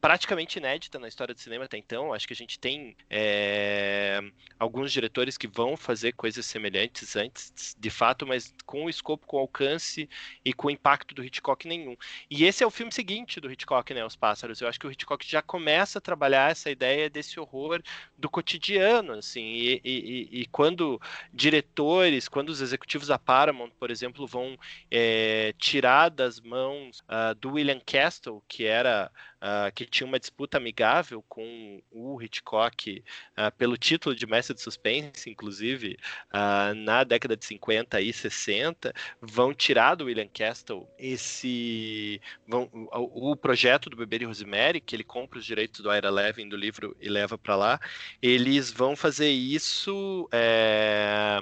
praticamente 0.00 0.58
inédita 0.58 0.98
na 0.98 1.08
história 1.08 1.34
do 1.34 1.40
cinema 1.40 1.64
até 1.64 1.76
então. 1.76 2.12
Acho 2.12 2.26
que 2.26 2.32
a 2.32 2.36
gente 2.36 2.58
tem 2.58 2.96
é, 3.10 4.20
alguns 4.58 4.92
diretores 4.92 5.36
que 5.36 5.46
vão 5.46 5.76
fazer 5.76 6.12
coisas 6.12 6.44
semelhantes 6.46 7.16
antes, 7.16 7.76
de 7.78 7.90
fato, 7.90 8.26
mas 8.26 8.54
com 8.64 8.84
o 8.84 8.90
escopo, 8.90 9.26
com 9.26 9.36
o 9.36 9.40
alcance 9.40 10.08
e 10.44 10.52
com 10.52 10.68
o 10.68 10.70
impacto 10.70 11.14
do 11.14 11.24
Hitchcock 11.24 11.66
nenhum. 11.66 11.96
E 12.30 12.44
esse 12.44 12.62
é 12.62 12.66
o 12.66 12.70
filme 12.70 12.92
seguinte 12.92 13.40
do 13.40 13.50
Hitchcock, 13.50 13.92
né, 13.94 14.04
Os 14.04 14.16
Pássaros. 14.16 14.60
Eu 14.60 14.68
acho 14.68 14.78
que 14.78 14.86
o 14.86 14.90
Hitchcock 14.90 15.28
já 15.28 15.42
começa 15.42 15.98
a 15.98 16.02
trabalhar 16.02 16.50
essa 16.50 16.70
ideia 16.70 17.08
desse 17.08 17.38
horror 17.38 17.82
do 18.16 18.28
cotidiano, 18.28 19.12
assim, 19.12 19.44
e, 19.44 19.80
e, 19.84 20.28
e 20.40 20.46
quando 20.46 21.00
diretores, 21.32 22.28
quando 22.28 22.50
os 22.50 22.60
executivos 22.60 23.08
da 23.08 23.18
Paramount, 23.18 23.70
por 23.78 23.90
exemplo, 23.90 24.26
vão 24.26 24.58
é, 24.90 25.54
tirar 25.58 26.08
das 26.10 26.40
mãos 26.40 27.00
uh, 27.00 27.34
do 27.36 27.52
William 27.52 27.80
Castle, 27.84 28.42
que 28.48 28.64
era 28.64 29.10
uh, 29.42 29.72
que 29.74 29.84
tinha 29.84 30.06
uma 30.06 30.18
disputa 30.18 30.56
amigável 30.56 31.22
com 31.28 31.82
o 31.90 32.20
Hitchcock 32.22 33.02
uh, 33.36 33.56
pelo 33.56 33.76
título 33.76 34.14
de 34.14 34.26
mestre 34.26 34.54
de 34.54 34.62
suspense, 34.62 35.30
inclusive, 35.30 35.98
uh, 36.32 36.74
na 36.74 37.04
década 37.04 37.36
de 37.36 37.44
50 37.44 38.00
e 38.00 38.12
60, 38.12 38.92
vão 39.20 39.54
tirar 39.54 39.94
do 39.94 40.04
William 40.04 40.28
Castle 40.28 40.86
esse 40.98 42.20
vão, 42.46 42.68
o, 42.72 43.32
o 43.32 43.36
projeto 43.36 43.88
do 43.90 43.96
Beber 43.96 44.22
e 44.22 44.24
Rosemary, 44.24 44.80
que 44.80 44.94
ele 44.94 45.04
compra 45.04 45.38
os 45.38 45.44
direitos 45.44 45.80
do 45.80 45.92
Ira 45.92 46.10
Levin 46.10 46.48
do 46.48 46.56
livro 46.56 46.96
e 47.00 47.08
leva 47.08 47.38
para 47.38 47.56
lá, 47.56 47.80
eles 48.20 48.70
vão 48.70 48.96
fazer 48.96 49.30
isso 49.30 50.28
é, 50.32 51.38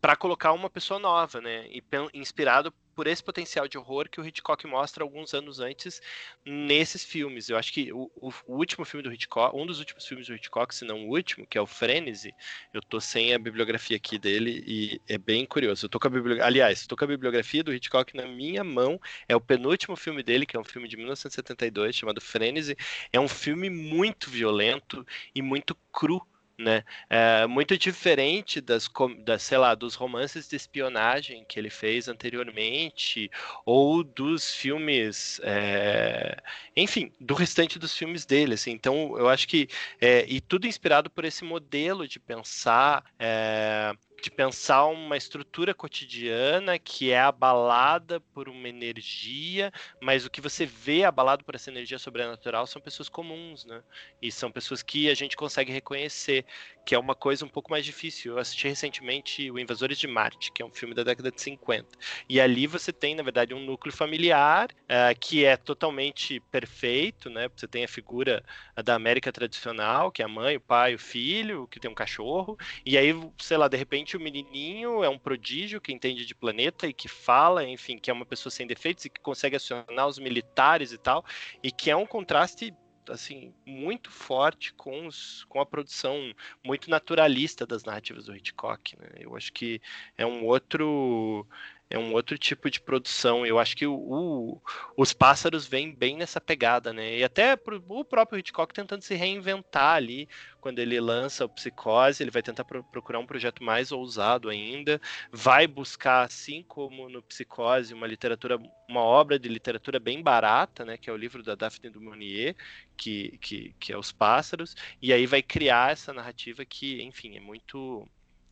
para 0.00 0.16
colocar 0.16 0.52
uma 0.52 0.70
pessoa 0.70 0.98
nova, 0.98 1.40
né? 1.40 1.66
E 1.68 1.82
inspirado 2.12 2.72
por 2.94 3.06
esse 3.06 3.22
potencial 3.22 3.66
de 3.66 3.76
horror 3.76 4.08
que 4.08 4.20
o 4.20 4.26
Hitchcock 4.26 4.66
mostra 4.66 5.02
alguns 5.02 5.34
anos 5.34 5.60
antes 5.60 6.00
nesses 6.44 7.04
filmes. 7.04 7.48
Eu 7.48 7.56
acho 7.56 7.72
que 7.72 7.92
o, 7.92 8.10
o, 8.16 8.32
último 8.46 8.84
filme 8.84 9.02
do 9.02 9.12
Hitchcock, 9.12 9.56
um 9.56 9.66
dos 9.66 9.78
últimos 9.78 10.06
filmes 10.06 10.26
do 10.26 10.34
Hitchcock, 10.34 10.74
se 10.74 10.84
não 10.84 11.06
o 11.06 11.10
último, 11.10 11.46
que 11.46 11.58
é 11.58 11.60
o 11.60 11.66
Frenzy, 11.66 12.34
eu 12.72 12.80
tô 12.80 13.00
sem 13.00 13.34
a 13.34 13.38
bibliografia 13.38 13.96
aqui 13.96 14.18
dele 14.18 14.62
e 14.66 15.00
é 15.08 15.18
bem 15.18 15.44
curioso. 15.44 15.86
Eu 15.86 15.90
tô 15.90 15.98
com 15.98 16.08
a 16.08 16.10
bibliografia, 16.10 16.46
aliás, 16.46 16.86
tô 16.86 16.96
com 16.96 17.04
a 17.04 17.08
bibliografia 17.08 17.62
do 17.64 17.74
Hitchcock 17.74 18.16
na 18.16 18.26
minha 18.26 18.62
mão. 18.62 19.00
É 19.28 19.34
o 19.34 19.40
penúltimo 19.40 19.96
filme 19.96 20.22
dele, 20.22 20.46
que 20.46 20.56
é 20.56 20.60
um 20.60 20.64
filme 20.64 20.88
de 20.88 20.96
1972 20.96 21.96
chamado 21.96 22.20
Frenzy. 22.20 22.76
É 23.12 23.18
um 23.18 23.28
filme 23.28 23.68
muito 23.68 24.30
violento 24.30 25.06
e 25.34 25.42
muito 25.42 25.74
cru 25.92 26.26
né? 26.58 26.84
É 27.10 27.46
muito 27.46 27.76
diferente 27.76 28.60
das, 28.60 28.90
das, 29.24 29.42
sei 29.42 29.58
lá, 29.58 29.74
dos 29.74 29.94
romances 29.94 30.48
de 30.48 30.56
espionagem 30.56 31.44
que 31.48 31.58
ele 31.58 31.70
fez 31.70 32.08
anteriormente, 32.08 33.30
ou 33.64 34.04
dos 34.04 34.54
filmes, 34.54 35.40
é... 35.42 36.36
enfim, 36.76 37.12
do 37.20 37.34
restante 37.34 37.78
dos 37.78 37.96
filmes 37.96 38.24
dele, 38.24 38.54
assim. 38.54 38.70
Então, 38.72 39.18
eu 39.18 39.28
acho 39.28 39.48
que, 39.48 39.68
é... 40.00 40.24
e 40.28 40.40
tudo 40.40 40.66
inspirado 40.66 41.10
por 41.10 41.24
esse 41.24 41.44
modelo 41.44 42.06
de 42.06 42.20
pensar 42.20 43.04
é, 43.18 43.92
de 44.24 44.30
pensar 44.30 44.86
uma 44.86 45.18
estrutura 45.18 45.74
cotidiana 45.74 46.78
que 46.78 47.10
é 47.10 47.20
abalada 47.20 48.18
por 48.32 48.48
uma 48.48 48.66
energia, 48.66 49.70
mas 50.00 50.24
o 50.24 50.30
que 50.30 50.40
você 50.40 50.64
vê 50.64 51.04
abalado 51.04 51.44
por 51.44 51.54
essa 51.54 51.70
energia 51.70 51.98
sobrenatural 51.98 52.66
são 52.66 52.80
pessoas 52.80 53.10
comuns, 53.10 53.66
né? 53.66 53.82
E 54.22 54.32
são 54.32 54.50
pessoas 54.50 54.82
que 54.82 55.10
a 55.10 55.14
gente 55.14 55.36
consegue 55.36 55.70
reconhecer, 55.70 56.46
que 56.86 56.94
é 56.94 56.98
uma 56.98 57.14
coisa 57.14 57.44
um 57.44 57.48
pouco 57.50 57.70
mais 57.70 57.84
difícil. 57.84 58.32
Eu 58.32 58.38
assisti 58.38 58.66
recentemente 58.66 59.50
O 59.50 59.58
Invasores 59.58 59.98
de 59.98 60.06
Marte, 60.06 60.50
que 60.50 60.62
é 60.62 60.64
um 60.64 60.72
filme 60.72 60.94
da 60.94 61.02
década 61.02 61.30
de 61.30 61.42
50. 61.42 61.86
E 62.26 62.40
ali 62.40 62.66
você 62.66 62.94
tem, 62.94 63.14
na 63.14 63.22
verdade, 63.22 63.52
um 63.52 63.60
núcleo 63.60 63.94
familiar 63.94 64.70
uh, 64.84 65.18
que 65.20 65.44
é 65.44 65.54
totalmente 65.54 66.40
perfeito, 66.50 67.28
né? 67.28 67.50
Você 67.54 67.68
tem 67.68 67.84
a 67.84 67.88
figura 67.88 68.42
da 68.82 68.94
América 68.94 69.30
tradicional, 69.30 70.10
que 70.10 70.22
é 70.22 70.24
a 70.24 70.28
mãe, 70.28 70.56
o 70.56 70.60
pai, 70.62 70.94
o 70.94 70.98
filho, 70.98 71.68
que 71.68 71.78
tem 71.78 71.90
um 71.90 71.94
cachorro, 71.94 72.56
e 72.86 72.96
aí, 72.96 73.14
sei 73.38 73.58
lá, 73.58 73.68
de 73.68 73.76
repente 73.76 74.13
o 74.16 74.20
menininho 74.20 75.02
é 75.02 75.08
um 75.08 75.18
prodígio 75.18 75.80
que 75.80 75.92
entende 75.92 76.24
de 76.24 76.34
planeta 76.34 76.86
e 76.86 76.92
que 76.92 77.08
fala, 77.08 77.64
enfim, 77.64 77.98
que 77.98 78.10
é 78.10 78.14
uma 78.14 78.26
pessoa 78.26 78.50
sem 78.50 78.66
defeitos 78.66 79.04
e 79.04 79.10
que 79.10 79.20
consegue 79.20 79.56
acionar 79.56 80.06
os 80.06 80.18
militares 80.18 80.92
e 80.92 80.98
tal, 80.98 81.24
e 81.62 81.70
que 81.70 81.90
é 81.90 81.96
um 81.96 82.06
contraste 82.06 82.74
assim 83.10 83.52
muito 83.66 84.10
forte 84.10 84.72
com, 84.72 85.06
os, 85.06 85.44
com 85.44 85.60
a 85.60 85.66
produção 85.66 86.32
muito 86.62 86.88
naturalista 86.88 87.66
das 87.66 87.84
narrativas 87.84 88.26
do 88.26 88.34
Hitchcock. 88.34 88.96
Né? 88.98 89.08
Eu 89.18 89.36
acho 89.36 89.52
que 89.52 89.80
é 90.16 90.24
um 90.24 90.44
outro 90.44 91.46
é 91.90 91.98
um 91.98 92.12
outro 92.12 92.36
tipo 92.38 92.70
de 92.70 92.80
produção. 92.80 93.46
Eu 93.46 93.58
acho 93.58 93.76
que 93.76 93.86
o, 93.86 93.94
o, 93.94 94.62
os 94.96 95.12
pássaros 95.12 95.66
vêm 95.66 95.94
bem 95.94 96.16
nessa 96.16 96.40
pegada, 96.40 96.92
né? 96.92 97.18
E 97.18 97.24
até 97.24 97.56
pro, 97.56 97.82
o 97.88 98.04
próprio 98.04 98.38
Hitchcock 98.38 98.72
tentando 98.72 99.02
se 99.02 99.14
reinventar 99.14 99.96
ali, 99.96 100.28
quando 100.60 100.78
ele 100.78 100.98
lança 101.00 101.44
o 101.44 101.48
Psicose, 101.48 102.22
ele 102.22 102.30
vai 102.30 102.42
tentar 102.42 102.64
pro, 102.64 102.82
procurar 102.84 103.18
um 103.18 103.26
projeto 103.26 103.62
mais 103.62 103.92
ousado 103.92 104.48
ainda, 104.48 105.00
vai 105.30 105.66
buscar, 105.66 106.24
assim 106.24 106.62
como 106.62 107.08
no 107.08 107.22
Psicose, 107.22 107.94
uma 107.94 108.06
literatura, 108.06 108.58
uma 108.88 109.02
obra 109.02 109.38
de 109.38 109.48
literatura 109.48 110.00
bem 110.00 110.22
barata, 110.22 110.84
né? 110.84 110.96
Que 110.96 111.10
é 111.10 111.12
o 111.12 111.16
livro 111.16 111.42
da 111.42 111.54
Daphne 111.54 111.90
du 111.90 112.00
Maurier, 112.00 112.56
que, 112.96 113.38
que, 113.38 113.74
que 113.78 113.92
é 113.92 113.98
Os 113.98 114.10
Pássaros, 114.10 114.74
e 115.02 115.12
aí 115.12 115.26
vai 115.26 115.42
criar 115.42 115.92
essa 115.92 116.12
narrativa 116.12 116.64
que, 116.64 117.02
enfim, 117.02 117.36
é 117.36 117.40
muito, 117.40 118.08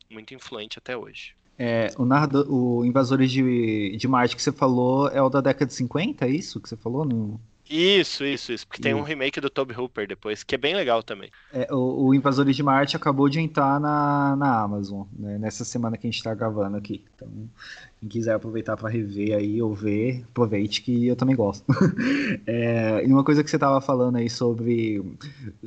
muito 0.09 0.33
influente 0.33 0.77
até 0.77 0.95
hoje. 0.95 1.35
É, 1.57 1.89
o, 1.97 2.05
narrador, 2.05 2.45
o 2.49 2.83
Invasores 2.83 3.31
de, 3.31 3.95
de 3.95 4.07
Marte 4.07 4.35
que 4.35 4.41
você 4.41 4.51
falou 4.51 5.07
é 5.09 5.21
o 5.21 5.29
da 5.29 5.39
década 5.41 5.67
de 5.67 5.73
50, 5.73 6.25
é 6.25 6.29
isso 6.29 6.59
que 6.59 6.67
você 6.67 6.75
falou? 6.75 7.05
No... 7.05 7.39
Isso, 7.69 8.25
isso, 8.25 8.51
isso. 8.51 8.67
Porque 8.67 8.81
tem 8.81 8.93
um 8.93 9.01
remake 9.01 9.39
do 9.39 9.49
Toby 9.49 9.73
Hooper 9.73 10.07
depois, 10.07 10.43
que 10.43 10.55
é 10.55 10.57
bem 10.57 10.75
legal 10.75 11.01
também. 11.01 11.29
É, 11.51 11.67
o, 11.73 12.07
o, 12.07 12.13
Invasores 12.13 12.55
de 12.55 12.61
Marte 12.61 12.95
acabou 12.95 13.29
de 13.29 13.39
entrar 13.39 13.79
na, 13.79 14.35
na 14.35 14.61
Amazon, 14.61 15.03
né, 15.17 15.37
nessa 15.37 15.63
semana 15.63 15.97
que 15.97 16.05
a 16.05 16.09
gente 16.09 16.17
está 16.17 16.33
gravando 16.33 16.75
aqui. 16.75 17.03
Então, 17.15 17.29
quem 18.03 18.09
quiser 18.09 18.33
aproveitar 18.33 18.75
para 18.75 18.89
rever 18.89 19.35
aí 19.35 19.61
ou 19.61 19.73
ver, 19.73 20.25
aproveite 20.29 20.81
que 20.81 21.07
eu 21.07 21.15
também 21.15 21.35
gosto. 21.35 21.65
é, 22.45 23.05
e 23.05 23.11
uma 23.11 23.23
coisa 23.23 23.43
que 23.43 23.49
você 23.49 23.55
estava 23.55 23.79
falando 23.79 24.17
aí 24.17 24.29
sobre, 24.29 25.01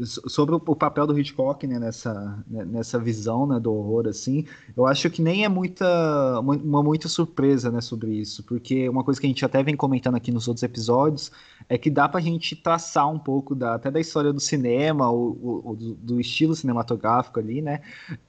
sobre 0.04 0.54
o 0.54 0.76
papel 0.76 1.06
do 1.06 1.18
Hitchcock 1.18 1.66
né, 1.66 1.78
nessa, 1.78 2.44
né, 2.46 2.64
nessa 2.64 2.98
visão 2.98 3.46
né, 3.46 3.58
do 3.58 3.72
horror, 3.72 4.06
assim, 4.06 4.44
eu 4.76 4.86
acho 4.86 5.08
que 5.08 5.22
nem 5.22 5.44
é 5.44 5.48
muita, 5.48 6.40
uma 6.40 6.82
muita 6.82 7.08
surpresa 7.08 7.70
né, 7.70 7.80
sobre 7.80 8.12
isso, 8.12 8.42
porque 8.44 8.88
uma 8.88 9.02
coisa 9.02 9.18
que 9.18 9.26
a 9.26 9.30
gente 9.30 9.44
até 9.44 9.62
vem 9.62 9.76
comentando 9.76 10.16
aqui 10.16 10.30
nos 10.30 10.46
outros 10.46 10.62
episódios 10.62 11.32
é 11.68 11.78
que 11.78 11.88
dá 11.88 12.08
para 12.08 12.20
a 12.20 12.22
gente 12.22 12.54
traçar 12.54 13.10
um 13.10 13.18
pouco 13.18 13.54
da, 13.54 13.74
até 13.74 13.90
da 13.90 13.98
história 13.98 14.32
do 14.32 14.40
cinema, 14.40 15.10
o, 15.10 15.62
o 15.64 15.74
do, 15.74 15.94
do, 15.94 16.20
estilo 16.20 16.54
cinematográfico 16.54 17.40
ali, 17.40 17.62
né, 17.62 17.80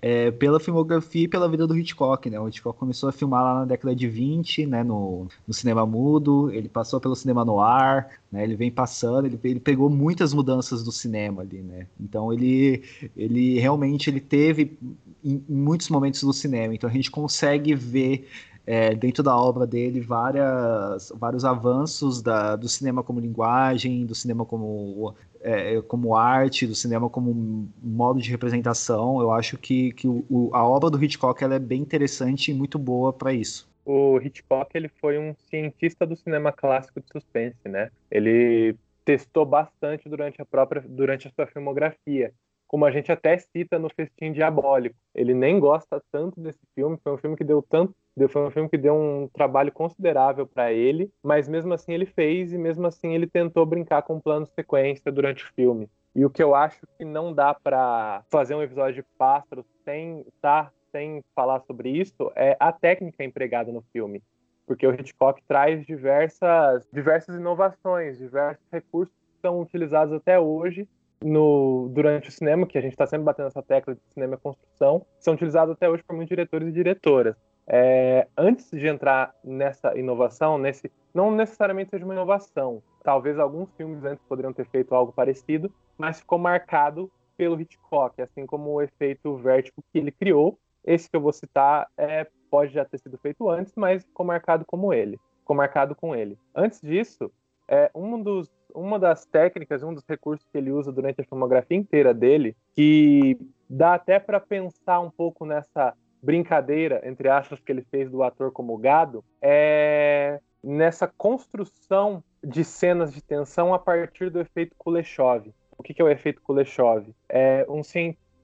é, 0.02 0.32
pela 0.32 0.60
filmografia 0.60 1.26
e 1.26 1.28
pela 1.28 1.50
vida 1.50 1.68
do 1.68 1.78
Hitchcock. 1.78 2.30
Né? 2.30 2.40
O 2.40 2.48
Hitchcock 2.48 2.80
começou 2.80 3.10
a 3.10 3.12
filmar 3.12 3.44
lá 3.44 3.60
na 3.60 3.66
década 3.66 3.97
de 3.98 4.08
20, 4.08 4.66
né, 4.66 4.84
no, 4.84 5.28
no 5.48 5.54
cinema 5.54 5.86
mudo, 5.86 6.52
ele 6.52 6.70
passou 6.70 7.00
pelo 7.02 7.16
cinema 7.16 7.44
noir, 7.44 8.08
né, 8.32 8.44
ele 8.44 8.56
vem 8.56 8.72
passando, 8.72 9.26
ele, 9.26 9.40
ele 9.44 9.60
pegou 9.60 9.90
muitas 9.90 10.34
mudanças 10.34 10.84
do 10.84 10.92
cinema 10.92 11.42
ali, 11.42 11.62
né, 11.62 11.88
então 12.00 12.32
ele, 12.32 12.84
ele 13.16 13.60
realmente 13.60 14.10
ele 14.10 14.22
teve 14.22 14.78
em, 15.24 15.44
em 15.50 15.56
muitos 15.56 15.90
momentos 15.90 16.22
do 16.22 16.32
cinema, 16.32 16.74
então 16.74 16.90
a 16.90 16.94
gente 16.94 17.12
consegue 17.12 17.76
ver 17.76 18.28
é, 18.68 18.94
dentro 18.94 19.24
da 19.24 19.36
obra 19.36 19.66
dele 19.66 20.02
várias, 20.02 21.10
vários 21.16 21.46
avanços 21.46 22.22
da, 22.22 22.58
do 22.58 22.68
cinema 22.68 23.02
como 23.02 23.22
linguagem, 23.22 24.06
do 24.06 24.14
cinema 24.14 24.46
como, 24.46 25.16
é, 25.40 25.82
como 25.84 26.18
arte, 26.18 26.68
do 26.68 26.76
cinema 26.76 27.10
como 27.10 27.70
modo 27.82 28.22
de 28.22 28.30
representação. 28.30 29.22
Eu 29.22 29.32
acho 29.32 29.58
que, 29.58 29.94
que 29.94 30.06
o, 30.06 30.50
a 30.52 30.68
obra 30.68 30.90
do 30.90 31.02
Hitchcock 31.02 31.42
ela 31.42 31.56
é 31.56 31.60
bem 31.60 31.82
interessante 31.82 32.52
e 32.52 32.54
muito 32.54 32.78
boa 32.78 33.14
para 33.14 33.32
isso 33.32 33.66
o 33.88 34.20
Hitchcock 34.20 34.70
ele 34.76 34.90
foi 35.00 35.18
um 35.18 35.34
cientista 35.50 36.06
do 36.06 36.16
cinema 36.16 36.52
clássico 36.52 37.00
de 37.00 37.08
suspense, 37.10 37.70
né? 37.70 37.90
Ele 38.12 38.76
testou 39.06 39.46
bastante 39.46 40.10
durante 40.10 40.42
a 40.42 40.46
própria 40.46 40.84
durante 40.86 41.30
a 41.30 41.32
sua 41.32 41.48
filmografia, 41.48 42.34
como 42.68 42.84
a 42.84 42.92
gente 42.92 43.10
até 43.10 43.38
cita 43.38 43.80
no 43.80 43.90
Festim 43.90 44.34
Diabólico. 44.34 44.98
Ele 45.16 45.34
nem 45.34 45.58
gosta 45.58 46.04
tanto 46.12 46.42
desse 46.42 46.60
filme, 46.76 47.00
foi 47.02 47.14
um 47.14 47.18
filme 47.18 47.38
que 47.38 47.46
deu 47.46 47.62
tanto, 47.62 47.96
foi 48.28 48.46
um 48.46 48.52
filme 48.52 48.70
que 48.70 48.78
deu 48.78 48.94
um 48.94 49.30
trabalho 49.30 49.72
considerável 49.72 50.46
para 50.46 50.74
ele, 50.74 51.10
mas 51.24 51.48
mesmo 51.48 51.74
assim 51.74 51.94
ele 51.94 52.06
fez 52.06 52.52
e 52.52 52.58
mesmo 52.58 52.86
assim 52.86 53.16
ele 53.16 53.26
tentou 53.26 53.66
brincar 53.66 54.02
com 54.02 54.20
plano 54.20 54.46
sequência 54.48 55.10
durante 55.10 55.46
o 55.46 55.54
filme. 55.54 55.90
E 56.14 56.26
o 56.26 56.30
que 56.30 56.44
eu 56.44 56.54
acho 56.54 56.82
que 56.98 57.06
não 57.06 57.34
dá 57.34 57.54
para 57.54 58.24
fazer 58.30 58.54
um 58.54 58.62
episódio 58.62 58.96
de 58.96 59.08
Pássaros 59.18 59.66
sem 59.86 60.26
estar 60.28 60.74
sem 60.98 61.24
falar 61.36 61.60
sobre 61.62 61.90
isso 61.90 62.32
é 62.36 62.58
a 62.60 62.72
técnica 62.72 63.24
empregada 63.24 63.72
no 63.72 63.84
filme, 63.94 64.24
porque 64.66 64.88
o 64.88 64.92
Hitchcock 64.92 65.44
traz 65.48 65.86
diversas, 65.86 66.88
diversas 66.92 67.36
inovações, 67.36 68.18
diversos 68.18 68.66
recursos 68.72 69.14
que 69.16 69.42
são 69.42 69.62
utilizados 69.62 70.14
até 70.16 70.40
hoje 70.40 70.90
no, 71.24 71.88
durante 71.94 72.30
o 72.30 72.32
cinema, 72.32 72.66
que 72.66 72.78
a 72.78 72.82
gente 72.82 72.94
está 72.94 73.06
sempre 73.06 73.26
batendo 73.26 73.48
essa 73.48 73.62
tecla 73.62 73.94
de 73.94 74.02
cinema 74.12 74.36
e 74.36 74.38
construção, 74.38 75.06
são 75.20 75.36
utilizados 75.36 75.74
até 75.74 75.88
hoje 75.88 76.04
por 76.04 76.16
muitos 76.16 76.30
diretores 76.30 76.68
e 76.68 76.72
diretoras. 76.72 77.36
É, 77.68 78.28
antes 78.36 78.72
de 78.72 78.88
entrar 78.88 79.36
nessa 79.44 79.96
inovação, 79.98 80.58
nesse 80.58 80.92
não 81.14 81.32
necessariamente 81.32 81.92
seja 81.92 82.06
uma 82.06 82.14
inovação, 82.14 82.82
talvez 83.04 83.38
alguns 83.38 83.70
filmes 83.76 84.04
antes 84.04 84.24
poderiam 84.28 84.54
ter 84.54 84.66
feito 84.68 84.96
algo 84.96 85.12
parecido, 85.12 85.72
mas 85.98 86.20
ficou 86.20 86.40
marcado 86.40 87.12
pelo 87.36 87.60
Hitchcock, 87.60 88.20
assim 88.22 88.46
como 88.48 88.72
o 88.72 88.82
efeito 88.82 89.36
vértigo 89.38 89.84
que 89.92 90.00
ele 90.00 90.12
criou 90.12 90.58
esse 90.88 91.10
que 91.10 91.16
eu 91.16 91.22
vou 91.22 91.34
citar 91.34 91.88
é, 91.98 92.26
pode 92.50 92.74
já 92.74 92.86
ter 92.86 92.98
sido 92.98 93.18
feito 93.18 93.50
antes, 93.50 93.74
mas 93.76 94.04
ficou 94.04 94.26
marcado 94.26 94.66
como 94.66 94.94
ele, 94.94 95.20
ficou 95.42 95.56
marcado 95.56 95.94
com 95.94 96.16
ele. 96.16 96.40
Antes 96.56 96.80
disso, 96.82 97.30
é 97.68 97.92
um 97.94 98.22
dos, 98.24 98.50
uma 98.74 98.98
das 98.98 99.26
técnicas, 99.26 99.84
um 99.84 99.94
dos 99.94 100.06
recursos 100.08 100.48
que 100.50 100.58
ele 100.58 100.72
usa 100.72 100.92
durante 100.92 101.20
a 101.20 101.26
filmografia 101.26 101.78
inteira 101.78 102.14
dele, 102.14 102.56
que 102.74 103.38
dá 103.70 103.96
até 103.96 104.18
para 104.18 104.40
pensar 104.40 105.02
um 105.02 105.12
pouco 105.12 105.46
nessa 105.46 105.94
brincadeira, 106.24 107.02
entre 107.04 107.30
aspas, 107.30 107.60
que 107.60 107.72
ele 107.72 107.86
fez 107.92 108.10
do 108.10 108.24
ator 108.24 108.52
como 108.52 108.78
gado, 108.78 109.24
é 109.42 110.40
nessa 110.64 111.08
construção 111.08 112.24
de 112.44 112.64
cenas 112.64 113.14
de 113.14 113.22
tensão 113.22 113.74
a 113.74 113.80
partir 113.80 114.30
do 114.30 114.40
efeito 114.40 114.76
Kuleshov. 114.78 115.54
O 115.78 115.84
que, 115.84 115.94
que 115.94 116.02
é 116.02 116.06
o 116.06 116.10
efeito 116.10 116.42
Kuleshov? 116.42 117.14
É 117.30 117.66
um 117.70 117.84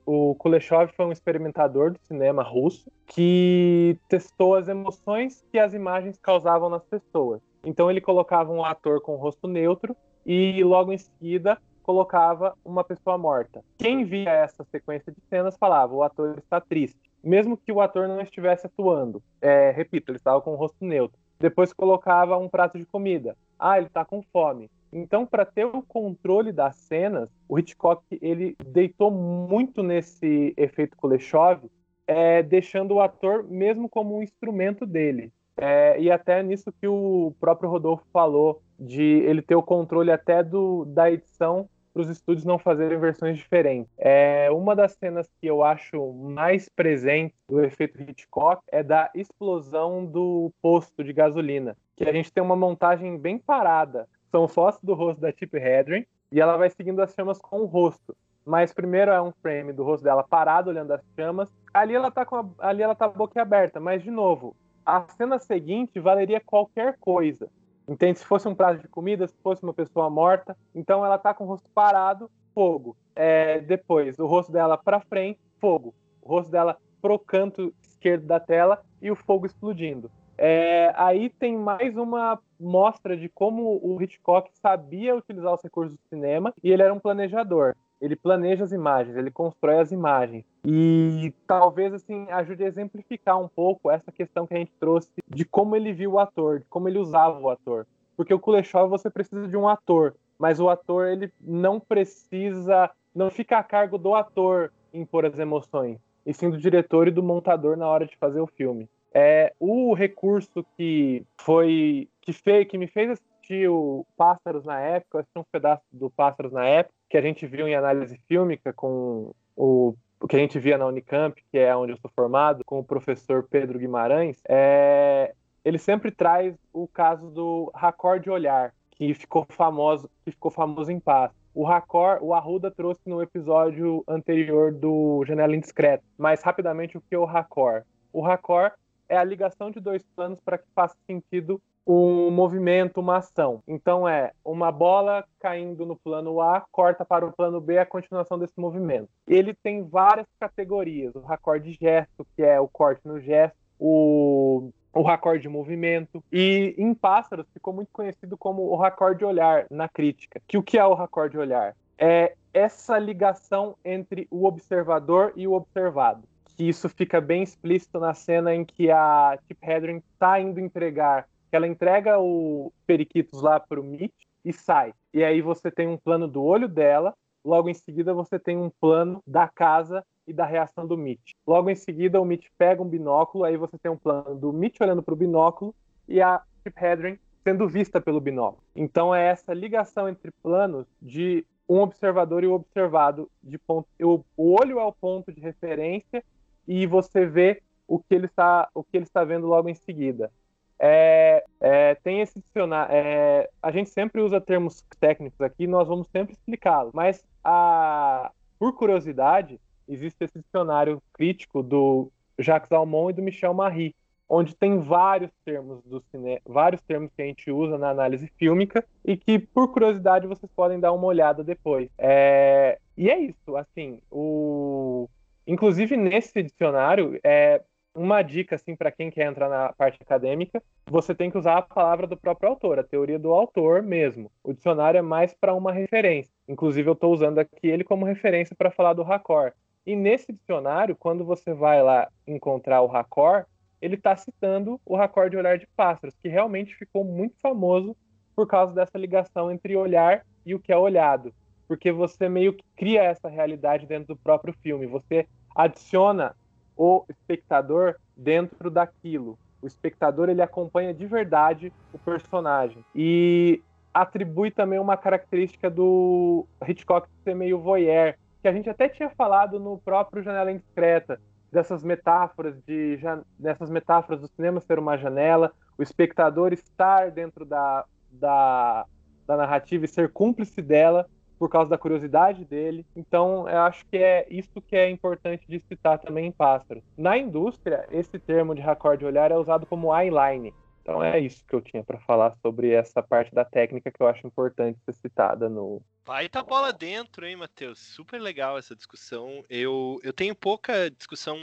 o 0.05 0.35
Kuleshov 0.35 0.91
foi 0.95 1.05
um 1.05 1.11
experimentador 1.11 1.91
do 1.91 1.99
cinema 2.03 2.43
russo 2.43 2.91
que 3.07 3.97
testou 4.09 4.55
as 4.55 4.67
emoções 4.67 5.43
que 5.51 5.59
as 5.59 5.73
imagens 5.73 6.17
causavam 6.17 6.69
nas 6.69 6.83
pessoas. 6.83 7.41
Então 7.65 7.89
ele 7.89 8.01
colocava 8.01 8.51
um 8.51 8.63
ator 8.63 9.01
com 9.01 9.15
rosto 9.15 9.47
neutro 9.47 9.95
e 10.25 10.63
logo 10.63 10.91
em 10.91 10.97
seguida 10.97 11.57
colocava 11.83 12.55
uma 12.63 12.83
pessoa 12.83 13.17
morta. 13.17 13.63
Quem 13.77 14.05
via 14.05 14.29
essa 14.29 14.63
sequência 14.63 15.11
de 15.11 15.19
cenas 15.29 15.57
falava: 15.57 15.93
o 15.93 16.03
ator 16.03 16.37
está 16.37 16.59
triste, 16.59 16.99
mesmo 17.23 17.57
que 17.57 17.71
o 17.71 17.81
ator 17.81 18.07
não 18.07 18.21
estivesse 18.21 18.65
atuando. 18.65 19.21
É, 19.41 19.71
repito, 19.71 20.11
ele 20.11 20.17
estava 20.17 20.41
com 20.41 20.53
o 20.53 20.55
rosto 20.55 20.83
neutro. 20.83 21.19
Depois 21.39 21.73
colocava 21.73 22.37
um 22.37 22.47
prato 22.47 22.77
de 22.77 22.85
comida. 22.85 23.35
Ah, 23.59 23.77
ele 23.77 23.87
está 23.87 24.05
com 24.05 24.21
fome. 24.21 24.69
Então, 24.93 25.25
para 25.25 25.43
ter 25.43 25.65
o 25.65 25.81
controle 25.81 26.51
das 26.51 26.75
cenas, 26.75 27.29
o 27.49 27.57
Hitchcock 27.57 28.03
ele 28.21 28.55
deitou 28.63 29.09
muito 29.09 29.81
nesse 29.81 30.53
efeito 30.55 30.95
Kuleshov, 30.95 31.63
é, 32.05 32.43
deixando 32.43 32.95
o 32.95 33.01
ator 33.01 33.43
mesmo 33.43 33.89
como 33.89 34.15
um 34.15 34.21
instrumento 34.21 34.85
dele. 34.85 35.31
É, 35.57 35.99
e 35.99 36.11
até 36.11 36.41
nisso 36.43 36.71
que 36.71 36.87
o 36.87 37.33
próprio 37.39 37.69
Rodolfo 37.69 38.05
falou, 38.11 38.61
de 38.79 39.01
ele 39.01 39.41
ter 39.41 39.55
o 39.55 39.63
controle 39.63 40.11
até 40.11 40.43
do, 40.43 40.85
da 40.85 41.11
edição 41.11 41.69
para 41.93 42.01
os 42.01 42.09
estúdios 42.09 42.43
não 42.43 42.57
fazerem 42.57 42.99
versões 42.99 43.37
diferentes. 43.37 43.91
É, 43.97 44.49
uma 44.51 44.75
das 44.75 44.93
cenas 44.93 45.29
que 45.39 45.47
eu 45.47 45.63
acho 45.63 46.11
mais 46.13 46.67
presente 46.67 47.35
do 47.47 47.63
efeito 47.63 48.01
Hitchcock 48.01 48.61
é 48.71 48.81
da 48.81 49.11
explosão 49.13 50.03
do 50.03 50.51
posto 50.61 51.03
de 51.03 51.13
gasolina, 51.13 51.77
que 51.95 52.03
a 52.03 52.11
gente 52.11 52.33
tem 52.33 52.43
uma 52.43 52.55
montagem 52.55 53.17
bem 53.17 53.37
parada 53.37 54.07
são 54.33 54.47
fotos 54.47 54.79
do 54.81 54.95
rosto 54.95 55.21
da 55.21 55.31
Chip 55.31 55.55
Hedren 55.55 56.07
e 56.31 56.41
ela 56.41 56.57
vai 56.57 56.67
seguindo 56.67 56.99
as 57.03 57.13
chamas 57.13 57.37
com 57.37 57.61
o 57.61 57.65
rosto. 57.65 58.17
Mas 58.43 58.73
primeiro 58.73 59.11
é 59.11 59.21
um 59.21 59.31
frame 59.31 59.71
do 59.71 59.83
rosto 59.83 60.03
dela 60.03 60.23
parado 60.23 60.71
olhando 60.71 60.91
as 60.91 61.01
chamas. 61.15 61.47
Ali 61.71 61.93
ela 61.93 62.09
tá 62.09 62.25
com 62.25 62.37
a, 62.37 62.45
ali 62.57 62.81
ela 62.81 62.95
tá 62.95 63.07
boca 63.07 63.39
aberta, 63.39 63.79
mas 63.79 64.01
de 64.01 64.09
novo, 64.09 64.55
a 64.83 65.05
cena 65.15 65.37
seguinte 65.37 65.99
valeria 65.99 66.41
qualquer 66.43 66.97
coisa. 66.99 67.47
Entende? 67.87 68.17
Se 68.17 68.25
fosse 68.25 68.47
um 68.47 68.55
prato 68.55 68.81
de 68.81 68.87
comida, 68.87 69.27
se 69.27 69.37
fosse 69.43 69.61
uma 69.61 69.73
pessoa 69.73 70.09
morta, 70.09 70.57
então 70.73 71.05
ela 71.05 71.19
tá 71.19 71.31
com 71.31 71.43
o 71.43 71.47
rosto 71.47 71.69
parado, 71.69 72.27
fogo. 72.55 72.97
É, 73.15 73.59
depois, 73.59 74.17
o 74.17 74.25
rosto 74.25 74.51
dela 74.51 74.79
para 74.79 74.99
frente, 74.99 75.39
fogo. 75.61 75.93
O 76.23 76.29
rosto 76.29 76.51
dela 76.51 76.75
pro 76.99 77.19
canto 77.19 77.71
esquerdo 77.83 78.25
da 78.25 78.39
tela 78.39 78.81
e 78.99 79.11
o 79.11 79.15
fogo 79.15 79.45
explodindo. 79.45 80.09
É, 80.37 80.93
aí 80.95 81.29
tem 81.29 81.57
mais 81.57 81.95
uma 81.95 82.39
mostra 82.59 83.15
de 83.15 83.29
como 83.29 83.79
o 83.83 84.01
Hitchcock 84.01 84.49
sabia 84.53 85.15
utilizar 85.15 85.53
os 85.53 85.61
recursos 85.61 85.95
do 85.95 86.07
cinema 86.09 86.53
e 86.63 86.71
ele 86.71 86.81
era 86.81 86.93
um 86.93 86.99
planejador. 86.99 87.75
Ele 88.01 88.15
planeja 88.15 88.63
as 88.65 88.71
imagens, 88.71 89.15
ele 89.15 89.31
constrói 89.31 89.79
as 89.79 89.91
imagens. 89.91 90.43
E 90.65 91.33
talvez 91.47 91.93
assim 91.93 92.29
ajude 92.31 92.63
a 92.63 92.67
exemplificar 92.67 93.39
um 93.39 93.47
pouco 93.47 93.89
essa 93.89 94.11
questão 94.11 94.45
que 94.45 94.53
a 94.53 94.57
gente 94.57 94.73
trouxe 94.79 95.09
de 95.27 95.45
como 95.45 95.75
ele 95.75 95.93
viu 95.93 96.13
o 96.13 96.19
ator, 96.19 96.59
de 96.59 96.65
como 96.65 96.89
ele 96.89 96.99
usava 96.99 97.39
o 97.39 97.49
ator. 97.49 97.87
Porque 98.17 98.33
o 98.33 98.39
Kuleshov 98.39 98.89
você 98.89 99.09
precisa 99.09 99.47
de 99.47 99.55
um 99.55 99.67
ator, 99.67 100.15
mas 100.37 100.59
o 100.59 100.69
ator 100.69 101.07
ele 101.07 101.31
não 101.39 101.79
precisa, 101.79 102.89
não 103.15 103.29
fica 103.29 103.57
a 103.57 103.63
cargo 103.63 103.97
do 103.97 104.13
ator 104.13 104.71
impor 104.93 105.25
as 105.25 105.39
emoções, 105.39 105.97
e 106.25 106.33
sim 106.33 106.49
do 106.49 106.57
diretor 106.57 107.07
e 107.07 107.11
do 107.11 107.23
montador 107.23 107.75
na 107.75 107.87
hora 107.87 108.05
de 108.05 108.15
fazer 108.17 108.39
o 108.39 108.47
filme. 108.47 108.87
É, 109.13 109.53
o 109.59 109.93
recurso 109.93 110.65
que 110.75 111.23
foi 111.39 112.09
que 112.21 112.33
fez, 112.33 112.67
que 112.67 112.77
me 112.77 112.87
fez 112.87 113.11
assistir 113.11 113.69
o 113.69 114.05
Pássaros 114.17 114.65
na 114.65 114.79
época, 114.79 115.17
eu 115.17 115.19
assisti 115.21 115.39
um 115.39 115.43
pedaço 115.51 115.83
do 115.91 116.09
Pássaros 116.09 116.51
na 116.51 116.65
época, 116.65 116.95
que 117.09 117.17
a 117.17 117.21
gente 117.21 117.45
viu 117.45 117.67
em 117.67 117.75
análise 117.75 118.17
fílmica 118.27 118.73
com 118.73 119.33
o, 119.55 119.93
que 120.27 120.35
a 120.35 120.39
gente 120.39 120.57
via 120.57 120.77
na 120.77 120.87
Unicamp, 120.87 121.39
que 121.51 121.57
é 121.57 121.75
onde 121.75 121.91
eu 121.91 121.97
sou 121.97 122.09
formado, 122.15 122.63
com 122.65 122.79
o 122.79 122.83
professor 122.83 123.43
Pedro 123.43 123.77
Guimarães, 123.77 124.41
é, 124.47 125.33
ele 125.63 125.77
sempre 125.77 126.11
traz 126.11 126.55
o 126.71 126.87
caso 126.87 127.29
do 127.29 127.71
raccord 127.75 128.23
de 128.23 128.29
olhar, 128.29 128.73
que 128.91 129.13
ficou 129.13 129.45
famoso, 129.49 130.09
que 130.23 130.31
ficou 130.31 130.49
famoso 130.51 130.91
em 130.91 130.99
paz. 130.99 131.31
O 131.53 131.63
Racor, 131.63 132.17
o 132.21 132.33
Arruda 132.33 132.71
trouxe 132.71 133.01
no 133.05 133.21
episódio 133.21 134.03
anterior 134.07 134.73
do 134.73 135.23
Janela 135.25 135.55
Indiscreta. 135.55 136.03
Mas 136.17 136.41
rapidamente 136.41 136.97
o 136.97 137.01
que 137.01 137.13
é 137.13 137.17
o 137.17 137.25
Racor? 137.25 137.83
O 138.11 138.21
Racor 138.21 138.71
é 139.13 139.17
a 139.17 139.23
ligação 139.23 139.69
de 139.69 139.79
dois 139.79 140.03
planos 140.15 140.39
para 140.43 140.57
que 140.57 140.65
faça 140.73 140.97
sentido 141.05 141.61
um 141.85 142.31
movimento, 142.31 142.99
uma 142.99 143.17
ação. 143.17 143.61
Então 143.67 144.07
é 144.07 144.31
uma 144.43 144.71
bola 144.71 145.23
caindo 145.39 145.85
no 145.85 145.95
plano 145.95 146.41
A, 146.41 146.61
corta 146.71 147.05
para 147.05 147.25
o 147.25 147.31
plano 147.31 147.61
B 147.61 147.77
a 147.77 147.85
continuação 147.85 148.39
desse 148.39 148.57
movimento. 148.57 149.09
Ele 149.27 149.53
tem 149.53 149.83
várias 149.83 150.25
categorias, 150.39 151.13
o 151.13 151.19
raccord 151.19 151.69
de 151.69 151.77
gesto, 151.79 152.25
que 152.35 152.41
é 152.41 152.59
o 152.59 152.67
corte 152.67 153.07
no 153.07 153.19
gesto, 153.19 153.57
o 153.79 154.71
o 154.95 155.01
raccord 155.01 155.41
de 155.41 155.49
movimento 155.49 156.23
e 156.31 156.75
em 156.77 156.93
Pássaros 156.93 157.47
ficou 157.51 157.73
muito 157.73 157.89
conhecido 157.91 158.37
como 158.37 158.61
o 158.61 158.75
raccord 158.75 159.17
de 159.17 159.25
olhar 159.25 159.65
na 159.71 159.89
crítica. 159.89 160.39
Que 160.47 160.55
o 160.55 160.61
que 160.61 160.77
é 160.77 160.85
o 160.85 160.93
raccord 160.93 161.31
de 161.31 161.37
olhar? 161.39 161.75
É 161.97 162.35
essa 162.53 162.99
ligação 162.99 163.75
entre 163.83 164.27
o 164.29 164.45
observador 164.45 165.33
e 165.35 165.47
o 165.47 165.53
observado 165.53 166.27
que 166.55 166.67
isso 166.67 166.87
fica 166.89 167.19
bem 167.19 167.43
explícito 167.43 167.99
na 167.99 168.13
cena 168.13 168.53
em 168.53 168.63
que 168.63 168.91
a 168.91 169.37
Tip 169.47 169.57
Hedren 169.61 169.97
está 169.97 170.39
indo 170.39 170.59
entregar, 170.59 171.27
que 171.49 171.55
ela 171.55 171.67
entrega 171.67 172.19
o 172.19 172.71
periquitos 172.85 173.41
lá 173.41 173.59
para 173.59 173.79
o 173.79 173.83
Mitch 173.83 174.13
e 174.45 174.53
sai. 174.53 174.93
E 175.13 175.23
aí 175.23 175.41
você 175.41 175.71
tem 175.71 175.87
um 175.87 175.97
plano 175.97 176.27
do 176.27 176.43
olho 176.43 176.67
dela, 176.67 177.13
logo 177.43 177.69
em 177.69 177.73
seguida 177.73 178.13
você 178.13 178.39
tem 178.39 178.57
um 178.57 178.69
plano 178.69 179.21
da 179.25 179.47
casa 179.47 180.03
e 180.27 180.33
da 180.33 180.45
reação 180.45 180.87
do 180.87 180.97
Mitch. 180.97 181.31
Logo 181.45 181.69
em 181.69 181.75
seguida 181.75 182.21
o 182.21 182.25
Mitch 182.25 182.47
pega 182.57 182.81
um 182.81 182.87
binóculo, 182.87 183.43
aí 183.43 183.57
você 183.57 183.77
tem 183.77 183.91
um 183.91 183.97
plano 183.97 184.35
do 184.35 184.53
Mitch 184.53 184.79
olhando 184.79 185.03
para 185.03 185.13
o 185.13 185.17
binóculo 185.17 185.75
e 186.07 186.21
a 186.21 186.41
Tip 186.63 186.77
Hedren 186.81 187.19
sendo 187.43 187.67
vista 187.67 187.99
pelo 187.99 188.21
binóculo. 188.21 188.63
Então 188.75 189.13
é 189.13 189.27
essa 189.27 189.53
ligação 189.53 190.07
entre 190.07 190.31
planos 190.41 190.87
de 191.01 191.45
um 191.67 191.79
observador 191.79 192.43
e 192.43 192.47
o 192.47 192.53
observado 192.53 193.29
de 193.41 193.57
ponto. 193.57 193.87
O 193.99 194.23
olho 194.37 194.79
é 194.79 194.83
o 194.83 194.91
ponto 194.91 195.31
de 195.31 195.41
referência 195.41 196.23
e 196.67 196.85
você 196.87 197.25
vê 197.25 197.61
o 197.87 197.99
que 197.99 198.15
ele 198.15 198.25
está, 198.25 198.69
o 198.73 198.83
que 198.83 198.97
ele 198.97 199.05
está 199.05 199.23
vendo 199.23 199.47
logo 199.47 199.69
em 199.69 199.75
seguida. 199.75 200.31
É, 200.79 201.43
é, 201.61 201.95
tem 201.95 202.21
esse 202.21 202.39
dicionário. 202.39 202.93
É, 202.93 203.49
a 203.61 203.71
gente 203.71 203.89
sempre 203.89 204.21
usa 204.21 204.41
termos 204.41 204.83
técnicos 204.99 205.39
aqui, 205.41 205.67
nós 205.67 205.87
vamos 205.87 206.07
sempre 206.07 206.33
explicá-los. 206.33 206.91
Mas, 206.93 207.23
a, 207.43 208.31
por 208.59 208.73
curiosidade, 208.73 209.59
existe 209.87 210.23
esse 210.23 210.39
dicionário 210.39 211.01
crítico 211.13 211.61
do 211.61 212.11
Jacques 212.37 212.71
Almond 212.71 213.11
e 213.11 213.15
do 213.15 213.21
Michel 213.21 213.53
Marie, 213.53 213.95
onde 214.27 214.55
tem 214.55 214.79
vários 214.79 215.31
termos 215.45 215.83
do 215.83 216.01
cinema, 216.11 216.39
vários 216.45 216.81
termos 216.81 217.11
que 217.15 217.21
a 217.21 217.25
gente 217.25 217.51
usa 217.51 217.77
na 217.77 217.89
análise 217.89 218.27
fílmica 218.37 218.83
e 219.05 219.15
que, 219.15 219.37
por 219.37 219.71
curiosidade, 219.71 220.27
vocês 220.27 220.51
podem 220.55 220.79
dar 220.79 220.91
uma 220.91 221.05
olhada 221.05 221.43
depois. 221.43 221.89
É, 221.97 222.79
e 222.97 223.09
é 223.09 223.19
isso, 223.19 223.55
assim, 223.55 224.01
o 224.09 225.07
Inclusive, 225.45 225.97
nesse 225.97 226.41
dicionário, 226.41 227.19
é 227.23 227.61
uma 227.95 228.21
dica 228.21 228.55
assim 228.55 228.75
para 228.75 228.91
quem 228.91 229.11
quer 229.11 229.27
entrar 229.27 229.49
na 229.49 229.71
parte 229.73 229.99
acadêmica, 230.01 230.63
você 230.85 231.13
tem 231.13 231.29
que 231.29 231.37
usar 231.37 231.57
a 231.57 231.61
palavra 231.61 232.07
do 232.07 232.17
próprio 232.17 232.49
autor, 232.49 232.79
a 232.79 232.83
teoria 232.83 233.19
do 233.19 233.31
autor 233.31 233.83
mesmo. 233.83 234.31
O 234.43 234.53
dicionário 234.53 234.97
é 234.97 235.01
mais 235.01 235.33
para 235.33 235.53
uma 235.53 235.71
referência. 235.71 236.33
Inclusive, 236.47 236.89
eu 236.89 236.93
estou 236.93 237.13
usando 237.13 237.39
aqui 237.39 237.67
ele 237.67 237.83
como 237.83 238.05
referência 238.05 238.55
para 238.55 238.71
falar 238.71 238.93
do 238.93 239.03
raccord. 239.03 239.53
E 239.85 239.95
nesse 239.95 240.31
dicionário, 240.31 240.95
quando 240.95 241.25
você 241.25 241.53
vai 241.53 241.83
lá 241.83 242.07
encontrar 242.25 242.81
o 242.81 242.87
raccord, 242.87 243.45
ele 243.81 243.95
está 243.95 244.15
citando 244.15 244.79
o 244.85 244.95
raccord 244.95 245.29
de 245.29 245.37
olhar 245.37 245.57
de 245.57 245.67
pássaros, 245.75 246.15
que 246.21 246.29
realmente 246.29 246.73
ficou 246.75 247.03
muito 247.03 247.35
famoso 247.41 247.95
por 248.33 248.47
causa 248.47 248.73
dessa 248.73 248.97
ligação 248.97 249.51
entre 249.51 249.75
olhar 249.75 250.25
e 250.45 250.55
o 250.55 250.59
que 250.59 250.71
é 250.71 250.77
olhado 250.77 251.33
porque 251.67 251.91
você 251.91 252.27
meio 252.29 252.53
que 252.53 252.63
cria 252.75 253.03
essa 253.03 253.27
realidade 253.27 253.85
dentro 253.85 254.15
do 254.15 254.19
próprio 254.19 254.53
filme. 254.61 254.85
Você 254.87 255.27
adiciona 255.55 256.35
o 256.75 257.05
espectador 257.09 257.95
dentro 258.15 258.69
daquilo. 258.69 259.37
O 259.61 259.67
espectador 259.67 260.29
ele 260.29 260.41
acompanha 260.41 260.93
de 260.93 261.05
verdade 261.05 261.71
o 261.93 261.97
personagem 261.97 262.83
e 262.93 263.61
atribui 263.93 264.51
também 264.51 264.79
uma 264.79 264.97
característica 264.97 265.69
do 265.69 266.45
Hitchcock 266.67 267.07
ser 267.23 267.35
meio 267.35 267.59
voyeur, 267.59 268.15
que 268.41 268.47
a 268.47 268.51
gente 268.51 268.69
até 268.69 268.89
tinha 268.89 269.09
falado 269.11 269.59
no 269.59 269.77
próprio 269.77 270.23
Janela 270.23 270.51
Indiscreta, 270.51 271.21
dessas 271.53 271.83
metáforas 271.83 272.59
de 272.65 272.99
dessas 273.37 273.69
metáforas 273.69 274.19
do 274.19 274.27
cinema 274.27 274.59
ser 274.59 274.79
uma 274.79 274.97
janela, 274.97 275.53
o 275.77 275.83
espectador 275.83 276.51
estar 276.51 277.11
dentro 277.11 277.45
da, 277.45 277.85
da, 278.11 278.85
da 279.27 279.37
narrativa 279.37 279.85
e 279.85 279.87
ser 279.87 280.11
cúmplice 280.11 280.61
dela 280.61 281.07
por 281.43 281.49
causa 281.49 281.69
da 281.69 281.77
curiosidade 281.77 282.45
dele. 282.45 282.85
Então, 282.95 283.49
eu 283.49 283.59
acho 283.63 283.85
que 283.87 283.97
é 283.97 284.25
isso 284.29 284.61
que 284.61 284.77
é 284.77 284.89
importante 284.89 285.45
de 285.45 285.59
citar 285.59 285.99
também 285.99 286.27
em 286.27 286.31
Pássaros. 286.31 286.81
Na 286.97 287.17
indústria, 287.17 287.85
esse 287.91 288.17
termo 288.17 288.55
de 288.55 288.61
raccord 288.61 288.97
de 288.97 289.05
olhar 289.05 289.29
é 289.29 289.35
usado 289.35 289.65
como 289.65 289.93
eyeline, 289.93 290.53
Então 290.81 291.03
é 291.03 291.19
isso 291.19 291.45
que 291.45 291.53
eu 291.53 291.59
tinha 291.59 291.83
para 291.83 291.99
falar 291.99 292.33
sobre 292.41 292.71
essa 292.71 293.03
parte 293.03 293.35
da 293.35 293.43
técnica 293.43 293.91
que 293.91 294.01
eu 294.01 294.07
acho 294.07 294.25
importante 294.25 294.79
ser 294.85 294.93
citada 294.93 295.49
no. 295.49 295.81
Vai 296.05 296.27
tá 296.27 296.43
bola 296.43 296.73
dentro, 296.73 297.25
hein, 297.25 297.37
Matheus? 297.37 297.79
Super 297.79 298.21
legal 298.21 298.57
essa 298.57 298.75
discussão. 298.75 299.41
Eu, 299.49 300.01
eu 300.03 300.11
tenho 300.11 300.35
pouca 300.35 300.91
discussão 300.91 301.37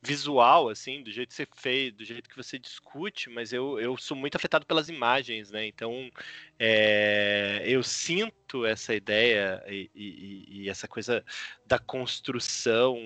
visual, 0.00 0.70
assim, 0.70 1.02
do 1.02 1.10
jeito 1.10 1.28
que 1.28 1.34
você 1.34 1.46
fez, 1.54 1.92
do 1.92 2.02
jeito 2.02 2.28
que 2.30 2.36
você 2.36 2.58
discute, 2.58 3.28
mas 3.28 3.52
eu, 3.52 3.78
eu 3.78 3.94
sou 3.98 4.16
muito 4.16 4.34
afetado 4.36 4.64
pelas 4.64 4.88
imagens, 4.88 5.50
né? 5.50 5.66
Então, 5.66 6.10
é, 6.58 7.62
eu 7.66 7.82
sinto 7.82 8.64
essa 8.64 8.94
ideia 8.94 9.62
e, 9.68 9.90
e, 9.94 10.62
e 10.62 10.68
essa 10.70 10.88
coisa 10.88 11.22
da 11.66 11.78
construção 11.78 12.96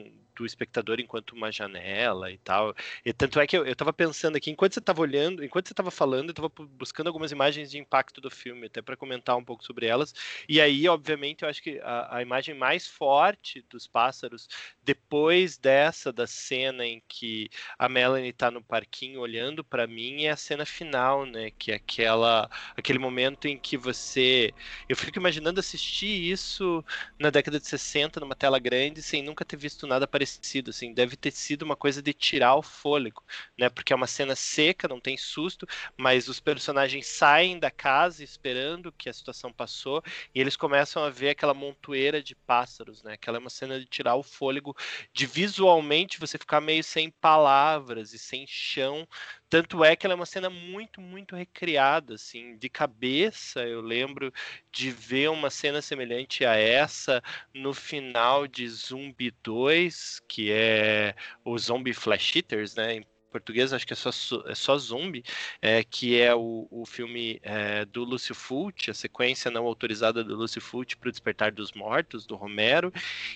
do 0.40 0.46
espectador 0.46 0.98
enquanto 1.00 1.32
uma 1.32 1.52
janela 1.52 2.30
e 2.32 2.38
tal. 2.38 2.74
E 3.04 3.12
tanto 3.12 3.38
é 3.38 3.46
que 3.46 3.56
eu, 3.56 3.66
eu 3.66 3.76
tava 3.76 3.92
pensando 3.92 4.36
aqui, 4.36 4.50
enquanto 4.50 4.72
você 4.72 4.80
tava 4.80 5.02
olhando, 5.02 5.44
enquanto 5.44 5.68
você 5.68 5.74
tava 5.74 5.90
falando, 5.90 6.30
eu 6.30 6.34
tava 6.34 6.48
buscando 6.48 7.08
algumas 7.08 7.30
imagens 7.30 7.70
de 7.70 7.78
impacto 7.78 8.20
do 8.22 8.30
filme, 8.30 8.66
até 8.66 8.80
para 8.80 8.96
comentar 8.96 9.36
um 9.36 9.44
pouco 9.44 9.62
sobre 9.62 9.86
elas. 9.86 10.14
E 10.48 10.58
aí, 10.60 10.88
obviamente, 10.88 11.42
eu 11.42 11.48
acho 11.48 11.62
que 11.62 11.78
a, 11.80 12.16
a 12.16 12.22
imagem 12.22 12.54
mais 12.54 12.88
forte 12.88 13.62
dos 13.68 13.86
pássaros, 13.86 14.48
depois 14.82 15.58
dessa, 15.58 16.10
da 16.10 16.26
cena 16.26 16.86
em 16.86 17.02
que 17.06 17.50
a 17.78 17.88
Melanie 17.88 18.32
tá 18.32 18.50
no 18.50 18.62
parquinho 18.62 19.20
olhando 19.20 19.62
para 19.62 19.86
mim, 19.86 20.24
é 20.24 20.30
a 20.30 20.36
cena 20.36 20.64
final, 20.64 21.26
né? 21.26 21.50
Que 21.58 21.72
é 21.72 21.74
aquela, 21.74 22.48
aquele 22.76 22.98
momento 22.98 23.46
em 23.46 23.58
que 23.58 23.76
você. 23.76 24.54
Eu 24.88 24.96
fico 24.96 25.18
imaginando 25.18 25.60
assistir 25.60 26.06
isso 26.06 26.82
na 27.18 27.28
década 27.28 27.60
de 27.60 27.66
60, 27.66 28.20
numa 28.20 28.34
tela 28.34 28.58
grande, 28.58 29.02
sem 29.02 29.22
nunca 29.22 29.44
ter 29.44 29.56
visto 29.56 29.86
nada 29.86 30.06
parecido 30.06 30.29
assim, 30.70 30.92
deve 30.92 31.16
ter 31.16 31.30
sido 31.30 31.62
uma 31.62 31.76
coisa 31.76 32.02
de 32.02 32.12
tirar 32.12 32.54
o 32.54 32.62
fôlego, 32.62 33.22
né? 33.58 33.68
Porque 33.68 33.92
é 33.92 33.96
uma 33.96 34.06
cena 34.06 34.36
seca, 34.36 34.86
não 34.86 35.00
tem 35.00 35.16
susto, 35.16 35.66
mas 35.96 36.28
os 36.28 36.40
personagens 36.40 37.06
saem 37.06 37.58
da 37.58 37.70
casa 37.70 38.22
esperando 38.22 38.92
que 38.92 39.08
a 39.08 39.12
situação 39.12 39.52
passou 39.52 40.02
e 40.34 40.40
eles 40.40 40.56
começam 40.56 41.02
a 41.02 41.10
ver 41.10 41.30
aquela 41.30 41.54
montoeira 41.54 42.22
de 42.22 42.34
pássaros, 42.34 43.02
né? 43.02 43.14
Aquela 43.14 43.38
é 43.38 43.40
uma 43.40 43.50
cena 43.50 43.78
de 43.80 43.86
tirar 43.86 44.14
o 44.16 44.22
fôlego, 44.22 44.76
de 45.12 45.26
visualmente 45.26 46.20
você 46.20 46.38
ficar 46.38 46.60
meio 46.60 46.84
sem 46.84 47.10
palavras 47.10 48.12
e 48.12 48.18
sem 48.18 48.46
chão 48.46 49.06
tanto 49.50 49.84
é 49.84 49.96
que 49.96 50.06
ela 50.06 50.14
é 50.14 50.16
uma 50.16 50.24
cena 50.26 50.48
muito, 50.48 51.00
muito 51.00 51.34
recriada, 51.34 52.14
assim, 52.14 52.56
de 52.56 52.68
cabeça. 52.70 53.66
Eu 53.66 53.80
lembro 53.80 54.32
de 54.72 54.90
ver 54.92 55.28
uma 55.30 55.50
cena 55.50 55.82
semelhante 55.82 56.44
a 56.44 56.54
essa 56.56 57.20
no 57.52 57.74
final 57.74 58.46
de 58.46 58.68
Zumbi 58.68 59.32
2, 59.42 60.20
que 60.28 60.52
é 60.52 61.16
o 61.44 61.58
Zombie 61.58 61.92
Flash 61.92 62.36
Eaters, 62.36 62.76
né? 62.76 63.02
Português, 63.30 63.72
acho 63.72 63.86
que 63.86 63.92
é 63.92 63.96
só, 63.96 64.10
é 64.46 64.54
só 64.54 64.76
Zumbi, 64.76 65.22
é, 65.62 65.84
que 65.84 66.20
é 66.20 66.34
o, 66.34 66.66
o 66.70 66.84
filme 66.84 67.38
é, 67.42 67.84
do 67.84 68.04
Lúcio 68.04 68.34
Fulci, 68.34 68.90
a 68.90 68.94
sequência 68.94 69.50
não 69.50 69.66
autorizada 69.66 70.22
do 70.22 70.36
Lúcio 70.36 70.60
Fulci 70.60 70.96
para 70.96 71.08
o 71.08 71.12
Despertar 71.12 71.52
dos 71.52 71.72
Mortos, 71.72 72.26
do 72.26 72.36
Romero. 72.36 72.92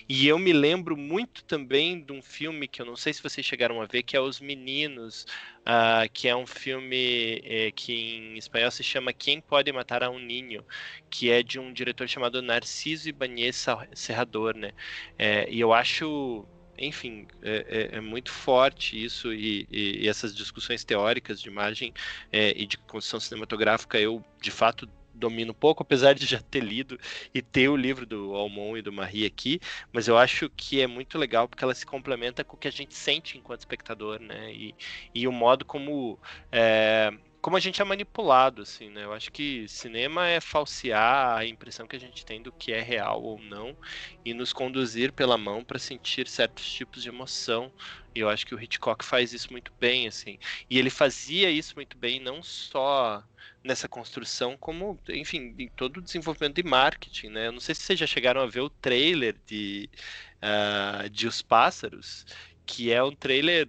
E 0.07 0.27
eu 0.27 0.37
me 0.37 0.53
lembro 0.53 0.97
muito 0.97 1.43
também 1.43 2.01
de 2.01 2.11
um 2.11 2.21
filme 2.21 2.67
que 2.67 2.81
eu 2.81 2.85
não 2.85 2.95
sei 2.95 3.13
se 3.13 3.23
vocês 3.23 3.45
chegaram 3.45 3.81
a 3.81 3.85
ver, 3.85 4.03
que 4.03 4.15
é 4.15 4.19
Os 4.19 4.39
Meninos, 4.39 5.25
uh, 5.61 6.09
que 6.13 6.27
é 6.27 6.35
um 6.35 6.45
filme 6.45 7.41
é, 7.43 7.71
que 7.71 7.93
em 7.93 8.37
espanhol 8.37 8.71
se 8.71 8.83
chama 8.83 9.13
Quem 9.13 9.41
Pode 9.41 9.71
Matar 9.71 10.03
a 10.03 10.09
um 10.09 10.19
Ninho, 10.19 10.63
que 11.09 11.29
é 11.29 11.41
de 11.41 11.59
um 11.59 11.73
diretor 11.73 12.07
chamado 12.07 12.41
Narciso 12.41 13.09
Ibanez 13.09 13.65
Serrador, 13.93 14.55
né? 14.55 14.71
É, 15.17 15.49
e 15.49 15.59
eu 15.59 15.73
acho 15.73 16.45
enfim, 16.77 17.27
é, 17.41 17.89
é, 17.93 17.97
é, 17.97 18.01
muito 18.01 18.31
forte 18.31 19.01
isso 19.01 19.33
e, 19.33 19.67
e, 19.71 20.07
essas 20.07 20.35
discussões 20.35 20.83
teóricas 20.83 21.41
de 21.41 21.49
imagem 21.49 21.93
é, 22.31 22.51
e 22.55 22.65
de 22.65 22.77
construção 22.77 23.19
cinematográfica 23.19 23.99
eu, 23.99 24.23
de 24.41 24.51
fato, 24.51 24.87
domino 25.15 25.53
pouco, 25.53 25.81
apesar 25.81 26.13
de 26.13 26.25
já 26.25 26.41
ter 26.41 26.61
lido 26.61 26.99
e 27.33 27.41
ter 27.41 27.69
o 27.69 27.75
livro 27.75 28.05
do 28.05 28.35
Almon 28.35 28.77
e 28.77 28.81
do 28.81 28.91
Marie 28.91 29.25
aqui, 29.25 29.59
mas 29.91 30.07
eu 30.07 30.17
acho 30.17 30.49
que 30.49 30.81
é 30.81 30.87
muito 30.87 31.17
legal 31.17 31.47
porque 31.47 31.63
ela 31.63 31.73
se 31.73 31.85
complementa 31.85 32.43
com 32.43 32.55
o 32.55 32.59
que 32.59 32.67
a 32.67 32.71
gente 32.71 32.93
sente 32.93 33.37
enquanto 33.37 33.61
espectador, 33.61 34.19
né? 34.19 34.51
E, 34.53 34.75
e 35.13 35.27
o 35.27 35.31
modo 35.31 35.63
como 35.63 36.19
é, 36.51 37.13
como 37.45 37.57
a 37.57 37.59
gente 37.59 37.79
é 37.79 37.85
manipulado, 37.85 38.63
assim, 38.63 38.89
né? 38.89 39.03
Eu 39.03 39.13
acho 39.13 39.31
que 39.31 39.67
cinema 39.67 40.27
é 40.27 40.41
falsear 40.41 41.37
a 41.37 41.45
impressão 41.45 41.85
que 41.85 41.95
a 41.95 41.99
gente 41.99 42.25
tem 42.25 42.41
do 42.41 42.51
que 42.51 42.73
é 42.73 42.81
real 42.81 43.21
ou 43.21 43.39
não 43.39 43.77
e 44.25 44.33
nos 44.33 44.51
conduzir 44.51 45.13
pela 45.13 45.37
mão 45.37 45.63
para 45.63 45.77
sentir 45.77 46.27
certos 46.27 46.67
tipos 46.73 47.03
de 47.03 47.09
emoção. 47.09 47.71
E 48.15 48.19
eu 48.19 48.29
acho 48.29 48.47
que 48.47 48.55
o 48.55 48.59
Hitchcock 48.59 49.05
faz 49.05 49.31
isso 49.31 49.51
muito 49.51 49.71
bem, 49.79 50.07
assim. 50.07 50.39
E 50.67 50.79
ele 50.79 50.89
fazia 50.89 51.51
isso 51.51 51.75
muito 51.75 51.95
bem, 51.95 52.19
não 52.19 52.41
só 52.41 53.23
nessa 53.63 53.87
construção, 53.87 54.57
como, 54.57 54.99
enfim, 55.09 55.53
em 55.59 55.67
todo 55.69 55.97
o 55.97 56.01
desenvolvimento 56.01 56.55
de 56.55 56.63
marketing, 56.63 57.29
né? 57.29 57.45
Eu 57.45 57.51
não 57.51 57.59
sei 57.59 57.75
se 57.75 57.83
vocês 57.83 57.99
já 57.99 58.07
chegaram 58.07 58.41
a 58.41 58.47
ver 58.47 58.61
o 58.61 58.71
trailer 58.71 59.35
de, 59.45 59.87
uh, 60.41 61.07
de 61.11 61.27
Os 61.27 61.43
Pássaros, 61.43 62.25
que 62.65 62.91
é 62.91 63.03
um 63.03 63.15
trailer, 63.15 63.67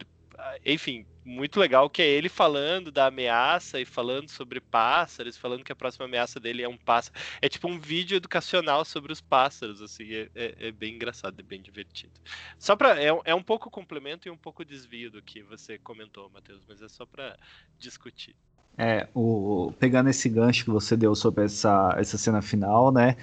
enfim, 0.64 1.06
muito 1.24 1.58
legal 1.58 1.90
que 1.90 2.02
é 2.02 2.06
ele 2.06 2.28
falando 2.28 2.90
da 2.92 3.06
ameaça 3.06 3.80
e 3.80 3.84
falando 3.84 4.28
sobre 4.28 4.60
pássaros, 4.60 5.36
falando 5.36 5.64
que 5.64 5.72
a 5.72 5.76
próxima 5.76 6.04
ameaça 6.04 6.38
dele 6.38 6.62
é 6.62 6.68
um 6.68 6.76
pássaro. 6.76 7.18
É 7.40 7.48
tipo 7.48 7.68
um 7.68 7.78
vídeo 7.78 8.16
educacional 8.16 8.84
sobre 8.84 9.12
os 9.12 9.20
pássaros, 9.20 9.82
assim, 9.82 10.12
é, 10.12 10.30
é, 10.34 10.68
é 10.68 10.72
bem 10.72 10.94
engraçado, 10.94 11.40
é 11.40 11.42
bem 11.42 11.60
divertido. 11.60 12.12
Só 12.58 12.76
para 12.76 13.02
é, 13.02 13.08
é 13.24 13.34
um 13.34 13.42
pouco 13.42 13.70
complemento 13.70 14.28
e 14.28 14.30
um 14.30 14.36
pouco 14.36 14.64
desvio 14.64 15.10
do 15.10 15.22
que 15.22 15.42
você 15.42 15.78
comentou, 15.78 16.30
Matheus, 16.30 16.64
mas 16.66 16.80
é 16.80 16.88
só 16.88 17.04
para 17.04 17.36
discutir. 17.78 18.36
É, 18.78 19.08
o, 19.14 19.72
pegando 19.78 20.10
esse 20.10 20.28
gancho 20.28 20.64
que 20.64 20.70
você 20.70 20.96
deu 20.96 21.14
sobre 21.14 21.44
essa, 21.44 21.94
essa 21.98 22.18
cena 22.18 22.42
final, 22.42 22.92
né? 22.92 23.16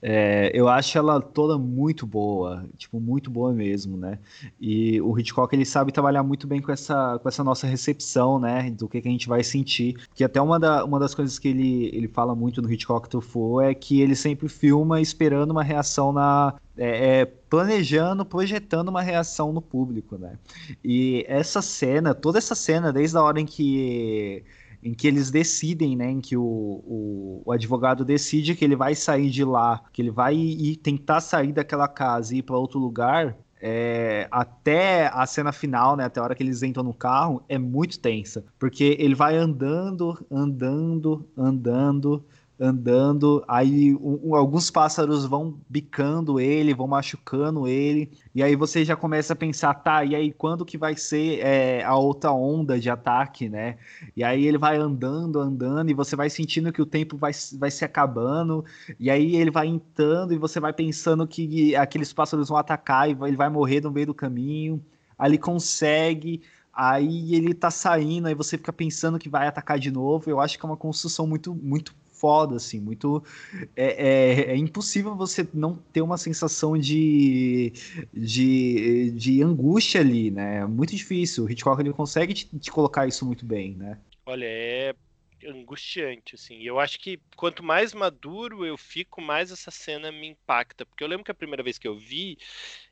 É, 0.00 0.50
eu 0.54 0.68
acho 0.68 0.96
ela 0.96 1.20
toda 1.20 1.58
muito 1.58 2.06
boa, 2.06 2.64
tipo, 2.76 3.00
muito 3.00 3.30
boa 3.30 3.52
mesmo, 3.52 3.96
né? 3.96 4.18
E 4.60 5.00
o 5.00 5.18
Hitchcock, 5.18 5.54
ele 5.54 5.64
sabe 5.64 5.90
trabalhar 5.90 6.22
muito 6.22 6.46
bem 6.46 6.62
com 6.62 6.70
essa, 6.70 7.18
com 7.18 7.28
essa 7.28 7.42
nossa 7.42 7.66
recepção, 7.66 8.38
né? 8.38 8.70
Do 8.70 8.88
que, 8.88 9.00
que 9.00 9.08
a 9.08 9.10
gente 9.10 9.28
vai 9.28 9.42
sentir. 9.42 9.96
Que 10.14 10.22
até 10.22 10.40
uma, 10.40 10.58
da, 10.58 10.84
uma 10.84 11.00
das 11.00 11.14
coisas 11.14 11.38
que 11.38 11.48
ele, 11.48 11.90
ele 11.92 12.06
fala 12.06 12.34
muito 12.34 12.62
no 12.62 12.72
Hitchcock 12.72 13.08
Truffaut 13.08 13.64
é 13.66 13.74
que 13.74 14.00
ele 14.00 14.14
sempre 14.14 14.48
filma 14.48 15.00
esperando 15.00 15.50
uma 15.50 15.64
reação 15.64 16.12
na... 16.12 16.54
É, 16.76 17.22
é, 17.22 17.24
planejando, 17.24 18.24
projetando 18.24 18.88
uma 18.88 19.02
reação 19.02 19.52
no 19.52 19.60
público, 19.60 20.16
né? 20.16 20.38
E 20.84 21.24
essa 21.26 21.60
cena, 21.60 22.14
toda 22.14 22.38
essa 22.38 22.54
cena, 22.54 22.92
desde 22.92 23.16
a 23.16 23.22
hora 23.22 23.40
em 23.40 23.46
que 23.46 24.44
em 24.82 24.94
que 24.94 25.06
eles 25.08 25.30
decidem, 25.30 25.96
né, 25.96 26.10
em 26.10 26.20
que 26.20 26.36
o, 26.36 26.42
o, 26.42 27.42
o, 27.44 27.52
advogado 27.52 28.04
decide 28.04 28.54
que 28.54 28.64
ele 28.64 28.76
vai 28.76 28.94
sair 28.94 29.30
de 29.30 29.44
lá, 29.44 29.82
que 29.92 30.02
ele 30.02 30.10
vai 30.10 30.34
ir 30.34 30.76
tentar 30.76 31.20
sair 31.20 31.52
daquela 31.52 31.88
casa 31.88 32.34
e 32.34 32.38
ir 32.38 32.42
para 32.42 32.56
outro 32.56 32.78
lugar, 32.78 33.36
é, 33.60 34.28
até 34.30 35.08
a 35.12 35.26
cena 35.26 35.52
final, 35.52 35.96
né, 35.96 36.04
até 36.04 36.20
a 36.20 36.22
hora 36.22 36.34
que 36.34 36.42
eles 36.42 36.62
entram 36.62 36.84
no 36.84 36.94
carro, 36.94 37.42
é 37.48 37.58
muito 37.58 37.98
tensa, 37.98 38.44
porque 38.58 38.96
ele 38.98 39.14
vai 39.14 39.36
andando, 39.36 40.24
andando, 40.30 41.28
andando, 41.36 42.24
andando, 42.60 43.44
aí 43.46 43.94
um, 43.94 44.34
alguns 44.34 44.70
pássaros 44.70 45.24
vão 45.24 45.60
bicando 45.68 46.40
ele, 46.40 46.74
vão 46.74 46.88
machucando 46.88 47.68
ele, 47.68 48.10
e 48.34 48.42
aí 48.42 48.56
você 48.56 48.84
já 48.84 48.96
começa 48.96 49.32
a 49.32 49.36
pensar, 49.36 49.74
tá, 49.74 50.04
e 50.04 50.14
aí 50.14 50.32
quando 50.32 50.64
que 50.64 50.76
vai 50.76 50.96
ser 50.96 51.38
é, 51.38 51.84
a 51.84 51.94
outra 51.96 52.32
onda 52.32 52.78
de 52.78 52.90
ataque, 52.90 53.48
né? 53.48 53.78
E 54.16 54.24
aí 54.24 54.44
ele 54.44 54.58
vai 54.58 54.76
andando, 54.76 55.38
andando, 55.38 55.90
e 55.90 55.94
você 55.94 56.16
vai 56.16 56.28
sentindo 56.28 56.72
que 56.72 56.82
o 56.82 56.86
tempo 56.86 57.16
vai, 57.16 57.32
vai 57.56 57.70
se 57.70 57.84
acabando, 57.84 58.64
e 58.98 59.08
aí 59.08 59.36
ele 59.36 59.50
vai 59.50 59.68
entrando, 59.68 60.34
e 60.34 60.38
você 60.38 60.58
vai 60.58 60.72
pensando 60.72 61.26
que 61.28 61.76
aqueles 61.76 62.12
pássaros 62.12 62.48
vão 62.48 62.58
atacar, 62.58 63.08
e 63.08 63.16
ele 63.26 63.36
vai 63.36 63.48
morrer 63.48 63.82
no 63.82 63.90
meio 63.92 64.06
do 64.08 64.14
caminho, 64.14 64.82
aí 65.16 65.30
ele 65.30 65.38
consegue, 65.38 66.42
aí 66.72 67.34
ele 67.34 67.54
tá 67.54 67.70
saindo, 67.70 68.26
aí 68.26 68.34
você 68.34 68.58
fica 68.58 68.72
pensando 68.72 69.18
que 69.18 69.28
vai 69.28 69.46
atacar 69.46 69.78
de 69.78 69.92
novo, 69.92 70.28
eu 70.28 70.40
acho 70.40 70.58
que 70.58 70.66
é 70.66 70.68
uma 70.68 70.76
construção 70.76 71.24
muito, 71.24 71.54
muito 71.54 71.94
foda, 72.18 72.56
assim, 72.56 72.80
muito. 72.80 73.22
É, 73.76 74.08
é, 74.08 74.52
é, 74.52 74.56
impossível 74.56 75.14
você 75.14 75.46
não 75.54 75.76
ter 75.92 76.02
uma 76.02 76.18
sensação 76.18 76.76
de, 76.76 77.72
de, 78.12 79.10
de 79.12 79.42
angústia 79.42 80.00
ali, 80.00 80.30
né? 80.30 80.58
É 80.58 80.66
muito 80.66 80.94
difícil. 80.94 81.44
O 81.44 81.50
Hitchcock 81.50 81.80
ele 81.80 81.92
consegue 81.92 82.34
te, 82.34 82.58
te 82.58 82.70
colocar 82.70 83.06
isso 83.06 83.24
muito 83.24 83.44
bem, 83.44 83.74
né? 83.74 83.98
Olha, 84.26 84.44
é 84.46 84.94
angustiante, 85.46 86.34
assim. 86.34 86.62
Eu 86.62 86.80
acho 86.80 86.98
que 86.98 87.20
quanto 87.36 87.62
mais 87.62 87.94
maduro 87.94 88.66
eu 88.66 88.76
fico, 88.76 89.20
mais 89.20 89.50
essa 89.50 89.70
cena 89.70 90.10
me 90.10 90.28
impacta. 90.28 90.84
Porque 90.84 91.02
eu 91.04 91.08
lembro 91.08 91.24
que 91.24 91.30
a 91.30 91.34
primeira 91.34 91.62
vez 91.62 91.78
que 91.78 91.86
eu 91.86 91.96
vi, 91.96 92.36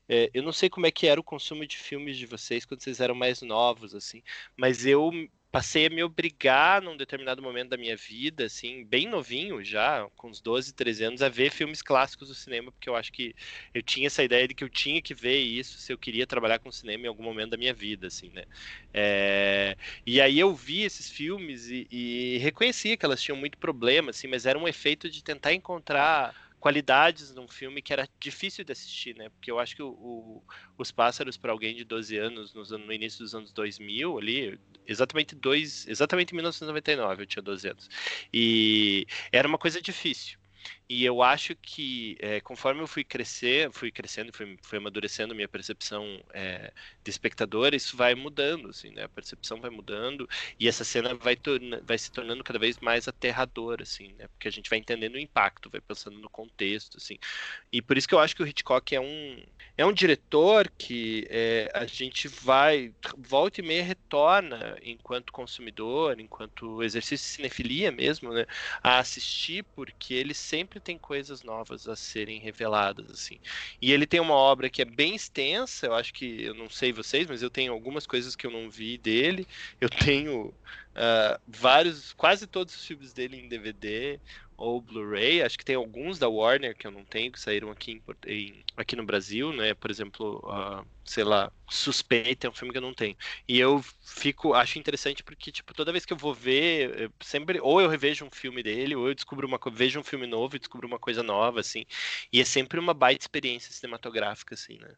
é, 0.08 0.30
eu 0.32 0.42
não 0.42 0.52
sei 0.52 0.70
como 0.70 0.86
é 0.86 0.90
que 0.90 1.06
era 1.06 1.20
o 1.20 1.24
consumo 1.24 1.66
de 1.66 1.76
filmes 1.76 2.16
de 2.16 2.26
vocês 2.26 2.64
quando 2.64 2.80
vocês 2.80 3.00
eram 3.00 3.14
mais 3.14 3.42
novos, 3.42 3.94
assim, 3.94 4.22
mas 4.56 4.86
eu 4.86 5.10
passei 5.56 5.86
a 5.86 5.90
me 5.90 6.02
obrigar 6.04 6.82
num 6.82 6.98
determinado 6.98 7.40
momento 7.40 7.70
da 7.70 7.78
minha 7.78 7.96
vida, 7.96 8.44
assim, 8.44 8.84
bem 8.84 9.08
novinho 9.08 9.64
já, 9.64 10.06
com 10.14 10.28
uns 10.28 10.38
12, 10.38 10.74
13 10.74 11.04
anos, 11.04 11.22
a 11.22 11.30
ver 11.30 11.50
filmes 11.50 11.80
clássicos 11.80 12.28
do 12.28 12.34
cinema, 12.34 12.70
porque 12.70 12.90
eu 12.90 12.94
acho 12.94 13.10
que 13.10 13.34
eu 13.72 13.82
tinha 13.82 14.06
essa 14.08 14.22
ideia 14.22 14.46
de 14.46 14.54
que 14.54 14.62
eu 14.62 14.68
tinha 14.68 15.00
que 15.00 15.14
ver 15.14 15.38
isso 15.38 15.78
se 15.78 15.90
eu 15.90 15.96
queria 15.96 16.26
trabalhar 16.26 16.58
com 16.58 16.70
cinema 16.70 17.04
em 17.06 17.08
algum 17.08 17.22
momento 17.22 17.52
da 17.52 17.56
minha 17.56 17.72
vida, 17.72 18.08
assim, 18.08 18.28
né? 18.32 18.44
É... 18.92 19.78
E 20.06 20.20
aí 20.20 20.38
eu 20.38 20.54
vi 20.54 20.82
esses 20.82 21.10
filmes 21.10 21.68
e, 21.70 21.86
e 21.90 22.36
reconhecia 22.42 22.94
que 22.94 23.06
elas 23.06 23.22
tinham 23.22 23.38
muito 23.38 23.56
problema, 23.56 24.10
assim, 24.10 24.26
mas 24.28 24.44
era 24.44 24.58
um 24.58 24.68
efeito 24.68 25.08
de 25.08 25.24
tentar 25.24 25.54
encontrar 25.54 26.36
qualidades 26.66 27.32
num 27.32 27.46
filme 27.46 27.80
que 27.80 27.92
era 27.92 28.08
difícil 28.18 28.64
de 28.64 28.72
assistir, 28.72 29.14
né? 29.14 29.28
Porque 29.28 29.52
eu 29.52 29.60
acho 29.60 29.76
que 29.76 29.82
o, 29.84 29.90
o, 29.90 30.42
Os 30.76 30.90
Pássaros, 30.90 31.36
para 31.36 31.52
alguém 31.52 31.76
de 31.76 31.84
12 31.84 32.16
anos, 32.16 32.52
no, 32.54 32.92
início 32.92 33.20
dos 33.20 33.36
anos 33.36 33.52
2000, 33.52 34.18
ali, 34.18 34.58
exatamente 34.84 35.36
dois, 35.36 35.86
exatamente 35.86 36.32
em 36.32 36.34
1999, 36.34 37.22
eu 37.22 37.26
tinha 37.26 37.40
12 37.40 37.68
anos. 37.68 37.88
E 38.34 39.06
era 39.30 39.46
uma 39.46 39.58
coisa 39.58 39.80
difícil. 39.80 40.40
E 40.88 41.04
eu 41.04 41.20
acho 41.20 41.56
que 41.56 42.16
é, 42.20 42.40
conforme 42.40 42.80
eu 42.80 42.86
fui 42.86 43.02
crescer, 43.02 43.72
fui 43.72 43.90
crescendo, 43.90 44.32
fui, 44.32 44.56
fui 44.62 44.78
amadurecendo 44.78 45.34
minha 45.34 45.48
percepção 45.48 46.22
é, 46.32 46.72
de 47.02 47.10
espectador, 47.10 47.74
isso 47.74 47.96
vai 47.96 48.14
mudando, 48.14 48.68
assim, 48.68 48.90
né? 48.90 49.04
A 49.04 49.08
percepção 49.08 49.60
vai 49.60 49.70
mudando 49.70 50.28
e 50.60 50.68
essa 50.68 50.84
cena 50.84 51.12
vai, 51.14 51.34
torna, 51.34 51.80
vai 51.82 51.98
se 51.98 52.12
tornando 52.12 52.44
cada 52.44 52.58
vez 52.58 52.78
mais 52.78 53.08
aterradora, 53.08 53.82
assim, 53.82 54.12
né? 54.14 54.28
Porque 54.28 54.46
a 54.46 54.52
gente 54.52 54.70
vai 54.70 54.78
entendendo 54.78 55.16
o 55.16 55.18
impacto, 55.18 55.68
vai 55.68 55.80
pensando 55.80 56.18
no 56.20 56.30
contexto, 56.30 56.98
assim. 56.98 57.18
E 57.72 57.82
por 57.82 57.96
isso 57.96 58.06
que 58.08 58.14
eu 58.14 58.20
acho 58.20 58.36
que 58.36 58.42
o 58.42 58.46
Hitchcock 58.46 58.94
é 58.94 59.00
um 59.00 59.42
é 59.76 59.84
um 59.84 59.92
diretor 59.92 60.70
que 60.78 61.26
é, 61.28 61.70
a 61.74 61.84
gente 61.86 62.28
vai 62.28 62.94
volta 63.16 63.60
e 63.60 63.64
meia 63.64 63.82
retorna 63.82 64.78
enquanto 64.82 65.32
consumidor, 65.32 66.18
enquanto 66.18 66.82
exercício 66.82 67.26
de 67.26 67.32
cinefilia 67.34 67.92
mesmo, 67.92 68.32
né? 68.32 68.46
A 68.82 68.98
assistir 68.98 69.64
porque 69.74 70.14
ele 70.14 70.32
sempre 70.34 70.75
sempre 70.76 70.80
tem 70.80 70.98
coisas 70.98 71.42
novas 71.42 71.88
a 71.88 71.96
serem 71.96 72.38
reveladas, 72.38 73.10
assim. 73.10 73.38
E 73.80 73.92
ele 73.92 74.06
tem 74.06 74.20
uma 74.20 74.34
obra 74.34 74.68
que 74.68 74.82
é 74.82 74.84
bem 74.84 75.14
extensa, 75.14 75.86
eu 75.86 75.94
acho 75.94 76.12
que, 76.12 76.42
eu 76.42 76.54
não 76.54 76.68
sei 76.68 76.92
vocês, 76.92 77.26
mas 77.26 77.42
eu 77.42 77.50
tenho 77.50 77.72
algumas 77.72 78.06
coisas 78.06 78.36
que 78.36 78.46
eu 78.46 78.50
não 78.50 78.70
vi 78.70 78.98
dele. 78.98 79.46
Eu 79.80 79.88
tenho 79.88 80.48
uh, 80.48 81.40
vários, 81.46 82.12
quase 82.12 82.46
todos 82.46 82.74
os 82.74 82.86
filmes 82.86 83.12
dele 83.12 83.38
em 83.38 83.48
DVD 83.48 84.20
ou 84.56 84.80
Blu-ray. 84.80 85.42
Acho 85.42 85.58
que 85.58 85.64
tem 85.64 85.76
alguns 85.76 86.18
da 86.18 86.28
Warner 86.28 86.76
que 86.76 86.86
eu 86.86 86.90
não 86.90 87.04
tenho, 87.04 87.30
que 87.32 87.40
saíram 87.40 87.70
aqui, 87.70 87.92
em, 87.92 88.02
em, 88.26 88.64
aqui 88.76 88.96
no 88.96 89.04
Brasil, 89.04 89.52
né? 89.52 89.74
Por 89.74 89.90
exemplo, 89.90 90.40
uh, 90.44 90.86
sei 91.04 91.24
lá, 91.24 91.52
Suspeita 91.68 92.46
é 92.46 92.50
um 92.50 92.54
filme 92.54 92.72
que 92.72 92.78
eu 92.78 92.82
não 92.82 92.94
tenho. 92.94 93.16
E 93.48 93.58
eu 93.58 93.84
fico, 94.04 94.54
acho 94.54 94.78
interessante 94.78 95.22
porque, 95.22 95.50
tipo, 95.52 95.74
toda 95.74 95.92
vez 95.92 96.06
que 96.06 96.12
eu 96.12 96.16
vou 96.16 96.32
ver, 96.34 97.00
eu 97.00 97.12
sempre, 97.20 97.60
ou 97.60 97.80
eu 97.80 97.88
revejo 97.88 98.24
um 98.24 98.30
filme 98.30 98.62
dele, 98.62 98.94
ou 98.94 99.08
eu 99.08 99.14
descubro 99.14 99.46
uma 99.46 99.58
vejo 99.72 100.00
um 100.00 100.04
filme 100.04 100.26
novo 100.26 100.56
e 100.56 100.58
descubro 100.58 100.86
uma 100.86 100.98
coisa 100.98 101.22
nova, 101.22 101.60
assim. 101.60 101.84
E 102.32 102.40
é 102.40 102.44
sempre 102.44 102.78
uma 102.78 102.94
baita 102.94 103.24
experiência 103.24 103.72
cinematográfica, 103.72 104.54
assim, 104.54 104.78
né? 104.78 104.94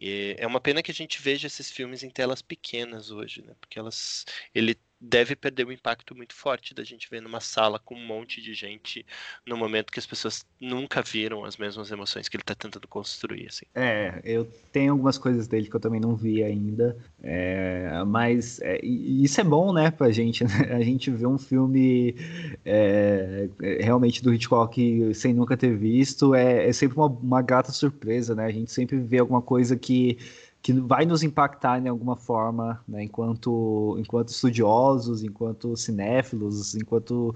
E 0.00 0.34
é 0.38 0.46
uma 0.46 0.60
pena 0.60 0.82
que 0.82 0.90
a 0.90 0.94
gente 0.94 1.20
veja 1.20 1.46
esses 1.46 1.70
filmes 1.70 2.02
em 2.02 2.10
telas 2.10 2.42
pequenas 2.42 3.10
hoje, 3.10 3.42
né? 3.42 3.54
Porque 3.60 3.78
elas. 3.78 4.24
Ele 4.54 4.76
deve 5.00 5.34
perder 5.34 5.66
um 5.66 5.72
impacto 5.72 6.14
muito 6.14 6.34
forte 6.34 6.74
da 6.74 6.84
gente 6.84 7.08
ver 7.10 7.22
numa 7.22 7.40
sala 7.40 7.78
com 7.78 7.94
um 7.94 8.06
monte 8.06 8.42
de 8.42 8.52
gente 8.52 9.06
no 9.46 9.56
momento 9.56 9.90
que 9.90 9.98
as 9.98 10.06
pessoas 10.06 10.44
nunca 10.60 11.00
viram 11.00 11.44
as 11.44 11.56
mesmas 11.56 11.90
emoções 11.90 12.28
que 12.28 12.36
ele 12.36 12.42
está 12.42 12.54
tentando 12.54 12.86
construir. 12.86 13.46
Assim. 13.48 13.64
É, 13.74 14.20
eu 14.24 14.44
tenho 14.72 14.92
algumas 14.92 15.16
coisas 15.16 15.48
dele 15.48 15.68
que 15.68 15.74
eu 15.74 15.80
também 15.80 16.00
não 16.00 16.14
vi 16.14 16.42
ainda, 16.42 16.96
é, 17.22 18.02
mas 18.06 18.60
é, 18.60 18.78
isso 18.84 19.40
é 19.40 19.44
bom, 19.44 19.72
né, 19.72 19.90
pra 19.90 20.10
gente, 20.10 20.44
né? 20.44 20.50
A 20.80 20.82
gente 20.82 21.10
vê 21.10 21.26
um 21.26 21.38
filme 21.38 22.14
é, 22.64 23.48
realmente 23.80 24.22
do 24.22 24.32
Hitchcock 24.32 25.14
sem 25.14 25.32
nunca 25.32 25.56
ter 25.56 25.76
visto, 25.76 26.34
é, 26.34 26.68
é 26.68 26.72
sempre 26.72 26.96
uma, 26.96 27.06
uma 27.06 27.42
grata 27.42 27.72
surpresa, 27.72 28.34
né? 28.34 28.44
A 28.44 28.50
gente 28.50 28.70
sempre 28.70 28.98
vê 28.98 29.18
alguma 29.18 29.42
coisa 29.42 29.76
que 29.76 30.18
que 30.62 30.72
vai 30.72 31.06
nos 31.06 31.22
impactar 31.22 31.80
de 31.80 31.88
alguma 31.88 32.16
forma, 32.16 32.82
né, 32.86 33.04
enquanto, 33.04 33.96
enquanto 33.98 34.28
estudiosos, 34.28 35.22
enquanto 35.22 35.76
cinéfilos, 35.76 36.74
enquanto 36.74 37.34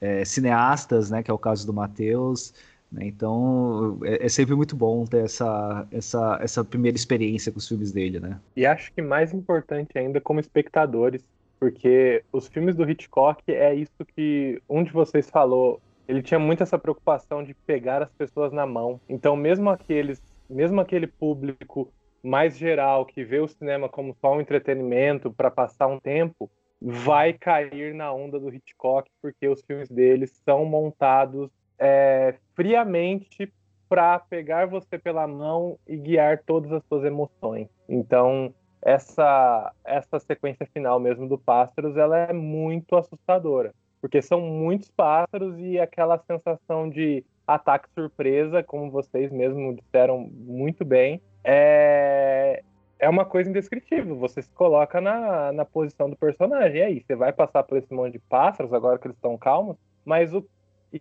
é, 0.00 0.24
cineastas, 0.24 1.10
né, 1.10 1.22
que 1.22 1.30
é 1.30 1.34
o 1.34 1.38
caso 1.38 1.66
do 1.66 1.72
Matheus. 1.72 2.52
Né, 2.90 3.06
então 3.06 3.98
é, 4.04 4.26
é, 4.26 4.28
sempre 4.28 4.54
muito 4.56 4.74
bom 4.74 5.04
ter 5.04 5.24
essa, 5.24 5.86
essa, 5.90 6.38
essa 6.40 6.64
primeira 6.64 6.96
experiência 6.96 7.52
com 7.52 7.58
os 7.58 7.68
filmes 7.68 7.92
dele. 7.92 8.18
Né? 8.18 8.38
E 8.56 8.66
acho 8.66 8.92
que 8.92 9.00
mais 9.00 9.32
importante 9.32 9.96
ainda 9.96 10.20
como 10.20 10.40
espectadores, 10.40 11.22
porque 11.60 12.24
os 12.32 12.48
filmes 12.48 12.74
do 12.74 12.88
Hitchcock 12.88 13.40
é 13.48 13.72
isso 13.72 14.04
que 14.16 14.60
um 14.68 14.82
de 14.82 14.92
vocês 14.92 15.30
falou. 15.30 15.80
Ele 16.06 16.22
tinha 16.22 16.40
muito 16.40 16.62
essa 16.62 16.78
preocupação 16.78 17.42
de 17.42 17.54
pegar 17.54 18.02
as 18.02 18.10
pessoas 18.10 18.52
na 18.52 18.66
mão. 18.66 19.00
Então, 19.08 19.34
mesmo 19.34 19.70
aqueles, 19.70 20.20
mesmo 20.50 20.80
aquele 20.80 21.06
público 21.06 21.90
mais 22.24 22.56
geral, 22.56 23.04
que 23.04 23.22
vê 23.22 23.38
o 23.38 23.46
cinema 23.46 23.88
como 23.88 24.16
só 24.20 24.34
um 24.34 24.40
entretenimento 24.40 25.30
para 25.30 25.50
passar 25.50 25.86
um 25.86 26.00
tempo, 26.00 26.50
vai 26.80 27.34
cair 27.34 27.94
na 27.94 28.12
onda 28.12 28.40
do 28.40 28.52
Hitchcock, 28.52 29.10
porque 29.20 29.46
os 29.46 29.62
filmes 29.62 29.88
dele 29.88 30.26
são 30.26 30.64
montados 30.64 31.50
é, 31.78 32.34
friamente 32.54 33.52
para 33.88 34.18
pegar 34.18 34.66
você 34.66 34.98
pela 34.98 35.26
mão 35.26 35.78
e 35.86 35.96
guiar 35.96 36.42
todas 36.44 36.72
as 36.72 36.82
suas 36.86 37.04
emoções. 37.04 37.68
Então, 37.88 38.54
essa, 38.82 39.72
essa 39.84 40.18
sequência 40.18 40.66
final 40.72 40.98
mesmo 40.98 41.28
do 41.28 41.38
Pássaros, 41.38 41.96
ela 41.96 42.18
é 42.18 42.32
muito 42.32 42.96
assustadora, 42.96 43.74
porque 44.00 44.20
são 44.20 44.40
muitos 44.40 44.90
pássaros 44.90 45.58
e 45.58 45.78
aquela 45.78 46.18
sensação 46.18 46.88
de 46.88 47.24
ataque 47.46 47.88
surpresa, 47.94 48.62
como 48.62 48.90
vocês 48.90 49.30
mesmo 49.30 49.74
disseram 49.74 50.28
muito 50.32 50.84
bem, 50.84 51.20
é, 51.44 52.62
é 52.98 53.08
uma 53.08 53.24
coisa 53.24 53.50
indescritível. 53.50 54.16
Você 54.16 54.40
se 54.42 54.50
coloca 54.52 55.00
na, 55.00 55.52
na 55.52 55.64
posição 55.64 56.08
do 56.08 56.16
personagem. 56.16 56.78
E 56.78 56.82
aí, 56.82 57.04
você 57.06 57.14
vai 57.14 57.32
passar 57.32 57.62
por 57.62 57.76
esse 57.76 57.92
monte 57.92 58.14
de 58.14 58.18
pássaros 58.18 58.72
agora 58.72 58.98
que 58.98 59.06
eles 59.06 59.16
estão 59.16 59.36
calmos, 59.36 59.76
mas 60.04 60.34
o. 60.34 60.44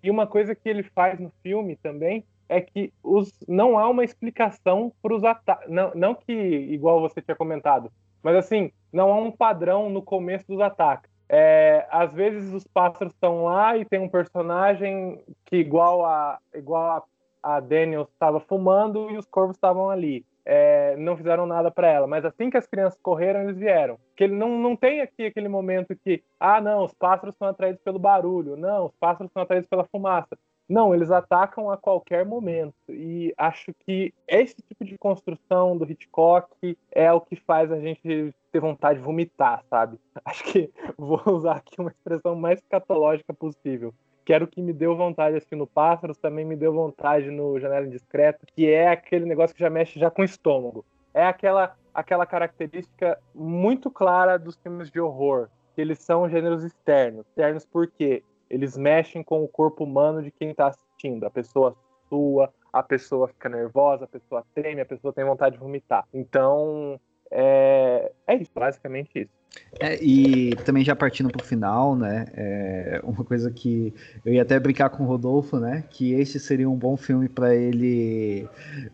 E 0.01 0.09
uma 0.09 0.25
coisa 0.25 0.55
que 0.55 0.67
ele 0.67 0.81
faz 0.81 1.19
no 1.19 1.31
filme 1.43 1.75
também 1.75 2.25
é 2.49 2.59
que 2.59 2.91
os, 3.03 3.31
não 3.47 3.77
há 3.77 3.87
uma 3.87 4.03
explicação 4.03 4.91
para 5.01 5.15
os 5.15 5.23
ataques. 5.23 5.69
Não, 5.69 5.91
não 5.93 6.15
que, 6.15 6.33
igual 6.33 6.99
você 6.99 7.21
tinha 7.21 7.35
comentado, 7.35 7.91
mas 8.21 8.35
assim, 8.35 8.71
não 8.91 9.13
há 9.13 9.17
um 9.17 9.31
padrão 9.31 9.89
no 9.89 10.01
começo 10.01 10.47
dos 10.47 10.59
ataques. 10.59 11.11
É, 11.29 11.87
às 11.91 12.11
vezes 12.11 12.51
os 12.53 12.65
pássaros 12.65 13.13
estão 13.13 13.43
lá 13.45 13.77
e 13.77 13.85
tem 13.85 13.99
um 13.99 14.09
personagem 14.09 15.23
que, 15.45 15.57
igual 15.57 16.03
a, 16.05 16.39
igual 16.55 17.05
a, 17.43 17.55
a 17.55 17.59
Daniel, 17.59 18.07
estava 18.11 18.39
fumando 18.39 19.11
e 19.11 19.17
os 19.17 19.27
corvos 19.27 19.55
estavam 19.55 19.91
ali 19.91 20.25
é, 20.45 20.95
não 20.97 21.15
fizeram 21.17 21.45
nada 21.45 21.71
para 21.71 21.87
ela. 21.87 22.07
Mas 22.07 22.25
assim 22.25 22.49
que 22.49 22.57
as 22.57 22.67
crianças 22.67 22.99
correram, 23.01 23.41
eles 23.41 23.57
vieram. 23.57 23.97
Que 24.15 24.25
ele 24.25 24.35
não, 24.35 24.57
não 24.59 24.75
tem 24.75 25.01
aqui 25.01 25.25
aquele 25.25 25.47
momento 25.47 25.95
que, 25.95 26.23
ah, 26.39 26.61
não, 26.61 26.83
os 26.83 26.93
pássaros 26.93 27.35
são 27.35 27.47
atraídos 27.47 27.81
pelo 27.81 27.99
barulho. 27.99 28.55
Não, 28.55 28.85
os 28.85 28.95
pássaros 28.99 29.31
são 29.31 29.41
atraídos 29.41 29.69
pela 29.69 29.85
fumaça. 29.85 30.37
Não, 30.67 30.95
eles 30.95 31.11
atacam 31.11 31.69
a 31.69 31.77
qualquer 31.77 32.25
momento. 32.25 32.73
E 32.89 33.33
acho 33.37 33.73
que 33.85 34.13
esse 34.27 34.55
tipo 34.55 34.83
de 34.85 34.97
construção 34.97 35.77
do 35.77 35.89
Hitchcock 35.89 36.77
é 36.91 37.11
o 37.11 37.21
que 37.21 37.35
faz 37.35 37.71
a 37.71 37.79
gente 37.79 38.33
ter 38.51 38.59
vontade 38.59 38.99
de 38.99 39.05
vomitar, 39.05 39.63
sabe? 39.69 39.99
Acho 40.23 40.43
que 40.45 40.71
vou 40.97 41.21
usar 41.25 41.57
aqui 41.57 41.75
uma 41.79 41.89
expressão 41.89 42.35
mais 42.35 42.61
catológica 42.69 43.33
possível 43.33 43.93
que 44.25 44.33
era 44.33 44.43
o 44.43 44.47
que 44.47 44.61
me 44.61 44.73
deu 44.73 44.95
vontade 44.95 45.37
assim 45.37 45.55
no 45.55 45.67
Pássaros, 45.67 46.17
também 46.17 46.45
me 46.45 46.55
deu 46.55 46.73
vontade 46.73 47.29
no 47.29 47.59
Janela 47.59 47.85
Indiscreta, 47.85 48.45
que 48.55 48.69
é 48.69 48.89
aquele 48.89 49.25
negócio 49.25 49.55
que 49.55 49.61
já 49.61 49.69
mexe 49.69 49.99
já 49.99 50.09
com 50.09 50.21
o 50.21 50.25
estômago. 50.25 50.85
É 51.13 51.25
aquela 51.25 51.75
aquela 51.93 52.25
característica 52.25 53.19
muito 53.35 53.91
clara 53.91 54.39
dos 54.39 54.55
filmes 54.57 54.89
de 54.89 54.99
horror, 54.99 55.47
que 55.75 55.81
eles 55.81 55.99
são 55.99 56.27
gêneros 56.27 56.63
externos. 56.63 57.25
Externos 57.27 57.65
porque 57.65 58.23
eles 58.49 58.75
mexem 58.75 59.23
com 59.23 59.43
o 59.43 59.47
corpo 59.47 59.83
humano 59.83 60.23
de 60.23 60.31
quem 60.31 60.51
está 60.51 60.67
assistindo. 60.67 61.25
A 61.25 61.29
pessoa 61.29 61.75
sua, 62.09 62.53
a 62.71 62.83
pessoa 62.83 63.27
fica 63.27 63.49
nervosa, 63.49 64.05
a 64.05 64.07
pessoa 64.07 64.45
treme, 64.53 64.81
a 64.81 64.85
pessoa 64.85 65.13
tem 65.13 65.23
vontade 65.23 65.55
de 65.55 65.61
vomitar. 65.61 66.05
Então, 66.13 66.99
é, 67.31 68.11
é 68.27 68.35
isso, 68.35 68.51
basicamente 68.53 69.21
isso. 69.21 69.31
É, 69.79 70.01
e 70.03 70.55
também 70.57 70.83
já 70.83 70.95
partindo 70.95 71.29
para 71.29 71.41
o 71.41 71.45
final, 71.45 71.95
né? 71.95 72.25
É 72.35 73.01
uma 73.03 73.23
coisa 73.23 73.49
que 73.49 73.93
eu 74.23 74.33
ia 74.33 74.43
até 74.43 74.59
brincar 74.59 74.89
com 74.89 75.03
o 75.03 75.07
Rodolfo, 75.07 75.57
né? 75.57 75.83
Que 75.89 76.13
este 76.13 76.39
seria 76.39 76.69
um 76.69 76.75
bom 76.75 76.95
filme 76.95 77.27
para 77.27 77.55
ele 77.55 78.47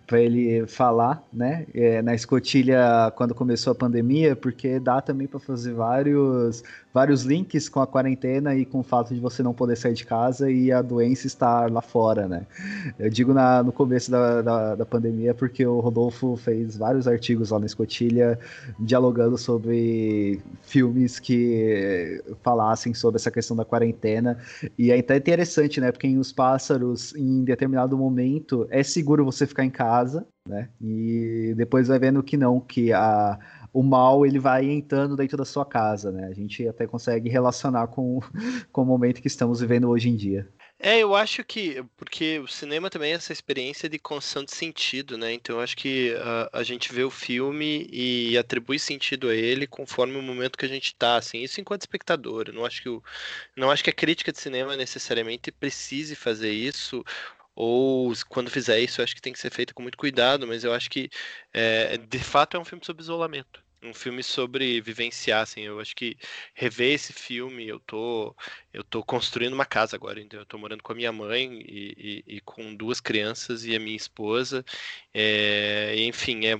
para 0.08 0.22
ele 0.22 0.66
falar, 0.68 1.22
né? 1.34 1.66
É, 1.74 2.02
na 2.02 2.16
escotilha 2.16 3.12
quando 3.16 3.36
começou 3.36 3.72
a 3.72 3.76
pandemia, 3.76 4.36
porque 4.36 4.80
dá 4.80 5.02
também 5.02 5.28
para 5.28 5.40
fazer 5.40 5.74
vários 5.74 6.64
vários 6.94 7.24
links 7.24 7.70
com 7.70 7.82
a 7.82 7.88
quarentena 7.88 8.56
e 8.56 8.66
com 8.66 8.80
o 8.80 8.84
fato 8.84 9.14
de 9.14 9.20
você 9.20 9.44
não 9.44 9.54
poder 9.54 9.76
sair 9.76 9.94
de 9.94 10.06
casa 10.06 10.50
e 10.50 10.72
a 10.72 10.82
doença 10.82 11.28
estar 11.28 11.70
lá 11.70 11.82
fora, 11.82 12.28
né? 12.28 12.48
Eu 12.98 13.10
digo 13.10 13.34
na, 13.34 13.62
no 13.62 13.72
começo 13.72 14.10
da, 14.10 14.42
da, 14.42 14.76
da 14.76 14.86
pandemia 14.86 15.34
porque 15.34 15.66
o 15.66 15.80
Rodolfo 15.82 16.36
fez 16.38 16.78
vários 16.78 17.08
artigos 17.08 17.52
lá 17.52 17.60
na 17.60 17.66
escotilha 17.66 18.40
dialogando 18.80 19.38
sobre 19.38 20.42
filmes 20.62 21.20
que 21.20 22.24
falassem 22.42 22.94
sobre 22.94 23.18
essa 23.18 23.32
questão 23.32 23.56
da 23.56 23.66
quarentena. 23.66 24.38
E 24.78 24.92
é 24.92 25.00
até 25.00 25.18
interessante, 25.18 25.80
né? 25.80 25.92
Porque 25.92 26.08
em 26.08 26.18
Os 26.18 26.32
Pássaros, 26.32 27.16
em 27.16 27.44
determinado 27.44 27.98
momento, 27.98 28.68
é 28.70 28.84
seguro 28.84 29.26
você 29.26 29.46
ficar 29.48 29.66
em 29.66 29.70
casa, 29.70 30.28
né? 30.48 30.70
E 30.82 31.54
depois 31.58 31.88
vai 31.88 32.00
vendo 32.00 32.24
que 32.24 32.38
não, 32.38 32.60
que 32.60 32.92
a, 32.94 33.40
o 33.74 33.84
mal 33.84 34.26
ele 34.26 34.40
vai 34.40 34.70
entrando 34.70 35.16
dentro 35.16 35.38
da 35.38 35.46
sua 35.46 35.66
casa, 35.66 36.12
né? 36.12 36.28
A 36.28 36.34
gente 36.34 36.68
até 36.68 36.88
consegue 36.88 37.30
relacionar 37.30 37.88
com, 37.88 38.20
com 38.72 38.82
o 38.82 38.86
momento 38.86 39.22
que 39.22 39.28
estamos 39.28 39.62
vivendo 39.62 39.90
hoje 39.90 40.10
em 40.10 40.16
dia. 40.16 40.48
É, 40.82 41.00
eu 41.00 41.14
acho 41.14 41.44
que. 41.44 41.84
Porque 41.98 42.40
o 42.40 42.48
cinema 42.48 42.90
também 42.90 43.12
é 43.12 43.16
essa 43.16 43.34
experiência 43.34 43.90
de 43.90 44.00
construção 44.00 44.46
de 44.46 44.54
sentido, 44.56 45.18
né? 45.18 45.34
Então 45.34 45.58
eu 45.58 45.62
acho 45.62 45.76
que 45.76 46.16
a, 46.16 46.60
a 46.60 46.64
gente 46.64 46.94
vê 46.94 47.04
o 47.04 47.10
filme 47.12 47.88
e 47.92 48.38
atribui 48.38 48.80
sentido 48.80 49.28
a 49.28 49.36
ele 49.36 49.68
conforme 49.68 50.18
o 50.18 50.22
momento 50.22 50.58
que 50.58 50.66
a 50.66 50.70
gente 50.70 50.96
tá, 50.96 51.18
assim. 51.18 51.42
Isso 51.42 51.60
enquanto 51.60 51.82
espectador. 51.82 52.46
Eu 52.48 52.54
não 52.54 52.66
acho 52.66 52.82
que 52.82 52.90
não 53.58 53.70
acho 53.70 53.84
que 53.84 53.90
a 53.90 53.94
crítica 53.94 54.32
de 54.32 54.40
cinema 54.40 54.78
necessariamente 54.78 55.52
precise 55.52 56.16
fazer 56.16 56.52
isso 56.52 57.04
ou 57.56 58.14
quando 58.30 58.50
fizer 58.50 58.80
isso, 58.80 59.02
acho 59.02 59.16
que 59.16 59.22
tem 59.22 59.34
que 59.34 59.40
ser 59.40 59.52
feito 59.52 59.76
com 59.76 59.82
muito 59.84 59.98
cuidado, 59.98 60.48
mas 60.48 60.64
eu 60.64 60.74
acho 60.74 60.90
que 60.90 61.10
é, 61.54 61.98
de 61.98 62.20
fato 62.20 62.56
é 62.56 62.60
um 62.60 62.66
filme 62.66 62.86
sobre 62.86 63.04
isolamento 63.04 63.62
um 63.82 63.94
filme 63.94 64.22
sobre 64.22 64.82
vivenciar, 64.82 65.42
assim, 65.42 65.62
eu 65.62 65.80
acho 65.80 65.96
que 65.96 66.18
rever 66.54 66.94
esse 66.94 67.14
filme, 67.14 67.68
eu 67.68 67.80
tô, 67.80 68.36
eu 68.74 68.84
tô 68.84 69.04
construindo 69.04 69.54
uma 69.54 69.66
casa 69.66 69.96
agora, 69.96 70.20
então 70.20 70.40
eu 70.40 70.46
tô 70.46 70.58
morando 70.58 70.84
com 70.84 70.92
a 70.92 70.96
minha 70.96 71.12
mãe 71.12 71.62
e, 71.66 72.24
e, 72.28 72.36
e 72.36 72.42
com 72.42 72.76
duas 72.76 73.00
crianças 73.00 73.64
e 73.66 73.76
a 73.76 73.80
minha 73.80 73.96
esposa, 73.96 74.66
é, 75.14 75.96
enfim, 76.00 76.46
é, 76.46 76.54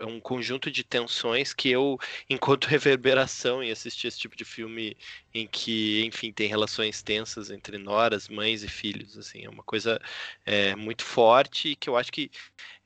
é, 0.00 0.04
um 0.04 0.20
conjunto 0.20 0.70
de 0.70 0.84
tensões 0.84 1.54
que 1.54 1.70
eu, 1.70 1.98
enquanto 2.28 2.66
reverberação 2.68 3.62
em 3.62 3.70
assistir 3.70 4.08
esse 4.08 4.18
tipo 4.18 4.36
de 4.36 4.44
filme 4.44 4.96
em 5.32 5.46
que, 5.46 6.04
enfim, 6.04 6.32
tem 6.32 6.48
relações 6.48 7.02
tensas 7.02 7.50
entre 7.50 7.78
noras, 7.78 8.28
mães 8.28 8.62
e 8.62 8.68
filhos, 8.68 9.16
assim, 9.18 9.44
é 9.44 9.48
uma 9.48 9.62
coisa 9.62 10.00
é, 10.44 10.74
muito 10.76 11.04
forte 11.04 11.70
e 11.70 11.76
que 11.76 11.88
eu 11.88 11.96
acho 11.96 12.12
que 12.12 12.30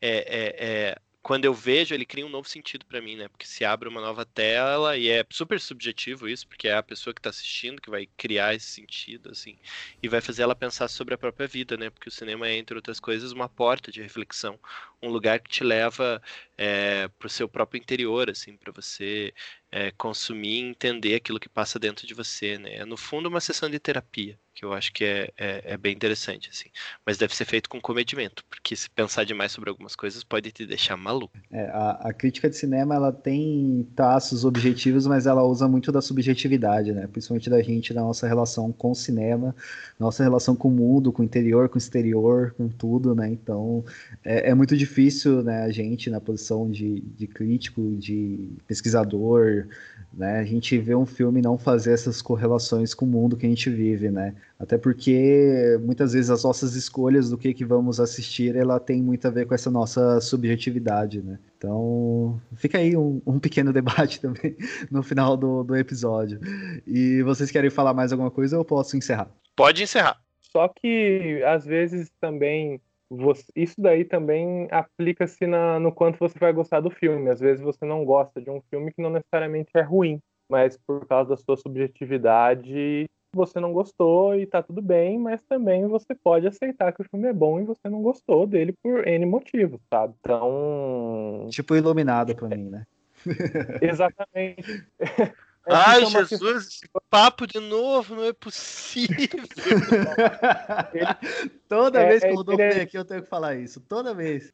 é, 0.01 0.95
é 0.95 1.10
quando 1.23 1.45
eu 1.45 1.53
vejo, 1.53 1.95
ele 1.95 2.07
cria 2.07 2.25
um 2.25 2.31
novo 2.31 2.49
sentido 2.49 2.87
para 2.87 3.01
mim, 3.01 3.15
né? 3.17 3.29
Porque 3.29 3.47
se 3.47 3.65
abre 3.65 3.89
uma 3.89 4.01
nova 4.01 4.25
tela 4.25 4.97
e 4.97 5.09
é 5.09 5.25
super 5.31 5.61
subjetivo 5.61 6.29
isso, 6.29 6.47
porque 6.49 6.67
é 6.67 6.75
a 6.75 6.83
pessoa 6.83 7.13
que 7.13 7.21
está 7.21 7.29
assistindo 7.31 7.81
que 7.81 7.91
vai 7.91 8.07
criar 8.17 8.55
esse 8.55 8.67
sentido, 8.67 9.31
assim, 9.31 9.59
e 10.03 10.09
vai 10.09 10.21
fazer 10.21 10.43
ela 10.43 10.55
pensar 10.55 10.89
sobre 10.89 11.15
a 11.15 11.19
própria 11.19 11.47
vida, 11.47 11.77
né? 11.77 11.91
Porque 11.91 12.09
o 12.09 12.13
cinema 12.13 12.49
é, 12.49 12.57
entre 12.57 12.75
outras 12.75 12.99
coisas, 12.99 13.33
uma 13.33 13.49
porta 13.49 13.93
de 13.93 14.01
reflexão, 14.03 14.59
um 15.03 15.11
lugar 15.11 15.41
que 15.41 15.51
te 15.51 15.63
leva 15.63 16.23
é, 16.57 17.09
para 17.09 17.27
o 17.27 17.31
seu 17.31 17.49
próprio 17.49 17.79
interior, 17.79 18.31
assim, 18.31 18.57
para 18.57 18.73
você 18.73 19.35
é, 19.71 19.91
consumir 19.93 20.63
e 20.63 20.69
entender 20.71 21.15
aquilo 21.15 21.41
que 21.41 21.49
passa 21.49 21.79
dentro 21.79 22.07
de 22.07 22.15
você, 22.15 22.59
né? 22.59 22.77
É, 22.77 22.85
no 22.85 22.97
fundo, 22.97 23.29
uma 23.29 23.41
sessão 23.41 23.69
de 23.69 23.79
terapia 23.79 24.39
que 24.61 24.67
eu 24.67 24.75
acho 24.75 24.93
que 24.93 25.05
é, 25.05 25.31
é, 25.39 25.73
é, 25.73 25.77
bem 25.79 25.95
interessante, 25.95 26.51
assim. 26.53 26.69
Mas 27.07 27.17
deve 27.17 27.35
ser 27.35 27.47
feito 27.47 27.71
com 27.71 27.81
comedimento, 27.81 28.45
porque 28.45 28.77
se 28.77 28.91
pensar 28.91 29.25
demais 29.25 29.53
sobre 29.53 29.71
algumas 29.71 29.97
coisas 29.97 30.23
pode 30.23 30.53
te 30.53 30.67
deixar 30.67 30.99
maluco. 30.99 31.33
É, 31.51 31.65
a, 31.69 31.91
a, 32.03 32.13
crítica 32.13 32.51
de 32.51 32.57
cinema, 32.57 32.95
ela 32.95 33.11
tem 33.11 33.89
traços 33.97 34.45
objetivos, 34.45 35.07
mas 35.07 35.27
ela 35.27 35.43
usa 35.43 35.67
muito 35.67 35.91
da 35.91 36.03
subjetividade, 36.03 36.93
né? 36.93 37.07
Principalmente 37.07 37.49
da 37.49 37.63
gente, 37.63 37.95
da 37.95 38.03
nossa 38.03 38.29
relação 38.29 38.71
com 38.71 38.91
o 38.91 38.95
cinema, 38.95 39.57
nossa 39.99 40.23
relação 40.23 40.55
com 40.55 40.69
o 40.69 40.73
mundo, 40.73 41.11
com 41.11 41.23
o 41.23 41.25
interior, 41.25 41.71
com 41.71 41.77
o 41.77 41.79
exterior, 41.79 42.53
com 42.55 42.69
tudo, 42.69 43.15
né? 43.15 43.31
Então, 43.31 43.83
é, 44.23 44.51
é 44.51 44.55
muito 44.55 44.77
difícil, 44.77 45.43
né, 45.43 45.63
a 45.63 45.71
gente, 45.71 46.11
na 46.11 46.21
posição 46.21 46.71
de, 46.71 47.01
de 47.01 47.27
crítico, 47.27 47.97
de 47.97 48.51
pesquisador, 48.67 49.69
né? 50.13 50.41
A 50.41 50.45
gente 50.45 50.77
vê 50.77 50.95
um 50.95 51.07
filme 51.07 51.41
não 51.41 51.57
fazer 51.57 51.93
essas 51.93 52.21
correlações 52.21 52.93
com 52.93 53.07
o 53.07 53.09
mundo 53.09 53.39
que 53.39 53.47
a 53.47 53.49
gente 53.49 53.71
vive, 53.71 54.11
né? 54.11 54.35
Até 54.61 54.77
porque 54.77 55.79
muitas 55.81 56.13
vezes 56.13 56.31
as 56.31 56.45
nossas 56.45 56.75
escolhas 56.75 57.31
do 57.31 57.39
que, 57.39 57.55
que 57.55 57.65
vamos 57.65 57.99
assistir, 57.99 58.55
ela 58.55 58.79
tem 58.79 59.01
muito 59.01 59.27
a 59.27 59.31
ver 59.31 59.47
com 59.47 59.55
essa 59.55 59.71
nossa 59.71 60.21
subjetividade, 60.21 61.23
né? 61.23 61.39
Então, 61.57 62.39
fica 62.57 62.77
aí 62.77 62.95
um, 62.95 63.23
um 63.27 63.39
pequeno 63.39 63.73
debate 63.73 64.21
também 64.21 64.55
no 64.91 65.03
final 65.03 65.35
do, 65.35 65.65
do 65.65 65.75
episódio. 65.75 66.39
E 66.87 67.23
vocês 67.23 67.51
querem 67.51 67.71
falar 67.71 67.95
mais 67.95 68.13
alguma 68.13 68.31
coisa 68.31 68.57
ou 68.57 68.61
eu 68.61 68.65
posso 68.65 68.99
encerrar? 68.99 69.31
Pode 69.57 69.83
encerrar. 69.83 70.21
Só 70.43 70.69
que 70.69 71.43
às 71.47 71.65
vezes 71.65 72.11
também 72.21 72.79
você, 73.09 73.45
isso 73.57 73.81
daí 73.81 74.05
também 74.05 74.69
aplica-se 74.71 75.47
no 75.47 75.91
quanto 75.91 76.19
você 76.19 76.39
vai 76.39 76.53
gostar 76.53 76.81
do 76.81 76.91
filme. 76.91 77.31
Às 77.31 77.41
vezes 77.41 77.63
você 77.63 77.87
não 77.87 78.05
gosta 78.05 78.43
de 78.43 78.51
um 78.51 78.61
filme 78.69 78.93
que 78.93 79.01
não 79.01 79.11
necessariamente 79.11 79.71
é 79.75 79.81
ruim, 79.81 80.21
mas 80.51 80.77
por 80.77 81.07
causa 81.07 81.31
da 81.31 81.37
sua 81.39 81.57
subjetividade 81.57 83.07
você 83.33 83.61
não 83.61 83.73
gostou 83.73 84.35
e 84.35 84.47
tá 84.47 84.63
tudo 84.63 84.83
bem, 84.83 85.19
mas 85.19 85.41
também 85.49 85.87
você 85.87 86.15
pode 86.15 86.47
aceitar 86.47 86.93
que 86.93 87.03
o 87.03 87.09
filme 87.09 87.29
é 87.29 87.33
bom 87.33 87.61
e 87.61 87.65
você 87.65 87.89
não 87.89 88.03
gostou 88.03 88.47
dele 88.47 88.75
por 88.83 89.07
N 89.07 89.27
motivos, 89.27 89.81
sabe? 89.89 90.15
Então. 90.21 91.47
Tipo 91.51 91.77
iluminado 91.77 92.35
pra 92.35 92.49
mim, 92.49 92.71
né? 92.71 92.85
Exatamente. 93.83 94.85
É 95.67 95.75
Ai, 95.75 96.07
Jesus, 96.07 96.81
papo 97.11 97.47
de 97.47 97.61
novo, 97.61 98.17
não 98.17 98.25
é 98.25 98.33
possível. 98.33 99.45
Toda 101.69 102.01
é, 102.01 102.09
vez 102.09 102.23
que 102.23 102.31
o 102.31 102.37
Rodolfo 102.37 102.57
vem 102.57 102.81
aqui, 102.81 102.97
eu 102.97 103.05
tenho 103.05 103.23
que 103.23 103.29
falar 103.29 103.57
isso. 103.57 103.79
Toda 103.83 104.15
vez. 104.15 104.51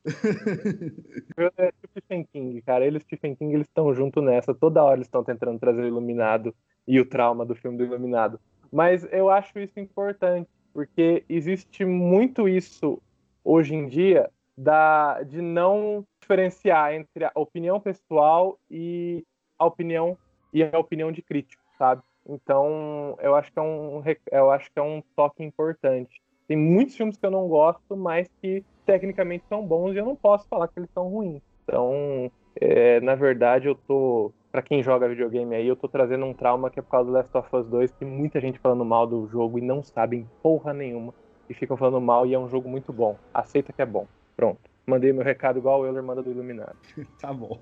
É 1.56 1.70
tipo 1.70 2.00
Stephen 2.00 2.26
King, 2.32 2.60
cara. 2.60 2.84
Ele 2.84 2.98
e 2.98 3.00
Stephen 3.00 3.36
King, 3.36 3.54
eles 3.54 3.68
estão 3.68 3.94
junto 3.94 4.20
nessa. 4.20 4.52
Toda 4.52 4.82
hora 4.82 4.96
eles 4.96 5.06
estão 5.06 5.22
tentando 5.22 5.60
trazer 5.60 5.82
o 5.82 5.86
Iluminado 5.86 6.52
e 6.88 7.00
o 7.00 7.08
trauma 7.08 7.46
do 7.46 7.54
filme 7.54 7.78
do 7.78 7.84
Iluminado. 7.84 8.40
Mas 8.72 9.06
eu 9.12 9.30
acho 9.30 9.58
isso 9.58 9.78
importante, 9.78 10.48
porque 10.72 11.24
existe 11.28 11.84
muito 11.84 12.48
isso 12.48 13.00
hoje 13.44 13.74
em 13.74 13.88
dia 13.88 14.30
da, 14.56 15.22
de 15.22 15.40
não 15.40 16.04
diferenciar 16.20 16.94
entre 16.94 17.24
a 17.24 17.32
opinião 17.34 17.80
pessoal 17.80 18.58
e 18.70 19.24
a 19.58 19.66
opinião 19.66 20.16
e 20.52 20.62
a 20.62 20.78
opinião 20.78 21.12
de 21.12 21.22
crítico, 21.22 21.62
sabe? 21.78 22.02
Então, 22.28 23.16
eu 23.20 23.34
acho 23.34 23.52
que 23.52 23.58
é 23.58 23.62
um, 23.62 24.02
eu 24.32 24.50
acho 24.50 24.72
que 24.72 24.78
é 24.78 24.82
um 24.82 25.02
toque 25.14 25.44
importante. 25.44 26.20
Tem 26.48 26.56
muitos 26.56 26.96
filmes 26.96 27.16
que 27.16 27.26
eu 27.26 27.30
não 27.30 27.46
gosto, 27.48 27.96
mas 27.96 28.28
que 28.40 28.64
tecnicamente 28.84 29.44
são 29.48 29.66
bons 29.66 29.94
e 29.94 29.98
eu 29.98 30.04
não 30.04 30.16
posso 30.16 30.48
falar 30.48 30.68
que 30.68 30.78
eles 30.78 30.90
são 30.90 31.08
ruins. 31.08 31.42
Então, 31.64 32.30
é, 32.60 33.00
na 33.00 33.14
verdade, 33.14 33.68
eu 33.68 33.74
tô. 33.74 34.32
Pra 34.56 34.62
quem 34.62 34.82
joga 34.82 35.06
videogame 35.06 35.54
aí, 35.54 35.68
eu 35.68 35.76
tô 35.76 35.86
trazendo 35.86 36.24
um 36.24 36.32
trauma 36.32 36.70
que 36.70 36.78
é 36.78 36.82
por 36.82 36.88
causa 36.88 37.10
do 37.10 37.12
Last 37.12 37.36
of 37.36 37.46
Us 37.54 37.66
2, 37.66 37.92
que 37.92 38.06
muita 38.06 38.40
gente 38.40 38.58
falando 38.58 38.86
mal 38.86 39.06
do 39.06 39.28
jogo 39.28 39.58
e 39.58 39.60
não 39.60 39.82
sabem 39.82 40.26
porra 40.42 40.72
nenhuma. 40.72 41.12
E 41.46 41.52
ficam 41.52 41.76
falando 41.76 42.00
mal 42.00 42.24
e 42.24 42.32
é 42.32 42.38
um 42.38 42.48
jogo 42.48 42.66
muito 42.66 42.90
bom. 42.90 43.18
Aceita 43.34 43.70
que 43.70 43.82
é 43.82 43.84
bom. 43.84 44.08
Pronto. 44.34 44.58
Mandei 44.86 45.12
meu 45.12 45.22
recado 45.22 45.58
igual 45.58 45.82
o 45.82 45.86
Euler 45.86 46.02
manda 46.02 46.22
do 46.22 46.30
Iluminado. 46.30 46.74
tá 47.20 47.34
bom. 47.34 47.60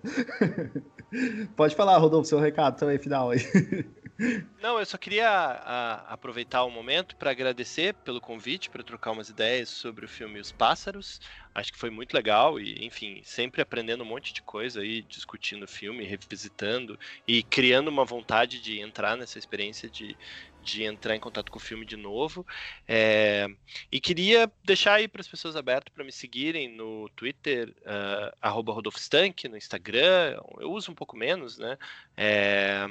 Pode 1.56 1.74
falar, 1.74 1.98
Rodolfo, 1.98 2.28
seu 2.28 2.38
recado 2.38 2.78
também 2.78 2.96
final 2.96 3.30
aí. 3.30 3.40
Não, 4.62 4.78
eu 4.78 4.86
só 4.86 4.96
queria 4.96 5.28
a, 5.28 6.12
aproveitar 6.12 6.62
o 6.62 6.70
momento 6.70 7.16
para 7.16 7.32
agradecer 7.32 7.92
pelo 8.04 8.20
convite, 8.20 8.70
para 8.70 8.84
trocar 8.84 9.10
umas 9.10 9.28
ideias 9.28 9.68
sobre 9.68 10.04
o 10.04 10.08
filme 10.08 10.38
Os 10.38 10.52
Pássaros. 10.52 11.20
Acho 11.54 11.72
que 11.72 11.78
foi 11.78 11.88
muito 11.90 12.12
legal 12.14 12.58
e, 12.58 12.84
enfim, 12.84 13.22
sempre 13.22 13.62
aprendendo 13.62 14.02
um 14.02 14.06
monte 14.06 14.34
de 14.34 14.42
coisa 14.42 14.80
aí, 14.80 15.02
discutindo 15.02 15.68
filme, 15.68 16.04
revisitando 16.04 16.98
e 17.28 17.44
criando 17.44 17.88
uma 17.88 18.04
vontade 18.04 18.60
de 18.60 18.80
entrar 18.80 19.16
nessa 19.16 19.38
experiência 19.38 19.88
de, 19.88 20.18
de 20.64 20.82
entrar 20.82 21.14
em 21.14 21.20
contato 21.20 21.52
com 21.52 21.58
o 21.58 21.62
filme 21.62 21.84
de 21.84 21.96
novo. 21.96 22.46
É, 22.88 23.46
e 23.92 24.00
queria 24.00 24.50
deixar 24.64 24.94
aí 24.94 25.06
para 25.06 25.20
as 25.20 25.28
pessoas 25.28 25.54
aberto 25.54 25.92
para 25.92 26.02
me 26.02 26.10
seguirem 26.10 26.68
no 26.74 27.08
Twitter, 27.10 27.74
uh, 27.82 28.48
@rodolfstank, 28.72 29.46
no 29.48 29.56
Instagram. 29.56 30.40
Eu 30.58 30.72
uso 30.72 30.90
um 30.90 30.94
pouco 30.94 31.16
menos, 31.16 31.58
né? 31.58 31.76
É, 32.16 32.88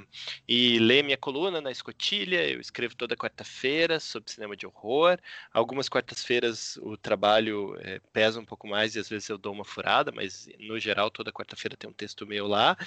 e 0.47 0.77
ler 0.79 1.03
minha 1.03 1.17
coluna 1.17 1.59
na 1.59 1.71
Escotilha. 1.71 2.47
Eu 2.47 2.61
escrevo 2.61 2.95
toda 2.95 3.17
quarta-feira 3.17 3.99
sobre 3.99 4.31
cinema 4.31 4.55
de 4.55 4.67
horror. 4.67 5.17
Algumas 5.51 5.89
quartas-feiras 5.89 6.77
o 6.77 6.95
trabalho 6.95 7.75
é, 7.81 7.99
pesa 8.11 8.39
um 8.39 8.45
pouco 8.45 8.67
mais 8.67 8.95
e 8.95 8.99
às 8.99 9.09
vezes 9.09 9.27
eu 9.29 9.37
dou 9.37 9.53
uma 9.53 9.65
furada, 9.65 10.11
mas 10.11 10.47
no 10.59 10.79
geral 10.79 11.09
toda 11.09 11.31
quarta-feira 11.31 11.75
tem 11.75 11.89
um 11.89 11.93
texto 11.93 12.27
meu 12.27 12.47
lá. 12.47 12.77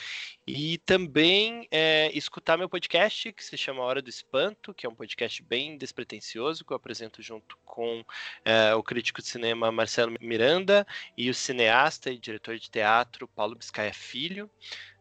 E 0.46 0.78
também 0.78 1.66
é, 1.70 2.10
escutar 2.16 2.56
meu 2.56 2.68
podcast 2.68 3.32
que 3.32 3.44
se 3.44 3.56
chama 3.56 3.82
Hora 3.82 4.00
do 4.00 4.08
Espanto 4.08 4.74
que 4.76 4.86
é 4.86 4.88
um 4.88 4.94
podcast 4.94 5.42
bem 5.42 5.78
despretensioso, 5.78 6.64
que 6.64 6.72
eu 6.72 6.76
apresento 6.76 7.22
junto 7.22 7.56
com 7.64 8.04
é, 8.44 8.74
o 8.74 8.82
crítico 8.82 9.22
de 9.22 9.28
cinema 9.28 9.72
Marcelo 9.72 10.14
Miranda 10.20 10.86
e 11.16 11.30
o 11.30 11.34
cineasta 11.34 12.10
e 12.10 12.18
diretor 12.18 12.58
de 12.58 12.70
teatro 12.70 13.26
Paulo 13.26 13.56
Biscaia 13.56 13.94
Filho. 13.94 14.50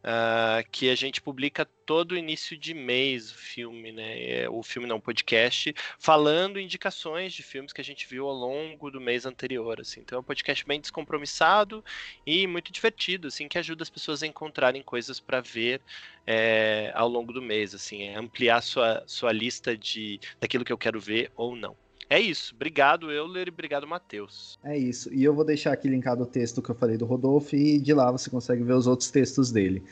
Uh, 0.05 0.67
que 0.71 0.89
a 0.89 0.95
gente 0.95 1.21
publica 1.21 1.65
todo 1.85 2.17
início 2.17 2.55
de 2.55 2.73
mês 2.73 3.31
o 3.31 3.37
filme, 3.37 3.91
né? 3.91 4.21
É, 4.21 4.49
o 4.49 4.61
filme 4.61 4.87
não, 4.87 4.99
podcast, 4.99 5.73
falando 5.99 6.59
indicações 6.59 7.33
de 7.33 7.41
filmes 7.41 7.73
que 7.73 7.81
a 7.81 7.83
gente 7.83 8.07
viu 8.07 8.27
ao 8.27 8.33
longo 8.33 8.91
do 8.91 9.01
mês 9.01 9.25
anterior, 9.25 9.81
assim. 9.81 10.01
Então 10.01 10.17
é 10.17 10.19
um 10.21 10.23
podcast 10.23 10.65
bem 10.65 10.79
descompromissado 10.79 11.83
e 12.25 12.45
muito 12.47 12.71
divertido, 12.71 13.27
assim, 13.27 13.47
que 13.47 13.57
ajuda 13.57 13.83
as 13.83 13.89
pessoas 13.89 14.21
a 14.21 14.27
encontrarem 14.27 14.83
coisas 14.83 15.19
para 15.19 15.41
ver 15.41 15.81
é, 16.27 16.91
ao 16.95 17.09
longo 17.09 17.33
do 17.33 17.41
mês, 17.41 17.73
assim, 17.73 18.03
é 18.03 18.15
ampliar 18.15 18.61
sua, 18.61 19.03
sua 19.07 19.31
lista 19.31 19.75
de 19.75 20.19
daquilo 20.39 20.65
que 20.65 20.73
eu 20.73 20.77
quero 20.77 20.99
ver 20.99 21.31
ou 21.35 21.55
não. 21.55 21.75
É 22.09 22.19
isso. 22.19 22.53
Obrigado, 22.55 23.11
Euler, 23.11 23.47
e 23.47 23.51
obrigado, 23.51 23.87
Matheus. 23.87 24.57
É 24.63 24.77
isso. 24.77 25.13
E 25.13 25.23
eu 25.23 25.33
vou 25.33 25.43
deixar 25.43 25.73
aqui 25.73 25.87
linkado 25.87 26.23
o 26.23 26.27
texto 26.27 26.61
que 26.61 26.69
eu 26.69 26.75
falei 26.75 26.97
do 26.97 27.05
Rodolfo, 27.05 27.55
e 27.55 27.79
de 27.79 27.93
lá 27.93 28.11
você 28.11 28.29
consegue 28.29 28.63
ver 28.63 28.73
os 28.73 28.87
outros 28.87 29.09
textos 29.11 29.51
dele. 29.51 29.83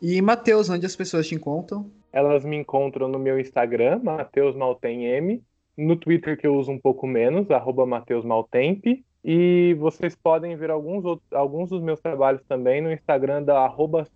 E, 0.00 0.20
Matheus, 0.22 0.70
onde 0.70 0.86
as 0.86 0.94
pessoas 0.94 1.26
te 1.26 1.34
encontram? 1.34 1.90
Elas 2.12 2.44
me 2.44 2.56
encontram 2.56 3.08
no 3.08 3.18
meu 3.18 3.38
Instagram, 3.38 4.00
Matheus 4.02 4.54
Maltem 4.56 5.42
no 5.76 5.94
Twitter 5.94 6.36
que 6.36 6.46
eu 6.46 6.56
uso 6.56 6.72
um 6.72 6.78
pouco 6.78 7.06
menos, 7.06 7.50
arroba 7.50 7.86
Matheus 7.86 8.24
Maltemp, 8.24 8.84
e 9.24 9.74
vocês 9.78 10.16
podem 10.16 10.56
ver 10.56 10.70
alguns, 10.70 11.04
outros, 11.04 11.32
alguns 11.32 11.70
dos 11.70 11.82
meus 11.82 12.00
trabalhos 12.00 12.42
também 12.48 12.80
no 12.80 12.92
Instagram 12.92 13.42
da 13.42 13.60
arroba. 13.60 14.08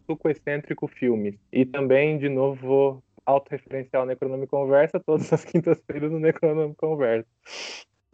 E 1.53 1.65
também, 1.67 2.19
de 2.19 2.29
novo, 2.29 3.03
autorreferencial 3.27 4.07
Necronome 4.07 4.47
Conversa, 4.47 5.01
todas 5.01 5.33
as 5.33 5.45
quintas-feiras 5.47 6.11
no 6.11 6.19
Necronome 6.19 6.75
Conversa. 6.75 7.29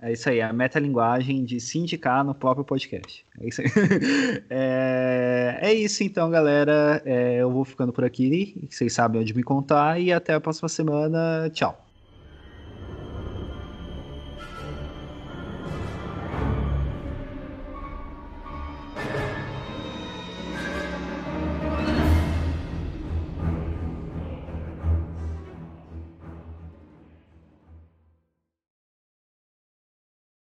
É 0.00 0.12
isso 0.12 0.30
aí, 0.30 0.40
a 0.40 0.52
metalinguagem 0.52 1.44
de 1.44 1.59
se 1.59 1.76
indicar 1.76 2.24
no 2.24 2.32
próprio 2.32 2.64
podcast. 2.64 3.26
É 3.40 3.48
isso 3.48 3.61
aí. 3.61 3.66
é, 4.48 5.59
é 5.61 5.74
isso 5.74 6.04
então, 6.04 6.30
galera. 6.30 7.02
É, 7.04 7.38
eu 7.38 7.50
vou 7.50 7.64
ficando 7.64 7.92
por 7.92 8.04
aqui. 8.04 8.68
Vocês 8.70 8.92
sabem 8.92 9.20
onde 9.20 9.34
me 9.34 9.42
contar. 9.42 10.00
E 10.00 10.12
até 10.12 10.34
a 10.34 10.40
próxima 10.40 10.68
semana. 10.68 11.50
Tchau. 11.50 11.88